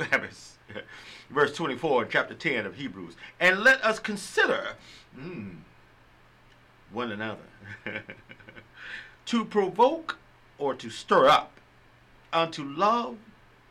verse 1.30 1.54
24 1.54 2.04
in 2.04 2.08
chapter 2.10 2.34
10 2.34 2.66
of 2.66 2.76
Hebrews. 2.76 3.14
And 3.40 3.60
let 3.60 3.84
us 3.84 3.98
consider 3.98 4.74
mm, 5.18 5.56
one 6.92 7.12
another 7.12 7.40
to 9.26 9.44
provoke 9.44 10.18
or 10.58 10.74
to 10.74 10.90
stir 10.90 11.28
up 11.28 11.52
unto 12.32 12.62
love 12.62 13.16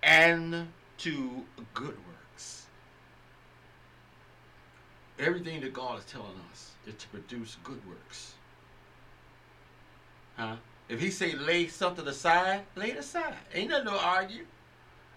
and 0.03 0.67
to 0.99 1.45
good 1.73 1.97
works. 2.07 2.65
Everything 5.19 5.61
that 5.61 5.73
God 5.73 5.99
is 5.99 6.05
telling 6.05 6.39
us 6.51 6.71
is 6.87 6.95
to 6.95 7.07
produce 7.07 7.57
good 7.63 7.79
works. 7.87 8.33
Huh? 10.37 10.55
If 10.89 11.01
he 11.01 11.09
say 11.11 11.33
lay 11.35 11.67
something 11.67 12.07
aside, 12.07 12.61
lay 12.75 12.91
it 12.91 12.97
aside. 12.97 13.35
Ain't 13.53 13.69
nothing 13.69 13.87
to 13.87 13.99
argue. 13.99 14.45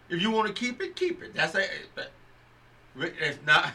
If 0.08 0.20
you 0.20 0.30
want 0.30 0.48
to 0.48 0.52
keep 0.52 0.82
it, 0.82 0.96
keep 0.96 1.22
it. 1.22 1.34
That's 1.34 1.54
a, 1.54 1.64
it's 2.96 3.38
not. 3.46 3.72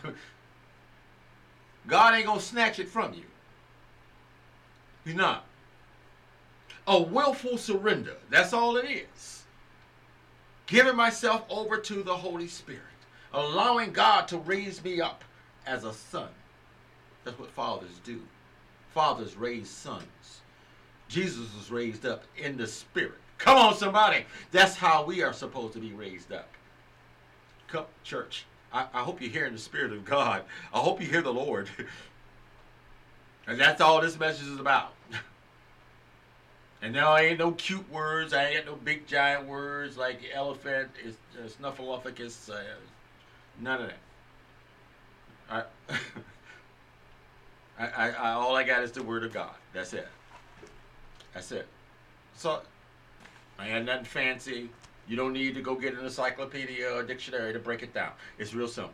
God 1.87 2.15
ain't 2.15 2.25
gonna 2.25 2.41
snatch 2.41 2.79
it 2.79 2.89
from 2.89 3.13
you. 3.13 3.23
He's 5.05 5.15
not. 5.15 5.45
A 6.87 7.01
willful 7.01 7.57
surrender. 7.57 8.15
That's 8.29 8.53
all 8.53 8.75
it 8.75 8.85
is. 8.85 9.43
Giving 10.65 10.95
myself 10.95 11.45
over 11.49 11.77
to 11.77 12.03
the 12.03 12.15
Holy 12.15 12.47
Spirit. 12.47 12.81
Allowing 13.33 13.91
God 13.91 14.27
to 14.29 14.37
raise 14.37 14.83
me 14.83 14.99
up 14.99 15.23
as 15.65 15.83
a 15.83 15.93
son. 15.93 16.29
That's 17.25 17.37
what 17.37 17.51
fathers 17.51 17.99
do. 18.03 18.21
Fathers 18.93 19.35
raise 19.35 19.69
sons. 19.69 20.41
Jesus 21.09 21.53
was 21.55 21.69
raised 21.69 22.05
up 22.05 22.23
in 22.37 22.55
the 22.55 22.67
spirit. 22.67 23.19
Come 23.37 23.57
on, 23.57 23.75
somebody. 23.75 24.25
That's 24.51 24.75
how 24.75 25.03
we 25.03 25.21
are 25.21 25.33
supposed 25.33 25.73
to 25.73 25.79
be 25.79 25.91
raised 25.91 26.31
up. 26.31 26.47
Come, 27.67 27.85
church. 28.03 28.45
I, 28.71 28.87
I 28.93 29.01
hope 29.01 29.21
you're 29.21 29.31
hearing 29.31 29.53
the 29.53 29.59
Spirit 29.59 29.91
of 29.91 30.05
God. 30.05 30.43
I 30.73 30.79
hope 30.79 31.01
you 31.01 31.07
hear 31.07 31.21
the 31.21 31.33
Lord. 31.33 31.69
and 33.47 33.59
that's 33.59 33.81
all 33.81 34.01
this 34.01 34.19
message 34.19 34.47
is 34.47 34.59
about. 34.59 34.93
and 36.81 36.93
now 36.93 37.11
I 37.11 37.21
ain't 37.21 37.39
no 37.39 37.51
cute 37.51 37.89
words. 37.91 38.33
I 38.33 38.45
ain't 38.45 38.65
got 38.65 38.73
no 38.73 38.77
big 38.77 39.07
giant 39.07 39.47
words 39.47 39.97
like 39.97 40.21
elephant, 40.33 40.89
is 41.03 41.15
uh, 41.37 41.47
snuffleupagus, 41.47 42.49
uh, 42.49 42.61
none 43.59 43.81
of 43.81 43.87
that. 43.89 43.97
I, 45.89 45.93
I, 47.77 48.11
I, 48.11 48.31
all 48.31 48.55
I 48.55 48.63
got 48.63 48.83
is 48.83 48.91
the 48.91 49.03
word 49.03 49.23
of 49.23 49.33
God. 49.33 49.53
That's 49.73 49.93
it. 49.93 50.07
That's 51.33 51.51
it. 51.51 51.67
So 52.35 52.61
I 53.59 53.69
ain't 53.69 53.85
nothing 53.85 54.05
fancy. 54.05 54.69
You 55.07 55.15
don't 55.15 55.33
need 55.33 55.55
to 55.55 55.61
go 55.61 55.75
get 55.75 55.93
an 55.93 56.03
encyclopedia 56.03 56.89
or 56.89 57.03
dictionary 57.03 57.53
to 57.53 57.59
break 57.59 57.83
it 57.83 57.93
down. 57.93 58.11
It's 58.39 58.53
real 58.53 58.67
simple. 58.67 58.93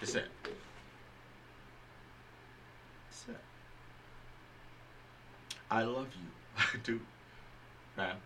That's 0.00 0.14
it. 0.14 0.26
That's 3.08 3.26
it. 3.28 3.36
I 5.70 5.82
love 5.82 6.08
you. 6.14 6.28
I 6.56 6.78
do. 6.82 7.00
Man. 7.96 8.16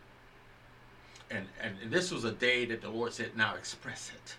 And 1.30 1.46
and 1.60 1.92
this 1.92 2.10
was 2.10 2.24
a 2.24 2.32
day 2.32 2.64
that 2.66 2.80
the 2.80 2.88
Lord 2.88 3.12
said, 3.12 3.36
now 3.36 3.54
express 3.54 4.10
it. 4.14 4.36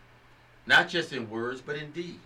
Not 0.66 0.90
just 0.90 1.14
in 1.14 1.30
words, 1.30 1.62
but 1.62 1.76
in 1.76 1.92
deed. 1.92 2.20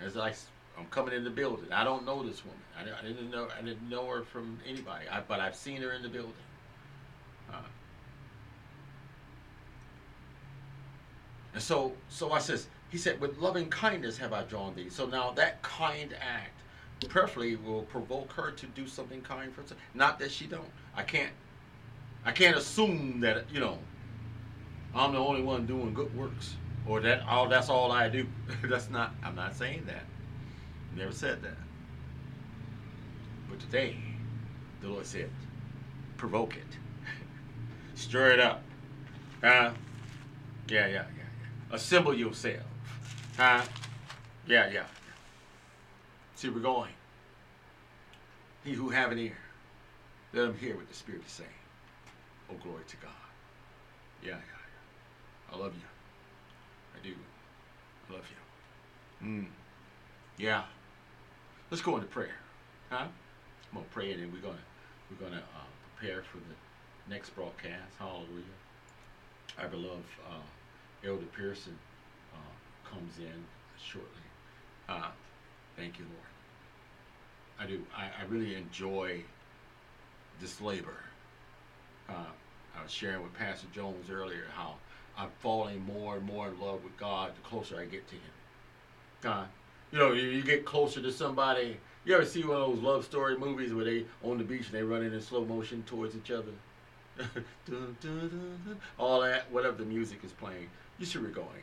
As 0.00 0.16
I, 0.16 0.34
I'm 0.78 0.86
coming 0.86 1.14
in 1.14 1.24
the 1.24 1.30
building. 1.30 1.72
I 1.72 1.84
don't 1.84 2.06
know 2.06 2.22
this 2.22 2.44
woman. 2.44 2.60
I, 2.76 2.82
I 2.98 3.02
didn't 3.02 3.30
know 3.30 3.48
I 3.56 3.62
didn't 3.62 3.88
know 3.88 4.06
her 4.06 4.22
from 4.22 4.58
anybody. 4.66 5.08
I, 5.10 5.20
but 5.20 5.40
I've 5.40 5.56
seen 5.56 5.82
her 5.82 5.92
in 5.92 6.02
the 6.02 6.08
building. 6.08 6.32
Uh, 7.52 7.56
and 11.54 11.62
so 11.62 11.92
so 12.08 12.32
I 12.32 12.38
says, 12.38 12.68
he 12.90 12.98
said, 12.98 13.20
with 13.20 13.38
loving 13.38 13.68
kindness 13.68 14.16
have 14.18 14.32
I 14.32 14.44
drawn 14.44 14.74
thee. 14.74 14.88
So 14.88 15.06
now 15.06 15.32
that 15.32 15.62
kind 15.62 16.14
act 16.20 16.62
preferably 17.08 17.56
will 17.56 17.82
provoke 17.82 18.32
her 18.32 18.50
to 18.50 18.66
do 18.66 18.86
something 18.86 19.20
kind 19.22 19.52
for. 19.52 19.62
Not 19.94 20.18
that 20.18 20.30
she 20.30 20.46
don't. 20.46 20.70
I 20.94 21.02
can't 21.02 21.32
I 22.24 22.32
can't 22.32 22.56
assume 22.56 23.20
that 23.20 23.44
you 23.52 23.60
know 23.60 23.78
I'm 24.94 25.12
the 25.12 25.18
only 25.18 25.42
one 25.42 25.66
doing 25.66 25.92
good 25.94 26.14
works 26.16 26.54
or 26.86 27.00
that 27.00 27.22
all 27.28 27.48
that's 27.48 27.68
all 27.68 27.90
I 27.90 28.08
do. 28.08 28.26
that's 28.64 28.90
not. 28.90 29.14
I'm 29.24 29.34
not 29.34 29.56
saying 29.56 29.84
that. 29.86 30.04
Never 30.96 31.12
said 31.12 31.42
that. 31.42 31.56
But 33.48 33.60
today, 33.60 33.96
the 34.80 34.88
Lord 34.88 35.06
said, 35.06 35.30
provoke 36.16 36.56
it, 36.56 36.78
stir 37.94 38.32
it 38.32 38.40
up, 38.40 38.62
huh? 39.42 39.72
Yeah, 40.68 40.86
yeah, 40.86 40.86
yeah, 40.86 41.04
yeah. 41.16 41.74
Assemble 41.76 42.14
yourself, 42.14 42.62
huh? 43.36 43.62
Yeah, 44.46 44.70
yeah. 44.70 44.84
See, 46.34 46.48
we're 46.48 46.60
going. 46.60 46.92
He 48.64 48.72
who 48.72 48.90
have 48.90 49.12
an 49.12 49.18
ear, 49.18 49.36
let 50.32 50.44
him 50.44 50.58
hear 50.58 50.76
what 50.76 50.88
the 50.88 50.94
Spirit 50.94 51.22
is 51.26 51.32
saying. 51.32 51.48
Oh, 52.50 52.54
glory 52.62 52.84
to 52.86 52.96
God. 52.96 53.10
Yeah, 54.22 54.30
yeah, 54.30 54.36
yeah. 54.36 55.54
I 55.54 55.58
love 55.58 55.74
you. 55.74 55.80
I 56.94 57.04
do. 57.04 57.14
I 58.08 58.12
love 58.12 58.24
you. 59.20 59.26
Mm. 59.26 59.46
Yeah. 60.38 60.62
Let's 61.70 61.82
go 61.82 61.96
into 61.96 62.08
prayer. 62.08 62.36
Huh? 62.90 63.04
I'm 63.06 63.74
gonna 63.74 63.86
pray 63.90 64.12
and 64.12 64.22
then 64.22 64.32
we're 64.32 64.40
gonna 64.40 64.64
we're 65.10 65.28
gonna 65.28 65.42
uh, 65.42 65.66
prepare 65.96 66.22
for 66.22 66.38
the 66.38 67.12
next 67.12 67.30
broadcast. 67.30 67.92
Hallelujah. 67.98 68.44
Our 69.58 69.68
beloved 69.68 70.04
uh, 70.30 71.06
Elder 71.06 71.26
Pearson 71.36 71.78
uh, 72.32 72.88
comes 72.90 73.18
in 73.18 73.44
shortly. 73.78 74.08
Uh, 74.88 75.10
thank 75.76 75.98
you, 75.98 76.06
Lord. 76.06 76.24
I 77.60 77.66
do. 77.66 77.84
I, 77.94 78.04
I 78.04 78.24
really 78.28 78.54
enjoy 78.54 79.22
this 80.40 80.60
labor. 80.62 80.96
Uh, 82.08 82.32
I 82.78 82.82
was 82.82 82.92
sharing 82.92 83.22
with 83.22 83.34
Pastor 83.34 83.66
Jones 83.74 84.08
earlier 84.10 84.44
how 84.54 84.76
I'm 85.18 85.30
falling 85.40 85.84
more 85.84 86.16
and 86.16 86.24
more 86.24 86.48
in 86.48 86.58
love 86.60 86.82
with 86.82 86.96
God 86.96 87.32
the 87.34 87.46
closer 87.46 87.78
I 87.78 87.84
get 87.84 88.08
to 88.08 88.14
Him. 88.14 88.32
God, 89.20 89.48
you 89.92 89.98
know, 89.98 90.12
you, 90.12 90.28
you 90.28 90.42
get 90.42 90.64
closer 90.64 91.00
to 91.00 91.12
somebody. 91.12 91.76
You 92.04 92.14
ever 92.14 92.24
see 92.24 92.42
one 92.44 92.60
of 92.60 92.68
those 92.68 92.80
love 92.80 93.04
story 93.04 93.36
movies 93.36 93.72
where 93.72 93.84
they 93.84 94.04
on 94.22 94.38
the 94.38 94.44
beach 94.44 94.66
and 94.66 94.74
they 94.74 94.82
running 94.82 95.12
in 95.12 95.20
slow 95.20 95.44
motion 95.44 95.82
towards 95.86 96.16
each 96.16 96.30
other? 96.30 96.52
dun, 97.18 97.96
dun, 98.00 98.28
dun, 98.64 98.76
All 98.98 99.20
that, 99.20 99.50
whatever 99.50 99.76
the 99.76 99.84
music 99.84 100.20
is 100.24 100.32
playing, 100.32 100.68
you 100.98 101.06
where 101.06 101.24
we're 101.28 101.34
going. 101.34 101.62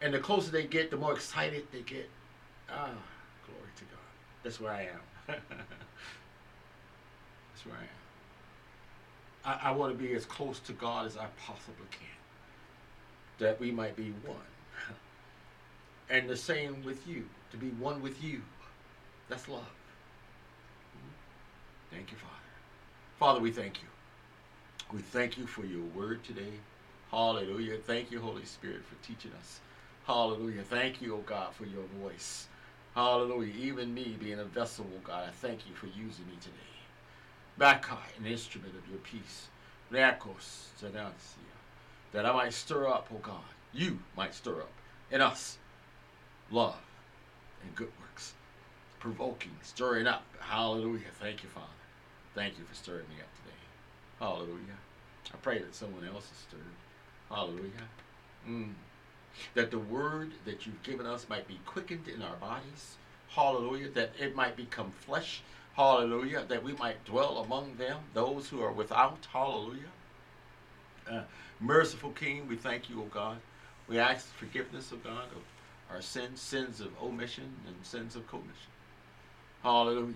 And 0.00 0.14
the 0.14 0.18
closer 0.18 0.50
they 0.50 0.64
get, 0.64 0.90
the 0.90 0.96
more 0.96 1.12
excited 1.12 1.66
they 1.72 1.80
get. 1.80 2.08
Ah, 2.70 2.90
glory 3.46 3.70
to 3.76 3.84
God. 3.84 3.98
That's 4.42 4.60
where 4.60 4.72
I 4.72 4.82
am. 4.82 5.00
That's 5.26 5.40
where 7.64 7.76
I 7.76 7.82
am. 7.82 7.88
I, 9.44 9.70
I 9.70 9.72
want 9.72 9.96
to 9.96 9.98
be 9.98 10.12
as 10.14 10.24
close 10.24 10.60
to 10.60 10.72
God 10.72 11.06
as 11.06 11.16
I 11.16 11.26
possibly 11.38 11.86
can 11.90 12.06
that 13.38 13.58
we 13.60 13.70
might 13.70 13.96
be 13.96 14.12
one. 14.24 14.36
And 16.10 16.28
the 16.28 16.36
same 16.36 16.82
with 16.84 17.06
you, 17.06 17.28
to 17.50 17.56
be 17.56 17.68
one 17.70 18.00
with 18.02 18.22
you. 18.22 18.42
That's 19.28 19.48
love. 19.48 19.62
Thank 21.90 22.10
you, 22.10 22.16
Father. 22.16 22.34
Father, 23.18 23.40
we 23.40 23.50
thank 23.50 23.82
you. 23.82 23.88
We 24.92 25.00
thank 25.00 25.36
you 25.36 25.46
for 25.46 25.66
your 25.66 25.84
word 25.94 26.24
today. 26.24 26.52
Hallelujah. 27.10 27.76
Thank 27.78 28.10
you, 28.10 28.20
Holy 28.20 28.44
Spirit, 28.44 28.82
for 28.84 28.94
teaching 29.06 29.32
us. 29.38 29.60
Hallelujah. 30.06 30.62
Thank 30.62 31.02
you, 31.02 31.14
oh 31.14 31.24
God, 31.26 31.54
for 31.54 31.66
your 31.66 31.84
voice. 32.02 32.46
Hallelujah. 32.94 33.52
Even 33.58 33.92
me 33.92 34.16
being 34.18 34.38
a 34.38 34.44
vessel, 34.44 34.86
oh 34.94 35.00
God, 35.04 35.28
I 35.28 35.30
thank 35.30 35.68
you 35.68 35.74
for 35.74 35.86
using 35.86 36.26
me 36.26 36.38
today. 36.40 36.54
Bakai, 37.58 38.18
an 38.18 38.26
instrument 38.26 38.74
of 38.76 38.88
your 38.88 38.98
peace. 39.00 39.48
Rakos, 39.92 40.66
that 42.12 42.26
I 42.26 42.32
might 42.32 42.52
stir 42.52 42.86
up, 42.88 43.08
oh 43.12 43.18
God, 43.18 43.40
you 43.72 43.98
might 44.16 44.34
stir 44.34 44.60
up 44.60 44.70
in 45.10 45.20
us 45.20 45.58
love 46.50 46.76
and 47.62 47.74
good 47.74 47.90
works, 48.00 48.34
provoking, 49.00 49.56
stirring 49.62 50.06
up. 50.06 50.22
Hallelujah. 50.40 51.10
Thank 51.20 51.42
you, 51.42 51.48
Father. 51.48 51.66
Thank 52.34 52.58
you 52.58 52.64
for 52.64 52.74
stirring 52.74 53.08
me 53.08 53.16
up 53.20 53.28
today. 53.42 53.56
Hallelujah. 54.20 54.78
I 55.32 55.36
pray 55.38 55.58
that 55.58 55.74
someone 55.74 56.06
else 56.06 56.24
is 56.24 56.38
stirred. 56.48 56.62
Hallelujah. 57.30 57.88
Mm. 58.48 58.72
That 59.54 59.70
the 59.70 59.78
word 59.78 60.32
that 60.44 60.66
you've 60.66 60.82
given 60.82 61.06
us 61.06 61.26
might 61.28 61.46
be 61.46 61.60
quickened 61.66 62.08
in 62.08 62.22
our 62.22 62.36
bodies. 62.36 62.96
Hallelujah. 63.28 63.90
That 63.90 64.12
it 64.18 64.34
might 64.34 64.56
become 64.56 64.90
flesh. 64.90 65.42
Hallelujah. 65.74 66.44
That 66.48 66.62
we 66.62 66.72
might 66.74 67.04
dwell 67.04 67.38
among 67.38 67.76
them, 67.76 67.98
those 68.14 68.48
who 68.48 68.62
are 68.62 68.72
without. 68.72 69.26
Hallelujah. 69.32 69.92
Uh, 71.10 71.22
merciful 71.60 72.10
King, 72.10 72.48
we 72.48 72.56
thank 72.56 72.88
you, 72.90 73.00
O 73.00 73.04
God. 73.04 73.38
We 73.86 73.98
ask 73.98 74.26
forgiveness, 74.34 74.92
O 74.92 74.96
God, 74.96 75.24
of 75.34 75.42
our 75.90 76.00
sins, 76.00 76.40
sins 76.40 76.80
of 76.80 76.88
omission 77.02 77.50
and 77.66 77.76
sins 77.82 78.16
of 78.16 78.26
commission. 78.28 78.52
Hallelujah. 79.62 80.14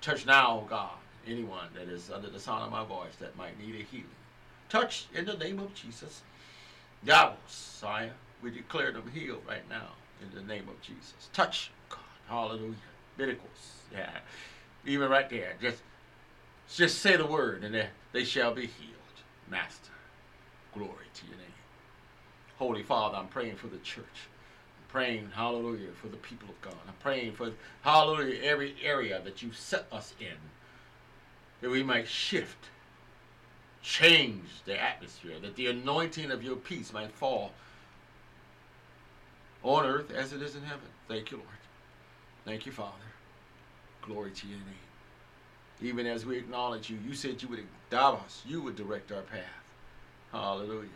Touch 0.00 0.26
now, 0.26 0.64
God, 0.68 0.96
anyone 1.26 1.68
that 1.74 1.88
is 1.88 2.10
under 2.10 2.28
the 2.28 2.40
sound 2.40 2.64
of 2.64 2.70
my 2.70 2.84
voice 2.84 3.16
that 3.20 3.36
might 3.36 3.58
need 3.58 3.74
a 3.74 3.84
healing. 3.84 4.06
Touch 4.68 5.06
in 5.14 5.24
the 5.24 5.36
name 5.36 5.58
of 5.58 5.74
Jesus. 5.74 6.22
Yahweh, 7.04 7.34
Sire, 7.46 8.12
we 8.42 8.50
declare 8.50 8.92
them 8.92 9.10
healed 9.12 9.42
right 9.48 9.68
now 9.68 9.88
in 10.22 10.34
the 10.34 10.44
name 10.46 10.68
of 10.68 10.80
Jesus. 10.82 11.28
Touch, 11.32 11.70
God. 11.88 11.98
Hallelujah. 12.28 12.74
Miracles. 13.16 13.80
Yeah. 13.92 14.10
Even 14.84 15.08
right 15.08 15.28
there. 15.30 15.54
Just 15.60 15.82
just 16.68 16.98
say 16.98 17.16
the 17.16 17.26
word 17.26 17.62
and 17.62 17.74
they, 17.74 17.86
they 18.12 18.24
shall 18.24 18.52
be 18.52 18.62
healed. 18.62 18.92
Master, 19.48 19.92
glory 20.74 21.06
to 21.14 21.26
your 21.26 21.36
name. 21.36 21.46
Holy 22.58 22.82
Father, 22.82 23.16
I'm 23.16 23.28
praying 23.28 23.56
for 23.56 23.68
the 23.68 23.78
church. 23.78 24.28
Praying, 24.88 25.30
hallelujah, 25.34 25.90
for 26.00 26.08
the 26.08 26.16
people 26.16 26.48
of 26.48 26.60
God. 26.62 26.80
I'm 26.86 26.94
praying 27.00 27.32
for, 27.32 27.52
hallelujah, 27.82 28.40
every 28.42 28.74
area 28.82 29.20
that 29.24 29.42
you've 29.42 29.56
set 29.56 29.86
us 29.92 30.14
in, 30.20 30.36
that 31.60 31.70
we 31.70 31.82
might 31.82 32.08
shift, 32.08 32.68
change 33.82 34.48
the 34.64 34.80
atmosphere, 34.80 35.38
that 35.42 35.56
the 35.56 35.66
anointing 35.66 36.30
of 36.30 36.42
your 36.42 36.56
peace 36.56 36.92
might 36.92 37.12
fall 37.12 37.52
on 39.62 39.84
earth 39.84 40.10
as 40.12 40.32
it 40.32 40.40
is 40.40 40.54
in 40.54 40.62
heaven. 40.62 40.88
Thank 41.08 41.30
you, 41.30 41.38
Lord. 41.38 41.48
Thank 42.44 42.64
you, 42.64 42.72
Father. 42.72 42.92
Glory 44.02 44.30
to 44.30 44.46
your 44.46 44.58
name. 44.58 44.86
Even 45.82 46.06
as 46.06 46.24
we 46.24 46.38
acknowledge 46.38 46.88
you, 46.88 46.96
you 47.06 47.14
said 47.14 47.42
you 47.42 47.48
would 47.48 47.66
guide 47.90 48.14
us, 48.24 48.42
you 48.46 48.62
would 48.62 48.76
direct 48.76 49.12
our 49.12 49.22
path. 49.22 49.42
Hallelujah. 50.32 50.88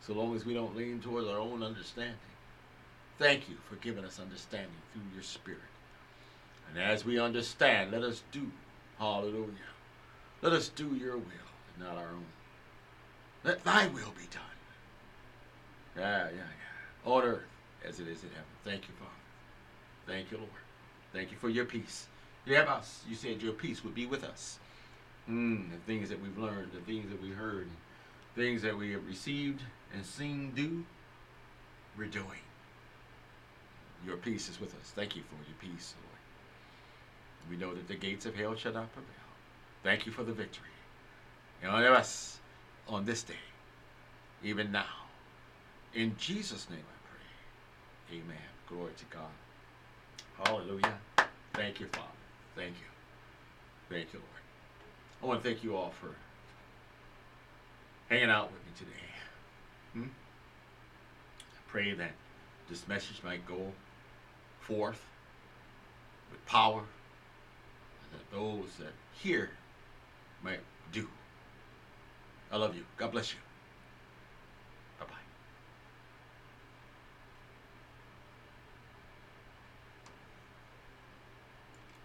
So 0.00 0.14
long 0.14 0.34
as 0.36 0.46
we 0.46 0.54
don't 0.54 0.76
lean 0.76 1.00
towards 1.00 1.26
our 1.28 1.38
own 1.38 1.62
understanding. 1.62 2.14
Thank 3.18 3.48
you 3.48 3.56
for 3.68 3.76
giving 3.76 4.04
us 4.04 4.20
understanding 4.20 4.70
through 4.92 5.02
your 5.14 5.22
Spirit. 5.22 5.60
And 6.70 6.82
as 6.82 7.04
we 7.04 7.18
understand, 7.18 7.92
let 7.92 8.02
us 8.02 8.22
do, 8.32 8.50
hallelujah. 8.98 9.72
Let 10.42 10.52
us 10.52 10.68
do 10.68 10.94
your 10.94 11.16
will 11.16 11.48
and 11.74 11.84
not 11.84 11.96
our 11.96 12.08
own. 12.08 12.26
Let 13.44 13.64
thy 13.64 13.86
will 13.86 14.12
be 14.18 14.26
done. 14.30 14.42
Yeah, 15.96 16.24
yeah, 16.24 16.36
yeah. 16.36 17.10
On 17.10 17.22
earth 17.22 17.40
as 17.84 18.00
it 18.00 18.08
is 18.08 18.22
in 18.22 18.30
heaven. 18.30 18.44
Thank 18.64 18.82
you, 18.82 18.94
Father. 18.98 19.10
Thank 20.06 20.30
you, 20.30 20.38
Lord. 20.38 20.50
Thank 21.12 21.30
you 21.30 21.38
for 21.38 21.48
your 21.48 21.64
peace. 21.64 22.06
You 22.44 22.54
have 22.56 22.68
us. 22.68 23.02
you 23.08 23.16
said 23.16 23.42
your 23.42 23.52
peace 23.52 23.82
would 23.82 23.94
be 23.94 24.06
with 24.06 24.24
us. 24.24 24.58
Mm, 25.28 25.70
the 25.70 25.78
things 25.86 26.08
that 26.10 26.22
we've 26.22 26.36
learned, 26.36 26.72
the 26.72 26.80
things 26.80 27.10
that 27.10 27.20
we 27.22 27.30
heard, 27.30 27.68
things 28.36 28.62
that 28.62 28.76
we 28.76 28.92
have 28.92 29.06
received 29.06 29.62
and 29.94 30.04
seen 30.04 30.52
do, 30.54 30.84
we're 31.96 32.06
doing. 32.06 32.45
Your 34.04 34.16
peace 34.16 34.48
is 34.48 34.60
with 34.60 34.74
us. 34.74 34.92
Thank 34.94 35.16
you 35.16 35.22
for 35.22 35.36
your 35.36 35.56
peace, 35.60 35.94
Lord. 36.02 36.16
We 37.50 37.56
know 37.56 37.74
that 37.74 37.88
the 37.88 37.94
gates 37.94 38.26
of 38.26 38.34
hell 38.34 38.54
shall 38.56 38.72
not 38.72 38.92
prevail. 38.92 39.12
Thank 39.82 40.06
you 40.06 40.12
for 40.12 40.24
the 40.24 40.32
victory. 40.32 40.66
And 41.62 41.70
on 41.70 41.82
us 41.84 42.38
on 42.88 43.04
this 43.04 43.22
day, 43.22 43.34
even 44.42 44.70
now. 44.72 44.84
In 45.94 46.14
Jesus' 46.18 46.68
name 46.68 46.80
I 46.80 46.98
pray. 47.08 48.18
Amen. 48.18 48.36
Glory 48.68 48.92
to 48.96 49.04
God. 49.06 50.44
Hallelujah. 50.44 50.98
Thank 51.54 51.80
you, 51.80 51.86
Father. 51.86 52.06
Thank 52.54 52.70
you. 52.70 53.94
Thank 53.94 54.12
you, 54.12 54.18
Lord. 54.18 54.42
I 55.22 55.26
want 55.26 55.42
to 55.42 55.48
thank 55.48 55.64
you 55.64 55.76
all 55.76 55.92
for 56.00 56.14
hanging 58.08 58.30
out 58.30 58.52
with 58.52 58.60
me 58.64 58.72
today. 58.76 58.90
Hmm? 59.94 60.08
I 61.40 61.70
pray 61.70 61.92
that 61.94 62.12
this 62.68 62.86
message 62.86 63.22
might 63.24 63.46
go 63.46 63.72
forth 64.66 65.00
with 66.30 66.44
power, 66.46 66.82
that 68.12 68.36
those 68.36 68.68
that 68.78 68.92
hear 69.20 69.50
might 70.42 70.60
do. 70.92 71.08
I 72.52 72.56
love 72.56 72.74
you. 72.74 72.84
God 72.96 73.12
bless 73.12 73.32
you. 73.32 73.38